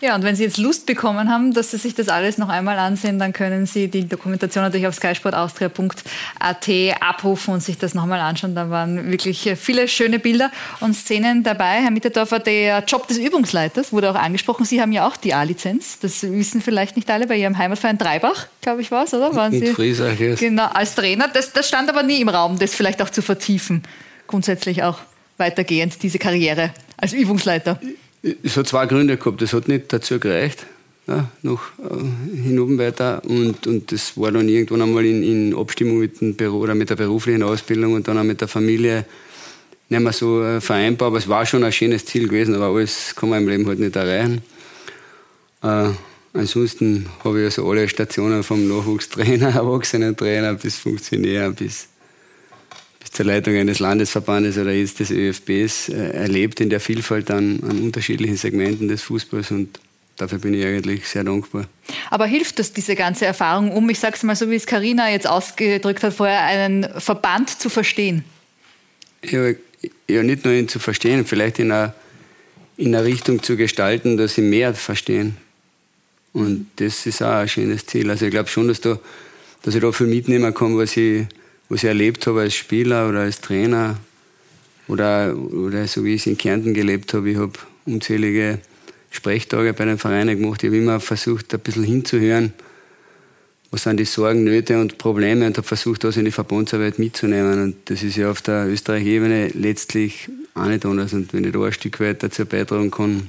[0.00, 2.78] Ja, und wenn Sie jetzt Lust bekommen haben, dass Sie sich das alles noch einmal
[2.78, 6.68] ansehen, dann können Sie die Dokumentation natürlich auf skysportaustria.at
[7.00, 8.54] abrufen und sich das nochmal anschauen.
[8.54, 11.82] Da waren wirklich viele schöne Bilder und Szenen dabei.
[11.82, 14.64] Herr Mitterdorfer, der Job des Übungsleiters wurde auch angesprochen.
[14.64, 15.98] Sie haben ja auch die A-Lizenz.
[15.98, 19.34] Das wissen vielleicht nicht alle bei Ihrem Heimatverein Dreibach, glaube ich, war es, oder?
[19.34, 19.72] Waren Mit Sie?
[19.72, 20.38] Friesach, yes.
[20.38, 21.26] Genau, als Trainer.
[21.26, 23.82] Das, das stand aber nie im Raum, das vielleicht auch zu vertiefen.
[24.28, 25.00] Grundsätzlich auch
[25.38, 27.80] weitergehend, diese Karriere als Übungsleiter.
[28.42, 29.40] Es hat zwei Gründe gehabt.
[29.42, 30.66] Das hat nicht dazu gereicht,
[31.06, 33.22] ja, noch äh, hinüber weiter.
[33.24, 36.90] Und, und das war dann irgendwann einmal in, in Abstimmung mit, dem Büro, oder mit
[36.90, 39.04] der beruflichen Ausbildung und dann auch mit der Familie
[39.88, 41.08] nicht mehr so äh, vereinbar.
[41.08, 43.78] Aber es war schon ein schönes Ziel gewesen, aber alles kann man im Leben halt
[43.78, 44.42] nicht erreichen.
[45.62, 45.90] Äh,
[46.34, 51.88] ansonsten habe ich also alle Stationen vom Nachwuchstrainer, Erwachsenentrainer bis Funktionär bis
[53.18, 57.80] zur Leitung eines Landesverbandes oder jetzt des ÖFBs äh, erlebt in der Vielfalt an, an
[57.82, 59.80] unterschiedlichen Segmenten des Fußballs und
[60.14, 61.64] dafür bin ich eigentlich sehr dankbar.
[62.10, 65.10] Aber hilft das diese ganze Erfahrung, um, ich sage es mal so, wie es Karina
[65.10, 68.22] jetzt ausgedrückt hat vorher, einen Verband zu verstehen?
[69.28, 69.50] Ja,
[70.06, 71.94] ja nicht nur ihn zu verstehen, vielleicht in einer,
[72.76, 75.36] in einer Richtung zu gestalten, dass sie mehr verstehen.
[76.32, 78.08] Und das ist auch ein schönes Ziel.
[78.10, 78.96] Also ich glaube schon, dass, da,
[79.62, 81.26] dass ich da viel mitnehmen kann, was ich,
[81.68, 83.98] was ich erlebt habe als Spieler oder als Trainer
[84.86, 87.30] oder, oder so wie ich es in Kärnten gelebt habe.
[87.30, 87.52] Ich habe
[87.84, 88.58] unzählige
[89.10, 90.62] Sprechtage bei den Vereinen gemacht.
[90.62, 92.52] Ich habe immer versucht, ein bisschen hinzuhören,
[93.70, 97.62] was sind die Sorgen, Nöte und Probleme und habe versucht, das in die Verbandsarbeit mitzunehmen.
[97.62, 101.12] Und das ist ja auf der Österreich-Ebene letztlich auch nicht anders.
[101.12, 103.26] Und wenn ich da ein Stück weit dazu beitragen kann,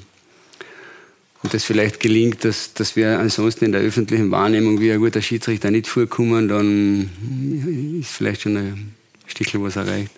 [1.42, 5.22] und das vielleicht gelingt, dass, dass wir ansonsten in der öffentlichen Wahrnehmung wie ein guter
[5.22, 7.10] Schiedsrichter nicht vorkommen, dann
[8.02, 10.12] ist vielleicht schon ein Stückchen was erreicht.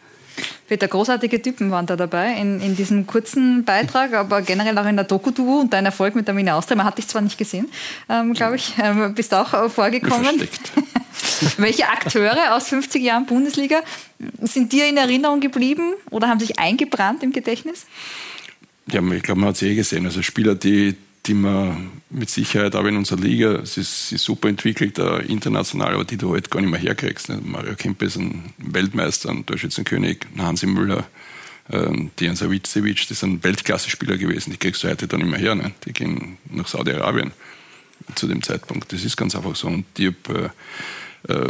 [0.67, 4.95] Peter, großartige Typen waren da dabei in, in diesem kurzen Beitrag, aber generell auch in
[4.95, 6.77] der Doku-Duo und dein Erfolg mit der Mine Austria.
[6.77, 7.69] Man hat dich zwar nicht gesehen,
[8.09, 10.41] ähm, glaube ich, ähm, bist auch äh, vorgekommen.
[11.57, 13.81] Welche Akteure aus 50 Jahren Bundesliga
[14.41, 17.85] sind dir in Erinnerung geblieben oder haben sich eingebrannt im Gedächtnis?
[18.87, 20.05] Ja, ich glaube, man hat es eh gesehen.
[20.05, 20.95] Also Spieler, die,
[21.31, 25.19] die man mit Sicherheit auch in unserer Liga, es ist, sie ist super entwickelt, uh,
[25.19, 27.29] international, aber die du halt gar nicht mehr herkriegst.
[27.29, 27.39] Ne?
[27.41, 31.07] Mario Kempe ist ein Weltmeister, ein Torschützenkönig, Hansi Müller,
[31.69, 35.55] ähm, Dejan Savicevic, das sind Weltklasse-Spieler gewesen, die kriegst du heute dann immer her.
[35.55, 35.71] Ne?
[35.85, 37.31] Die gehen nach Saudi-Arabien
[38.15, 38.91] zu dem Zeitpunkt.
[38.91, 39.67] Das ist ganz einfach so.
[39.67, 40.51] Und ich habe
[41.29, 41.49] äh, äh,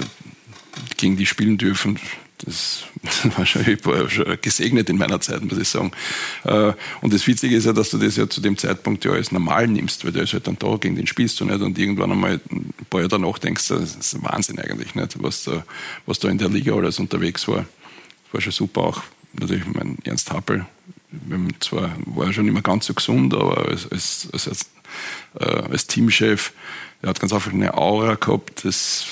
[0.97, 1.97] gegen die spielen dürfen,
[2.46, 2.84] das
[3.38, 5.92] war schon, ich war schon gesegnet in meiner Zeit, muss ich sagen.
[6.44, 9.32] Äh, und das Witzige ist ja, dass du das ja zu dem Zeitpunkt ja als
[9.32, 12.12] normal nimmst, weil der ist halt dann da, gegen den spielst du nicht und irgendwann
[12.12, 15.64] einmal ein paar Jahre danach denkst das ist Wahnsinn eigentlich, nicht, was da,
[16.06, 17.66] was da in der Liga alles unterwegs war.
[18.26, 19.04] Das war schon super auch.
[19.34, 20.66] Natürlich mein Ernst Happel,
[21.60, 24.70] zwar war er schon immer ganz so gesund, aber als, als, als,
[25.39, 26.54] äh, als Teamchef,
[27.02, 29.06] er hat ganz einfach eine Aura gehabt, das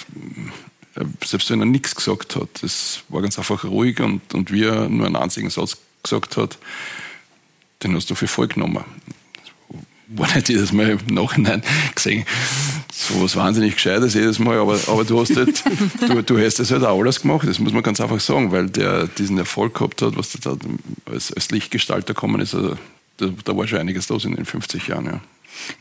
[1.23, 4.89] selbst wenn er nichts gesagt hat, das war ganz einfach ruhig und, und wie er
[4.89, 6.57] nur einen einzigen Satz gesagt hat,
[7.83, 8.83] den hast du für voll genommen.
[10.07, 11.61] War nicht jedes Mal im Nachhinein
[11.95, 12.25] gesehen,
[12.91, 15.63] so was wahnsinnig Gescheites jedes Mal, aber, aber du hast halt,
[16.07, 18.69] du, du hast das halt auch alles gemacht, das muss man ganz einfach sagen, weil
[18.69, 20.57] der diesen Erfolg gehabt hat, was da
[21.05, 22.75] als, als Lichtgestalter gekommen ist, also,
[23.17, 25.21] da, da war schon einiges los in den 50 Jahren, ja.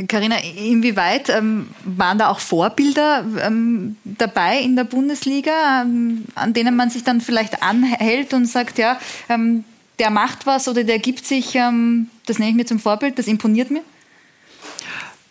[0.07, 6.77] Carina, inwieweit ähm, waren da auch Vorbilder ähm, dabei in der Bundesliga, ähm, an denen
[6.77, 8.99] man sich dann vielleicht anhält und sagt, ja,
[9.29, 9.65] ähm,
[9.99, 13.27] der macht was oder der gibt sich, ähm, das nehme ich mir zum Vorbild, das
[13.27, 13.83] imponiert mir?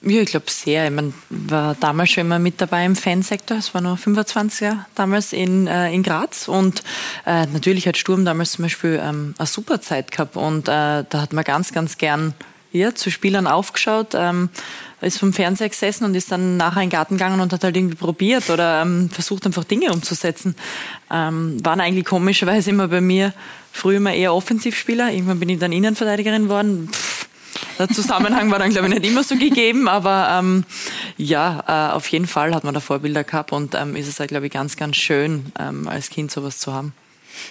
[0.02, 0.86] Ja, ich glaube sehr.
[0.86, 3.58] Ich mein, war damals schon immer mit dabei im Fansektor.
[3.58, 6.48] Es war noch 25er damals in, äh, in Graz.
[6.48, 6.84] Und
[7.26, 10.38] äh, natürlich hat Sturm damals zum Beispiel ähm, eine super Zeit gehabt.
[10.38, 12.36] Und äh, da hat man ganz, ganz gern
[12.72, 14.50] ja, zu Spielern aufgeschaut, ähm,
[15.02, 17.78] ist vom Fernseher gesessen und ist dann nachher in den Garten gegangen und hat halt
[17.78, 20.56] irgendwie probiert oder ähm, versucht einfach Dinge umzusetzen.
[21.12, 23.34] Ähm, waren eigentlich komischerweise immer bei mir
[23.72, 25.12] früher immer eher Offensivspieler.
[25.12, 26.90] Irgendwann bin ich dann Innenverteidigerin geworden.
[26.92, 27.28] Pff,
[27.78, 30.66] der Zusammenhang war dann, glaube ich, nicht immer so gegeben, aber ähm,
[31.16, 34.30] ja, äh, auf jeden Fall hat man da Vorbilder gehabt und ähm, ist es halt,
[34.30, 36.94] glaube ich, ganz, ganz schön, ähm, als Kind sowas zu haben.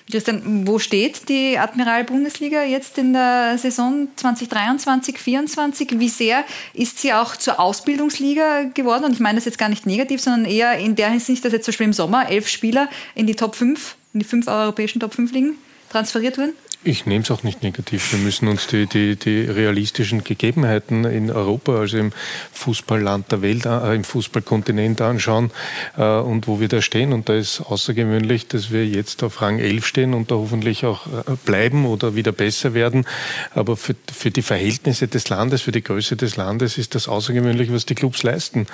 [0.08, 6.00] Justin, wo steht die Admiral-Bundesliga jetzt in der Saison 2023, 2024?
[6.00, 9.04] Wie sehr ist sie auch zur Ausbildungsliga geworden?
[9.04, 11.64] Und ich meine das jetzt gar nicht negativ, sondern eher in der Hinsicht, dass jetzt
[11.64, 15.14] zum Beispiel im Sommer elf Spieler in die Top 5, in die fünf europäischen Top
[15.14, 15.58] 5 liegen,
[15.90, 16.52] transferiert wurden?
[16.84, 18.12] Ich nehme es auch nicht negativ.
[18.12, 22.12] Wir müssen uns die, die, die realistischen Gegebenheiten in Europa, also im
[22.52, 25.50] Fußballland der Welt, äh, im Fußballkontinent anschauen
[25.96, 27.12] äh, und wo wir da stehen.
[27.12, 31.06] Und da ist außergewöhnlich, dass wir jetzt auf Rang 11 stehen und da hoffentlich auch
[31.06, 33.04] äh, bleiben oder wieder besser werden.
[33.52, 37.72] Aber für, für die Verhältnisse des Landes, für die Größe des Landes ist das außergewöhnlich,
[37.72, 38.66] was die Clubs leisten.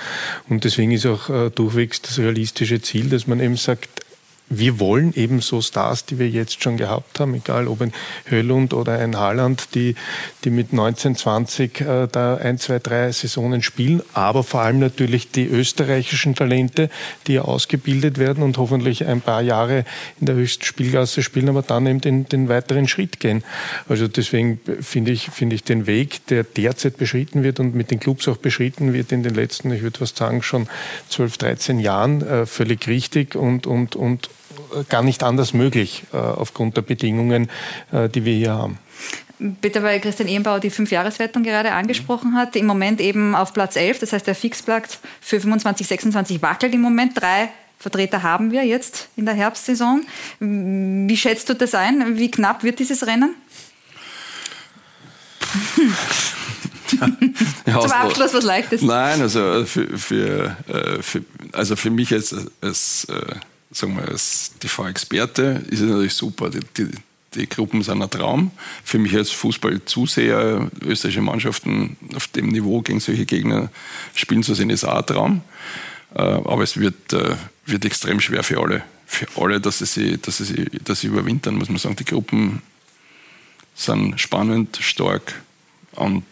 [0.51, 4.02] Und deswegen ist auch äh, durchwegs das realistische Ziel, dass man eben sagt,
[4.58, 7.92] wir wollen eben so Stars, die wir jetzt schon gehabt haben, egal ob ein
[8.28, 9.94] Höllund oder ein Haaland, die,
[10.44, 15.30] die mit 19, 20 äh, da ein, zwei, drei Saisonen spielen, aber vor allem natürlich
[15.30, 16.90] die österreichischen Talente,
[17.26, 19.84] die ausgebildet werden und hoffentlich ein paar Jahre
[20.20, 23.42] in der höchsten Spielklasse spielen, aber dann eben den, den weiteren Schritt gehen.
[23.88, 28.00] Also deswegen finde ich, finde ich den Weg, der derzeit beschritten wird und mit den
[28.00, 30.68] Clubs auch beschritten wird in den letzten, ich würde fast sagen, schon
[31.08, 34.28] 12, 13 Jahren, äh, völlig richtig und, und, und
[34.88, 37.48] gar nicht anders möglich äh, aufgrund der Bedingungen,
[37.92, 38.78] äh, die wir hier haben.
[39.38, 42.54] Bitte, weil Christian Ehrenbauer die Fünfjahreswertung gerade angesprochen hat.
[42.54, 46.80] Im Moment eben auf Platz 11, das heißt der Fixplatz für 25, 26 wackelt im
[46.80, 47.20] Moment.
[47.20, 47.48] Drei
[47.78, 50.02] Vertreter haben wir jetzt in der Herbstsaison.
[50.38, 52.16] Wie schätzt du das ein?
[52.16, 53.34] Wie knapp wird dieses Rennen?
[57.66, 58.82] ja, Zum Abschluss was Leichtes.
[58.82, 63.06] Nein, also für, für, äh, für also für mich als, als
[63.73, 66.51] sagen wir, als TV-Experte ist es natürlich super.
[66.51, 66.90] Die, die,
[67.35, 68.51] die, Gruppen sind ein Traum.
[68.85, 73.70] Für mich als Fußballzuseher, österreichische Mannschaften auf dem Niveau gegen solche Gegner
[74.15, 75.40] spielen zu sehen, ist auch ein Traum.
[76.15, 77.36] Äh, aber es wird, äh,
[77.66, 78.82] wird extrem schwer für alle.
[79.07, 81.97] Für alle, dass sie, sie, dass sie, dass sie überwintern, muss man sagen.
[81.97, 82.62] Die Gruppen
[83.74, 85.43] sind spannend, stark
[85.93, 86.24] und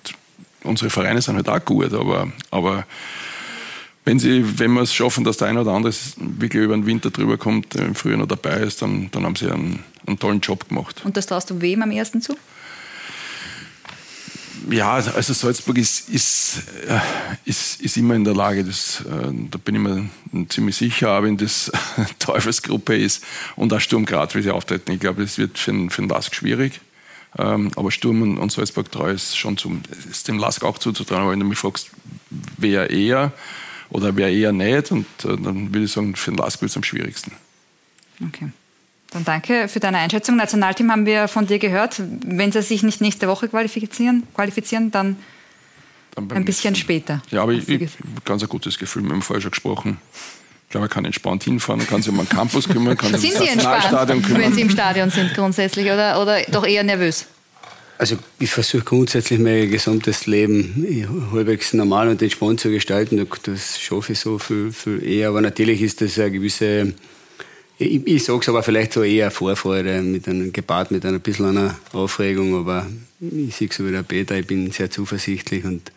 [0.62, 2.86] unsere Vereine sind halt auch gut, aber, aber
[4.04, 7.10] wenn, sie, wenn wir es schaffen, dass der eine oder andere wirklich über den Winter
[7.10, 10.68] drüber kommt, im Frühjahr noch dabei ist, dann, dann haben sie einen, einen tollen Job
[10.68, 11.02] gemacht.
[11.04, 12.36] Und das traust du wem am ersten zu?
[14.68, 17.00] Ja, also, also Salzburg ist, ist, äh,
[17.44, 20.08] ist, ist immer in der Lage, das, äh, da bin ich mir
[20.48, 21.72] ziemlich sicher, auch wenn das
[22.18, 23.24] Teufelsgruppe ist
[23.56, 24.92] und auch Sturm Graz, wie sie auftreten.
[24.92, 26.80] Ich glaube, das wird für den, für den Lask schwierig.
[27.38, 31.22] Ähm, aber Sturm und, und Salzburg 3 ist schon zum, ist dem Lask auch zuzutrauen.
[31.22, 31.90] Aber wenn du mich fragst,
[32.58, 33.32] wer eher,
[33.90, 34.90] oder wer eher nicht.
[34.90, 37.32] Und äh, dann würde ich sagen, für den Lask wird es am schwierigsten.
[38.26, 38.50] Okay.
[39.10, 40.36] Dann danke für deine Einschätzung.
[40.36, 42.00] Nationalteam haben wir von dir gehört.
[42.24, 45.16] Wenn sie sich nicht nächste Woche qualifizieren, qualifizieren dann,
[46.14, 46.84] dann ein bisschen nächsten.
[46.84, 47.22] später.
[47.30, 47.90] Ja, aber ich, ich
[48.24, 49.02] ganz ein gutes Gefühl.
[49.02, 49.98] Wir haben vorher schon gesprochen.
[50.64, 53.38] Ich glaube, man kann entspannt hinfahren, kann sich um einen Campus kümmern, kann sich um
[53.40, 54.42] das Nationalstadion kümmern.
[54.42, 57.26] Wenn Sie im Stadion sind grundsätzlich oder, oder doch eher nervös?
[58.00, 60.86] Also ich versuche grundsätzlich mein gesamtes Leben
[61.34, 63.28] halbwegs normal und entspannt zu gestalten.
[63.42, 65.28] Das schaffe ich so viel, viel eher.
[65.28, 66.94] Aber natürlich ist das eine gewisse,
[67.76, 71.44] ich, ich sage es aber vielleicht so eher Vorfreude, mit einem, gepaart mit einer bisschen
[71.44, 72.54] einer Aufregung.
[72.54, 72.86] Aber
[73.20, 75.92] ich sehe so wie der Peter, ich bin sehr zuversichtlich und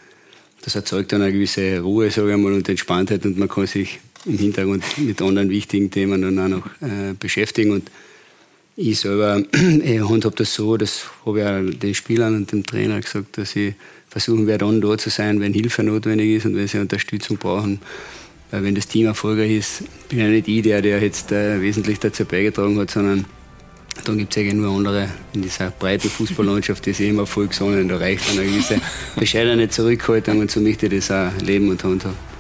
[0.62, 4.02] das erzeugt dann eine gewisse Ruhe, sage ich mal, und Entspanntheit und man kann sich
[4.26, 7.72] im Hintergrund mit anderen wichtigen Themen dann auch noch äh, beschäftigen.
[7.72, 7.90] Und
[8.76, 9.42] ich selber
[9.84, 13.56] ich handhabe das so, das habe ich auch den Spielern und dem Trainer gesagt, dass
[13.56, 13.76] ich
[14.10, 17.80] versuchen werde, dann da zu sein, wenn Hilfe notwendig ist und wenn sie Unterstützung brauchen.
[18.52, 22.00] Weil wenn das Team erfolgreich ist, bin ja nicht ich der, der jetzt äh, wesentlich
[22.00, 23.26] dazu beigetragen hat, sondern
[24.06, 27.88] dann gibt es eigentlich nur andere in dieser breiten Fußballlandschaft, die sich immer voll gesonnen,
[27.88, 28.80] da reicht eine gewisse
[29.16, 32.33] bescheidene Zurückhaltung und so möchte ich das auch leben und handhaben.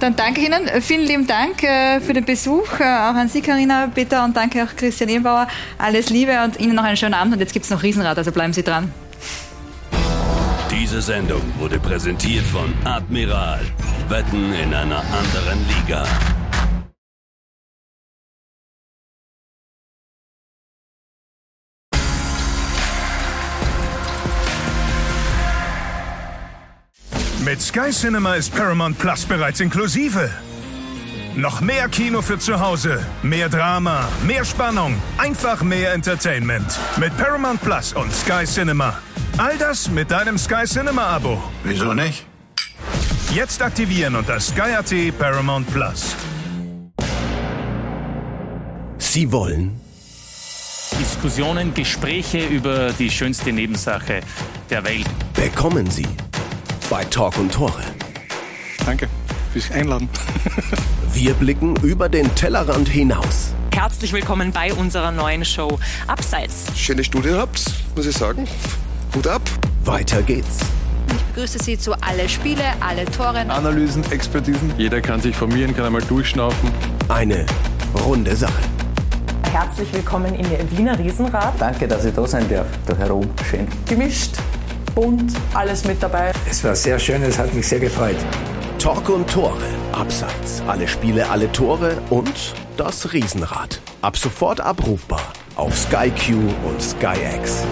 [0.00, 0.68] Dann danke Ihnen.
[0.82, 2.80] Vielen lieben Dank äh, für den Besuch.
[2.80, 5.48] Äh, auch an Sie, Karina, Peter und danke auch Christian Ebenbauer.
[5.78, 7.34] Alles Liebe und Ihnen noch einen schönen Abend.
[7.34, 8.92] Und jetzt gibt es noch Riesenrad, also bleiben Sie dran.
[10.70, 13.60] Diese Sendung wurde präsentiert von Admiral.
[14.08, 16.04] Wetten in einer anderen Liga.
[27.46, 30.28] Mit Sky Cinema ist Paramount Plus bereits inklusive.
[31.36, 36.66] Noch mehr Kino für zu Hause, mehr Drama, mehr Spannung, einfach mehr Entertainment.
[36.96, 38.98] Mit Paramount Plus und Sky Cinema.
[39.38, 41.40] All das mit deinem Sky Cinema Abo.
[41.62, 42.26] Wieso nicht?
[43.32, 46.16] Jetzt aktivieren unter Sky.at Paramount Plus.
[48.98, 49.80] Sie wollen
[50.98, 54.22] Diskussionen, Gespräche über die schönste Nebensache
[54.68, 55.06] der Welt.
[55.34, 56.08] Bekommen Sie
[56.90, 57.82] bei Talk und Tore.
[58.84, 59.08] Danke
[59.52, 60.08] fürs Einladen.
[61.12, 63.52] Wir blicken über den Tellerrand hinaus.
[63.74, 66.66] Herzlich willkommen bei unserer neuen Show Abseits.
[66.76, 67.62] Schöne Studie habt,
[67.94, 68.46] muss ich sagen.
[69.14, 69.42] Hut ab.
[69.84, 70.60] Weiter geht's.
[71.08, 73.40] Ich begrüße Sie zu alle Spiele, alle Tore.
[73.48, 74.72] Analysen, Expertisen.
[74.78, 76.70] Jeder kann sich formieren, kann einmal durchschnaufen.
[77.08, 77.46] Eine
[78.04, 78.52] runde Sache.
[79.52, 81.54] herzlich willkommen in der Wiener Riesenrad.
[81.58, 82.66] Danke, dass ich da sein darf.
[82.86, 83.66] Da herum, schön.
[83.88, 84.36] Gemischt,
[84.96, 86.32] bunt, alles mit dabei.
[86.50, 88.16] Es war sehr schön, es hat mich sehr gefreut.
[88.78, 93.80] Talk und Tore, Abseits, alle Spiele, alle Tore und das Riesenrad.
[94.02, 97.64] Ab sofort abrufbar auf Sky Q und SkyX.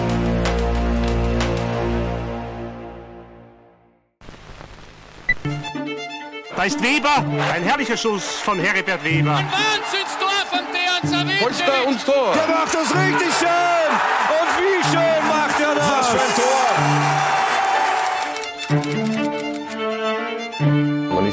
[6.55, 9.35] Da ist Weber, ein herrlicher Schuss von Heribert Weber.
[9.35, 11.41] Ein Wahnsinnstor von Dejan Savicevic.
[11.41, 12.33] Polster und Tor.
[12.33, 13.89] Der macht das richtig schön.
[14.29, 15.24] Und wie schön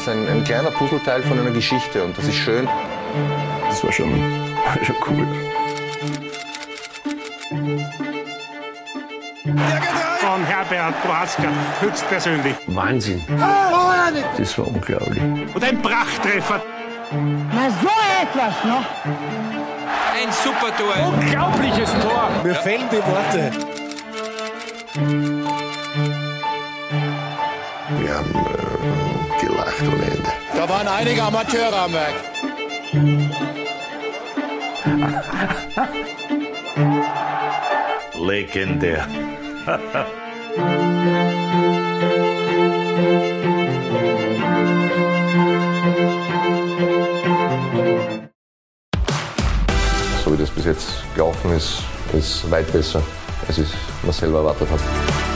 [0.02, 2.68] ist ein, ein kleiner Puzzleteil von einer Geschichte und das ist schön.
[3.68, 4.10] Das war schon,
[4.82, 5.26] schon cool.
[10.18, 11.48] Von Herbert Prohaska,
[11.80, 12.56] höchstpersönlich.
[12.66, 13.22] Wahnsinn.
[14.36, 15.22] Das war unglaublich.
[15.54, 16.60] Und ein Prachttreffer.
[17.54, 17.88] Na so
[18.22, 18.84] etwas noch.
[20.14, 21.12] Ein super Tor.
[21.12, 22.28] Unglaubliches Tor.
[22.42, 23.52] Mir fehlen die Worte.
[28.00, 29.11] Wir haben äh,
[29.90, 30.32] Ende.
[30.54, 32.14] Da waren einige Amateure am Werk.
[38.20, 39.06] Legendär.
[50.24, 51.82] So wie das bis jetzt gelaufen ist,
[52.12, 53.02] ist weit besser,
[53.48, 53.68] als ich
[54.04, 55.31] mir selber erwartet habe.